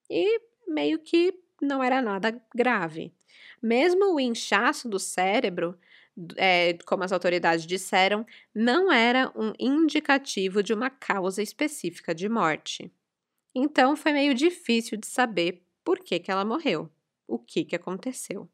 E 0.09 0.41
meio 0.67 0.99
que 0.99 1.33
não 1.61 1.83
era 1.83 2.01
nada 2.03 2.41
grave. 2.55 3.14
Mesmo 3.61 4.13
o 4.13 4.19
inchaço 4.19 4.88
do 4.88 4.99
cérebro, 4.99 5.77
é, 6.38 6.77
como 6.86 7.03
as 7.03 7.11
autoridades 7.11 7.65
disseram, 7.65 8.25
não 8.53 8.91
era 8.91 9.31
um 9.36 9.53
indicativo 9.59 10.63
de 10.63 10.73
uma 10.73 10.89
causa 10.89 11.41
específica 11.41 12.13
de 12.15 12.29
morte. 12.29 12.91
Então 13.53 13.95
foi 13.95 14.13
meio 14.13 14.33
difícil 14.33 14.97
de 14.97 15.07
saber 15.07 15.63
por 15.83 15.99
que, 15.99 16.19
que 16.19 16.31
ela 16.31 16.45
morreu, 16.45 16.89
o 17.27 17.39
que, 17.39 17.63
que 17.63 17.75
aconteceu. 17.75 18.49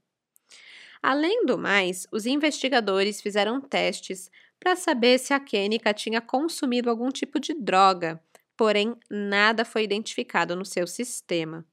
Além 1.01 1.45
do 1.45 1.57
mais, 1.57 2.05
os 2.11 2.25
investigadores 2.25 3.21
fizeram 3.21 3.59
testes 3.59 4.29
para 4.59 4.75
saber 4.75 5.17
se 5.17 5.33
a 5.33 5.39
Kenika 5.39 5.93
tinha 5.93 6.21
consumido 6.21 6.89
algum 6.89 7.09
tipo 7.09 7.39
de 7.39 7.55
droga, 7.55 8.23
porém 8.55 8.95
nada 9.09 9.65
foi 9.65 9.83
identificado 9.83 10.55
no 10.55 10.63
seu 10.63 10.85
sistema. 10.85 11.65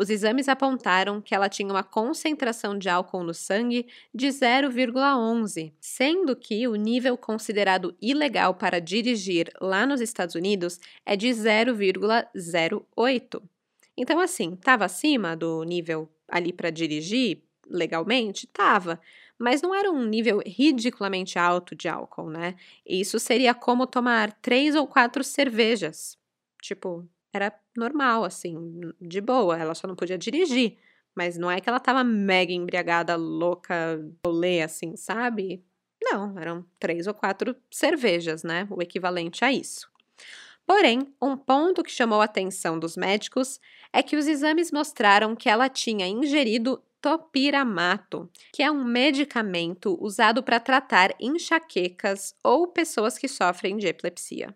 Os 0.00 0.08
exames 0.08 0.48
apontaram 0.48 1.20
que 1.20 1.34
ela 1.34 1.46
tinha 1.46 1.70
uma 1.70 1.82
concentração 1.82 2.78
de 2.78 2.88
álcool 2.88 3.22
no 3.22 3.34
sangue 3.34 3.86
de 4.14 4.28
0,11, 4.28 5.74
sendo 5.78 6.34
que 6.34 6.66
o 6.66 6.74
nível 6.74 7.18
considerado 7.18 7.94
ilegal 8.00 8.54
para 8.54 8.80
dirigir 8.80 9.52
lá 9.60 9.84
nos 9.84 10.00
Estados 10.00 10.34
Unidos 10.34 10.80
é 11.04 11.14
de 11.16 11.28
0,08. 11.28 13.42
Então, 13.94 14.18
assim, 14.18 14.54
estava 14.54 14.86
acima 14.86 15.36
do 15.36 15.62
nível 15.64 16.08
ali 16.26 16.50
para 16.50 16.70
dirigir, 16.70 17.42
legalmente? 17.68 18.46
Tava, 18.46 18.98
mas 19.38 19.60
não 19.60 19.74
era 19.74 19.90
um 19.90 20.06
nível 20.06 20.40
ridiculamente 20.46 21.38
alto 21.38 21.76
de 21.76 21.90
álcool, 21.90 22.30
né? 22.30 22.54
Isso 22.86 23.18
seria 23.18 23.52
como 23.52 23.86
tomar 23.86 24.32
três 24.40 24.74
ou 24.74 24.86
quatro 24.86 25.22
cervejas. 25.22 26.16
Tipo, 26.62 27.06
era 27.32 27.52
normal, 27.76 28.24
assim, 28.24 28.56
de 29.00 29.20
boa, 29.20 29.58
ela 29.58 29.74
só 29.74 29.86
não 29.86 29.96
podia 29.96 30.18
dirigir. 30.18 30.78
Mas 31.14 31.36
não 31.36 31.50
é 31.50 31.60
que 31.60 31.68
ela 31.68 31.80
tava 31.80 32.04
mega 32.04 32.52
embriagada, 32.52 33.16
louca, 33.16 34.00
rolê, 34.24 34.62
assim, 34.62 34.96
sabe? 34.96 35.64
Não, 36.02 36.38
eram 36.38 36.64
três 36.78 37.06
ou 37.06 37.14
quatro 37.14 37.54
cervejas, 37.70 38.42
né? 38.42 38.66
O 38.70 38.80
equivalente 38.82 39.44
a 39.44 39.52
isso. 39.52 39.90
Porém, 40.66 41.12
um 41.20 41.36
ponto 41.36 41.82
que 41.82 41.90
chamou 41.90 42.20
a 42.20 42.24
atenção 42.24 42.78
dos 42.78 42.96
médicos 42.96 43.60
é 43.92 44.02
que 44.02 44.16
os 44.16 44.26
exames 44.26 44.70
mostraram 44.70 45.34
que 45.34 45.48
ela 45.48 45.68
tinha 45.68 46.06
ingerido 46.06 46.80
topiramato, 47.00 48.30
que 48.52 48.62
é 48.62 48.70
um 48.70 48.84
medicamento 48.84 49.98
usado 50.00 50.42
para 50.42 50.60
tratar 50.60 51.14
enxaquecas 51.18 52.34
ou 52.44 52.68
pessoas 52.68 53.18
que 53.18 53.26
sofrem 53.26 53.76
de 53.76 53.88
epilepsia. 53.88 54.54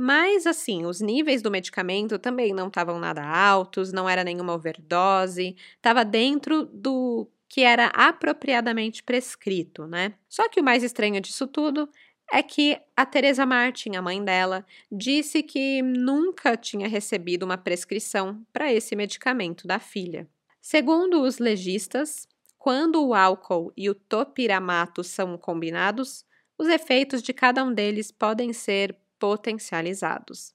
Mas, 0.00 0.46
assim, 0.46 0.86
os 0.86 1.00
níveis 1.00 1.42
do 1.42 1.50
medicamento 1.50 2.20
também 2.20 2.54
não 2.54 2.68
estavam 2.68 3.00
nada 3.00 3.20
altos, 3.26 3.92
não 3.92 4.08
era 4.08 4.22
nenhuma 4.22 4.54
overdose, 4.54 5.56
estava 5.74 6.04
dentro 6.04 6.66
do 6.66 7.28
que 7.48 7.62
era 7.62 7.86
apropriadamente 7.86 9.02
prescrito, 9.02 9.88
né? 9.88 10.14
Só 10.28 10.48
que 10.48 10.60
o 10.60 10.64
mais 10.64 10.84
estranho 10.84 11.20
disso 11.20 11.48
tudo 11.48 11.88
é 12.30 12.42
que 12.44 12.78
a 12.96 13.04
Teresa 13.04 13.44
Martin, 13.44 13.96
a 13.96 14.02
mãe 14.02 14.22
dela, 14.22 14.64
disse 14.92 15.42
que 15.42 15.82
nunca 15.82 16.56
tinha 16.56 16.86
recebido 16.86 17.42
uma 17.42 17.58
prescrição 17.58 18.40
para 18.52 18.72
esse 18.72 18.94
medicamento 18.94 19.66
da 19.66 19.80
filha. 19.80 20.28
Segundo 20.60 21.22
os 21.22 21.38
legistas, 21.38 22.28
quando 22.56 23.04
o 23.04 23.14
álcool 23.14 23.72
e 23.76 23.90
o 23.90 23.94
topiramato 23.94 25.02
são 25.02 25.36
combinados, 25.36 26.24
os 26.56 26.68
efeitos 26.68 27.20
de 27.20 27.32
cada 27.32 27.64
um 27.64 27.72
deles 27.72 28.12
podem 28.12 28.52
ser 28.52 28.94
potencializados. 29.18 30.54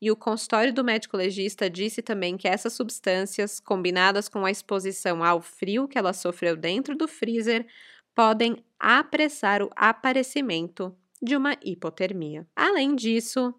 E 0.00 0.10
o 0.10 0.16
consultório 0.16 0.72
do 0.72 0.82
médico 0.82 1.16
legista 1.16 1.70
disse 1.70 2.02
também 2.02 2.36
que 2.36 2.48
essas 2.48 2.72
substâncias, 2.72 3.60
combinadas 3.60 4.28
com 4.28 4.44
a 4.44 4.50
exposição 4.50 5.22
ao 5.22 5.40
frio 5.40 5.86
que 5.86 5.98
ela 5.98 6.12
sofreu 6.12 6.56
dentro 6.56 6.96
do 6.96 7.06
freezer, 7.06 7.66
podem 8.14 8.64
apressar 8.78 9.62
o 9.62 9.70
aparecimento 9.76 10.96
de 11.22 11.36
uma 11.36 11.56
hipotermia. 11.62 12.46
Além 12.56 12.96
disso, 12.96 13.54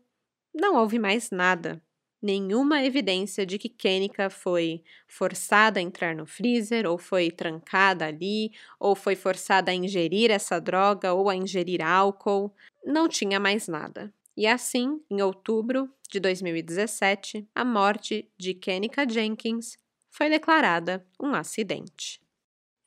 não 0.53 0.75
houve 0.75 0.99
mais 0.99 1.31
nada 1.31 1.81
nenhuma 2.21 2.83
evidência 2.83 3.45
de 3.45 3.57
que 3.57 3.67
Kenika 3.67 4.29
foi 4.29 4.83
forçada 5.07 5.79
a 5.79 5.83
entrar 5.83 6.15
no 6.15 6.25
freezer, 6.25 6.85
ou 6.85 6.97
foi 6.97 7.31
trancada 7.31 8.05
ali, 8.05 8.51
ou 8.79 8.95
foi 8.95 9.15
forçada 9.15 9.71
a 9.71 9.75
ingerir 9.75 10.29
essa 10.29 10.59
droga 10.59 11.13
ou 11.13 11.29
a 11.29 11.35
ingerir 11.35 11.81
álcool. 11.81 12.53
Não 12.85 13.07
tinha 13.07 13.39
mais 13.39 13.67
nada. 13.67 14.13
E 14.41 14.47
assim, 14.47 14.99
em 15.07 15.21
outubro 15.21 15.87
de 16.09 16.19
2017, 16.19 17.47
a 17.53 17.63
morte 17.63 18.27
de 18.35 18.55
Kenika 18.55 19.07
Jenkins 19.07 19.77
foi 20.09 20.31
declarada 20.31 21.05
um 21.21 21.35
acidente. 21.35 22.19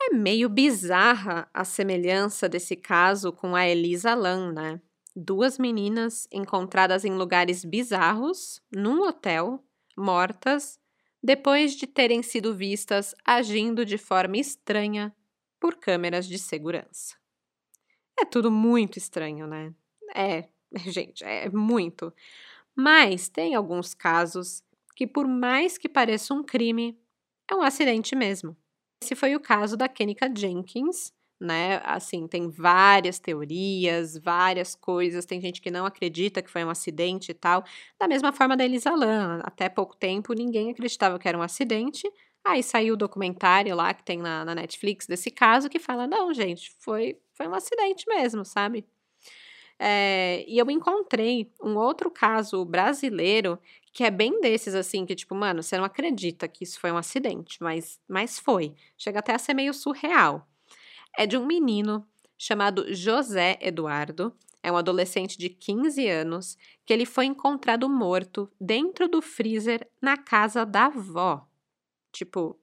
É 0.03 0.13
meio 0.13 0.49
bizarra 0.49 1.49
a 1.55 1.65
semelhança 1.65 2.49
desse 2.49 2.75
caso 2.75 3.33
com 3.33 3.55
a 3.55 3.69
Elisa 3.69 4.17
Lam, 4.17 4.51
né? 4.51 4.81
duas 5.15 5.57
meninas 5.57 6.27
encontradas 6.33 7.05
em 7.05 7.13
lugares 7.13 7.65
bizarros, 7.65 8.61
num 8.75 9.03
hotel, 9.03 9.65
mortas, 9.97 10.81
depois 11.23 11.77
de 11.77 11.87
terem 11.87 12.21
sido 12.21 12.53
vistas 12.53 13.15
agindo 13.25 13.85
de 13.85 13.97
forma 13.97 14.39
estranha 14.39 15.15
por 15.61 15.77
câmeras 15.77 16.27
de 16.27 16.37
segurança. 16.37 17.15
É 18.19 18.25
tudo 18.25 18.51
muito 18.51 18.99
estranho, 18.99 19.47
né? 19.47 19.73
É, 20.13 20.49
gente, 20.87 21.25
é 21.25 21.49
muito. 21.51 22.13
Mas 22.77 23.29
tem 23.29 23.55
alguns 23.55 23.95
casos 23.95 24.63
que, 24.97 25.07
por 25.07 25.27
mais 25.27 25.79
que 25.79 25.89
pareça 25.89 26.35
um 26.35 26.43
crime, 26.43 26.99
é 27.51 27.55
um 27.55 27.63
acidente 27.63 28.17
mesmo. 28.17 28.57
Esse 29.03 29.15
foi 29.15 29.35
o 29.37 29.41
caso 29.41 29.77
da 29.77 29.89
Kenika 29.89 30.31
Jenkins, 30.35 31.13
né? 31.41 31.81
Assim, 31.85 32.27
tem 32.27 32.49
várias 32.49 33.19
teorias, 33.19 34.17
várias 34.19 34.75
coisas. 34.75 35.27
Tem 35.27 35.41
gente 35.41 35.61
que 35.61 35.71
não 35.71 35.85
acredita 35.85 36.43
que 36.43 36.51
foi 36.51 36.65
um 36.65 36.71
acidente 36.71 37.31
e 37.31 37.35
tal. 37.35 37.65
Da 37.99 38.09
mesma 38.09 38.33
forma 38.33 38.57
da 38.57 38.65
Elisa 38.65 38.91
Lam. 38.95 39.41
Até 39.45 39.69
pouco 39.69 39.97
tempo 39.97 40.33
ninguém 40.33 40.71
acreditava 40.71 41.19
que 41.19 41.29
era 41.29 41.39
um 41.39 41.43
acidente. 41.43 42.11
Aí 42.45 42.63
saiu 42.63 42.95
o 42.95 42.97
documentário 42.97 43.75
lá 43.75 43.95
que 43.95 44.05
tem 44.05 44.19
na, 44.19 44.45
na 44.45 44.55
Netflix 44.55 45.07
desse 45.07 45.31
caso 45.31 45.69
que 45.69 45.79
fala: 45.79 46.07
não, 46.07 46.33
gente, 46.33 46.71
foi, 46.81 47.19
foi 47.33 47.49
um 47.49 47.55
acidente 47.55 48.05
mesmo, 48.09 48.45
sabe? 48.45 48.87
É, 49.79 50.45
e 50.47 50.59
eu 50.59 50.71
encontrei 50.71 51.51
um 51.63 51.77
outro 51.77 52.11
caso 52.11 52.65
brasileiro 52.65 53.59
que 53.93 54.03
é 54.03 54.11
bem 54.11 54.41
desses, 54.41 54.75
assim, 54.75 55.07
que 55.07 55.15
tipo, 55.15 55.35
mano, 55.35 55.63
você 55.63 55.77
não 55.79 55.85
acredita 55.85 56.49
que 56.49 56.65
isso 56.65 56.81
foi 56.81 56.91
um 56.91 56.97
acidente, 56.97 57.63
mas, 57.63 58.01
mas 58.09 58.39
foi. 58.39 58.75
Chega 58.99 59.21
até 59.21 59.33
a 59.33 59.39
ser 59.39 59.55
meio 59.55 59.73
surreal 59.73 60.49
é 61.17 61.27
de 61.27 61.37
um 61.37 61.47
menino 61.47 62.07
chamado 62.37 62.93
José 62.93 63.59
Eduardo. 63.61 64.35
É 64.63 64.73
um 64.73 64.77
adolescente 64.77 65.39
de 65.39 65.49
15 65.49 66.09
anos 66.09 66.59
que 66.85 66.93
ele 66.93 67.07
foi 67.07 67.27
encontrado 67.27 67.89
morto 67.89 68.51
dentro 68.61 69.07
do 69.07 69.21
freezer 69.21 69.87
na 70.01 70.17
casa 70.17 70.65
da 70.65 70.87
avó. 70.87 71.47
Tipo, 72.11 72.59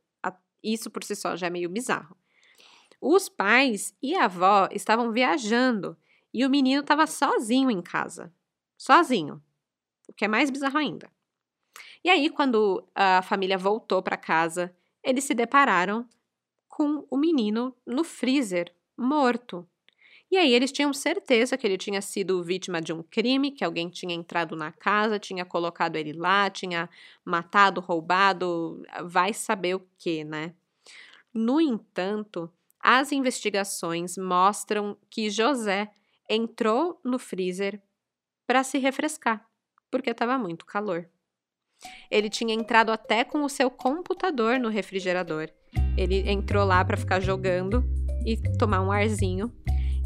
isso 0.64 0.90
por 0.90 1.04
si 1.04 1.16
só 1.16 1.36
já 1.36 1.48
é 1.48 1.50
meio 1.50 1.70
bizarro. 1.70 2.16
Os 3.00 3.30
pais 3.30 3.96
e 4.02 4.16
a 4.16 4.26
avó 4.26 4.68
estavam 4.72 5.12
viajando 5.12 5.98
e 6.34 6.46
o 6.46 6.50
menino 6.50 6.82
estava 6.82 7.06
sozinho 7.08 7.70
em 7.70 7.82
casa. 7.82 8.34
Sozinho. 8.78 9.42
O 10.08 10.14
que 10.14 10.26
é 10.26 10.28
mais 10.28 10.50
bizarro 10.50 10.78
ainda. 10.78 11.10
E 12.04 12.10
aí, 12.10 12.30
quando 12.30 12.84
a 12.96 13.22
família 13.22 13.58
voltou 13.58 14.02
para 14.02 14.18
casa, 14.18 14.76
eles 15.04 15.24
se 15.24 15.34
depararam 15.34 16.08
com 16.68 17.06
o 17.10 17.18
menino 17.18 17.76
no 17.86 18.04
freezer, 18.04 18.74
morto. 18.98 19.68
E 20.32 20.38
aí 20.38 20.54
eles 20.54 20.72
tinham 20.72 20.94
certeza 20.94 21.58
que 21.58 21.68
ele 21.68 21.78
tinha 21.78 22.02
sido 22.02 22.42
vítima 22.42 22.82
de 22.82 22.94
um 22.94 23.04
crime, 23.04 23.52
que 23.52 23.66
alguém 23.66 23.90
tinha 23.90 24.16
entrado 24.16 24.56
na 24.56 24.72
casa, 24.72 25.20
tinha 25.20 25.44
colocado 25.44 25.98
ele 25.98 26.14
lá, 26.14 26.50
tinha 26.50 26.90
matado, 27.26 27.82
roubado, 27.82 28.82
vai 29.04 29.34
saber 29.34 29.76
o 29.76 29.86
que, 29.98 30.24
né? 30.24 30.54
No 31.34 31.60
entanto, 31.60 32.50
as 32.80 33.12
investigações 33.12 34.18
mostram 34.18 34.98
que 35.10 35.30
José 35.30 35.92
entrou 36.34 37.00
no 37.04 37.20
freezer 37.20 37.82
para 38.48 38.64
se 38.64 38.80
refrescar, 38.80 39.46
porque 39.92 40.12
estava 40.12 40.38
muito 40.38 40.66
calor. 40.66 41.10
Ele 42.10 42.30
tinha 42.30 42.54
entrado 42.54 42.92
até 42.92 43.24
com 43.24 43.44
o 43.44 43.50
seu 43.50 43.70
computador 43.70 44.60
no 44.60 44.70
refrigerador 44.70 45.52
ele 45.98 46.30
entrou 46.30 46.66
lá 46.66 46.84
para 46.84 46.98
ficar 46.98 47.20
jogando 47.20 47.84
e 48.26 48.38
tomar 48.58 48.82
um 48.82 48.92
arzinho. 48.92 49.52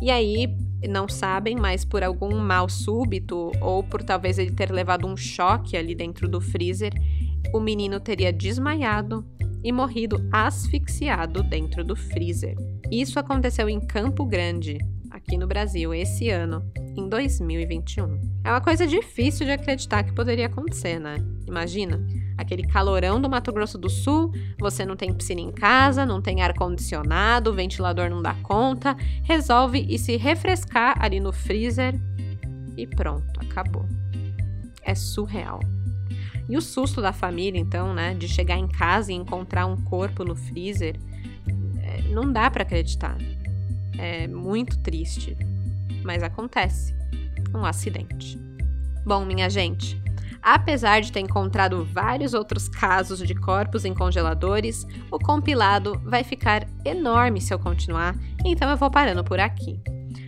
E 0.02 0.12
aí, 0.12 0.48
não 0.88 1.08
sabem, 1.08 1.56
mas 1.56 1.86
por 1.86 2.04
algum 2.04 2.36
mal 2.38 2.68
súbito 2.68 3.52
ou 3.62 3.84
por 3.84 4.04
talvez 4.04 4.38
ele 4.38 4.52
ter 4.52 4.72
levado 4.72 5.08
um 5.08 5.16
choque 5.16 5.78
ali 5.78 5.96
dentro 5.96 6.28
do 6.28 6.42
freezer, 6.42 6.94
o 7.54 7.60
menino 7.60 8.00
teria 8.00 8.32
desmaiado 8.32 9.26
e 9.64 9.72
morrido 9.72 10.18
asfixiado 10.32 11.42
dentro 11.44 11.84
do 11.84 11.96
freezer. 11.96 12.56
Isso 12.92 13.18
aconteceu 13.18 13.70
em 13.70 13.80
Campo 13.80 14.26
Grande, 14.26 14.78
aqui 15.26 15.38
no 15.38 15.48
Brasil, 15.48 15.92
esse 15.92 16.30
ano, 16.30 16.64
em 16.96 17.10
2021. 17.10 18.22
É 18.44 18.52
uma 18.52 18.62
coisa 18.62 18.86
difícil 18.86 19.46
de 19.46 19.52
acreditar 19.52 20.04
que 20.04 20.14
poderia 20.14 20.46
acontecer, 20.46 21.00
né? 21.00 21.18
Imagina, 21.48 22.00
aquele 22.38 22.68
calorão 22.68 23.20
do 23.20 23.28
Mato 23.28 23.52
Grosso 23.52 23.78
do 23.78 23.90
Sul, 23.90 24.32
você 24.60 24.86
não 24.86 24.96
tem 24.96 25.12
piscina 25.12 25.42
em 25.42 25.52
casa, 25.52 26.06
não 26.06 26.22
tem 26.22 26.44
ar 26.44 26.54
condicionado, 26.54 27.50
o 27.50 27.54
ventilador 27.54 28.08
não 28.08 28.22
dá 28.22 28.36
conta, 28.36 28.96
resolve 29.24 29.80
ir 29.80 29.98
se 29.98 30.16
refrescar 30.16 30.96
ali 31.04 31.20
no 31.20 31.34
freezer 31.34 32.00
e 32.78 32.86
pronto, 32.86 33.40
acabou. 33.40 33.86
É 34.84 34.94
surreal. 34.94 35.60
E 36.48 36.56
o 36.56 36.62
susto 36.62 37.02
da 37.02 37.12
família, 37.12 37.60
então, 37.60 37.96
né, 37.96 38.14
de 38.14 38.28
chegar 38.28 38.60
em 38.60 38.68
casa 38.68 39.12
e 39.12 39.16
encontrar 39.16 39.66
um 39.66 39.76
corpo 39.76 40.24
no 40.24 40.36
freezer, 40.36 40.96
é, 41.82 42.02
não 42.14 42.32
dá 42.32 42.52
para 42.52 42.62
acreditar. 42.62 43.18
É 43.98 44.28
muito 44.28 44.78
triste, 44.80 45.38
mas 46.04 46.24
acontece. 46.24 46.96
Um 47.54 47.66
acidente. 47.66 48.38
Bom, 49.06 49.24
minha 49.24 49.50
gente, 49.50 50.02
apesar 50.42 51.02
de 51.02 51.12
ter 51.12 51.20
encontrado 51.20 51.86
vários 51.86 52.34
outros 52.34 52.68
casos 52.68 53.20
de 53.20 53.34
corpos 53.36 53.86
em 53.86 53.94
congeladores, 53.94 54.86
o 55.12 55.18
compilado 55.20 56.00
vai 56.04 56.24
ficar 56.24 56.68
enorme 56.84 57.40
se 57.40 57.54
eu 57.54 57.60
continuar, 57.60 58.16
então 58.44 58.70
eu 58.70 58.78
vou 58.78 58.92
parando 58.92 59.24
por 59.24 59.40
aqui. 59.40 59.82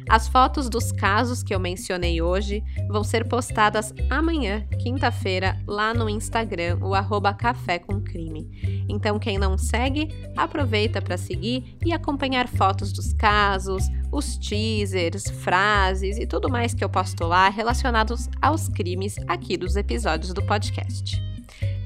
As 0.10 0.28
fotos 0.28 0.70
dos 0.70 0.92
casos 0.92 1.44
que 1.44 1.54
eu 1.54 1.60
mencionei 1.60 2.22
hoje 2.22 2.64
vão 2.88 3.04
ser 3.04 3.28
postadas 3.28 3.94
amanhã, 4.10 4.66
quinta-feira, 4.80 5.60
lá 5.68 5.94
no 5.94 6.10
Instagram, 6.10 6.78
o 6.82 6.96
arroba 6.96 7.34
Café 7.34 7.78
com 7.78 8.00
Crime. 8.02 8.86
Então, 8.88 9.20
quem 9.20 9.38
não 9.38 9.58
segue, 9.58 10.08
aproveita 10.36 11.02
para 11.02 11.18
seguir 11.18 11.78
e 11.86 11.92
acompanhar 11.92 12.48
fotos 12.48 12.94
dos 12.94 13.12
casos, 13.14 13.84
os 14.10 14.38
teasers, 14.38 15.26
frases 15.42 16.18
e 16.18 16.26
tudo 16.26 16.50
mais 16.50 16.74
que 16.74 16.84
eu 16.84 16.90
posto 16.90 17.26
lá 17.26 17.50
relacionados 17.50 18.30
aos 18.42 18.70
crimes 18.70 19.16
aqui 19.28 19.58
dos 19.58 19.76
episódios 19.76 20.34
do 20.34 20.42
podcast. 20.42 21.22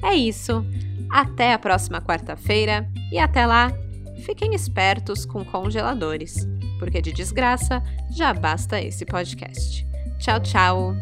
É 0.00 0.14
isso. 0.14 0.64
Até 1.10 1.52
a 1.52 1.58
próxima 1.58 2.00
quarta-feira 2.00 2.88
e 3.10 3.18
até 3.18 3.44
lá, 3.44 3.72
fiquem 4.24 4.54
espertos 4.54 5.26
com 5.26 5.44
congeladores 5.44 6.51
porque 6.82 7.00
de 7.00 7.12
desgraça 7.12 7.80
já 8.10 8.34
basta 8.34 8.82
esse 8.82 9.04
podcast. 9.04 9.86
Tchau, 10.18 10.40
tchau! 10.40 10.96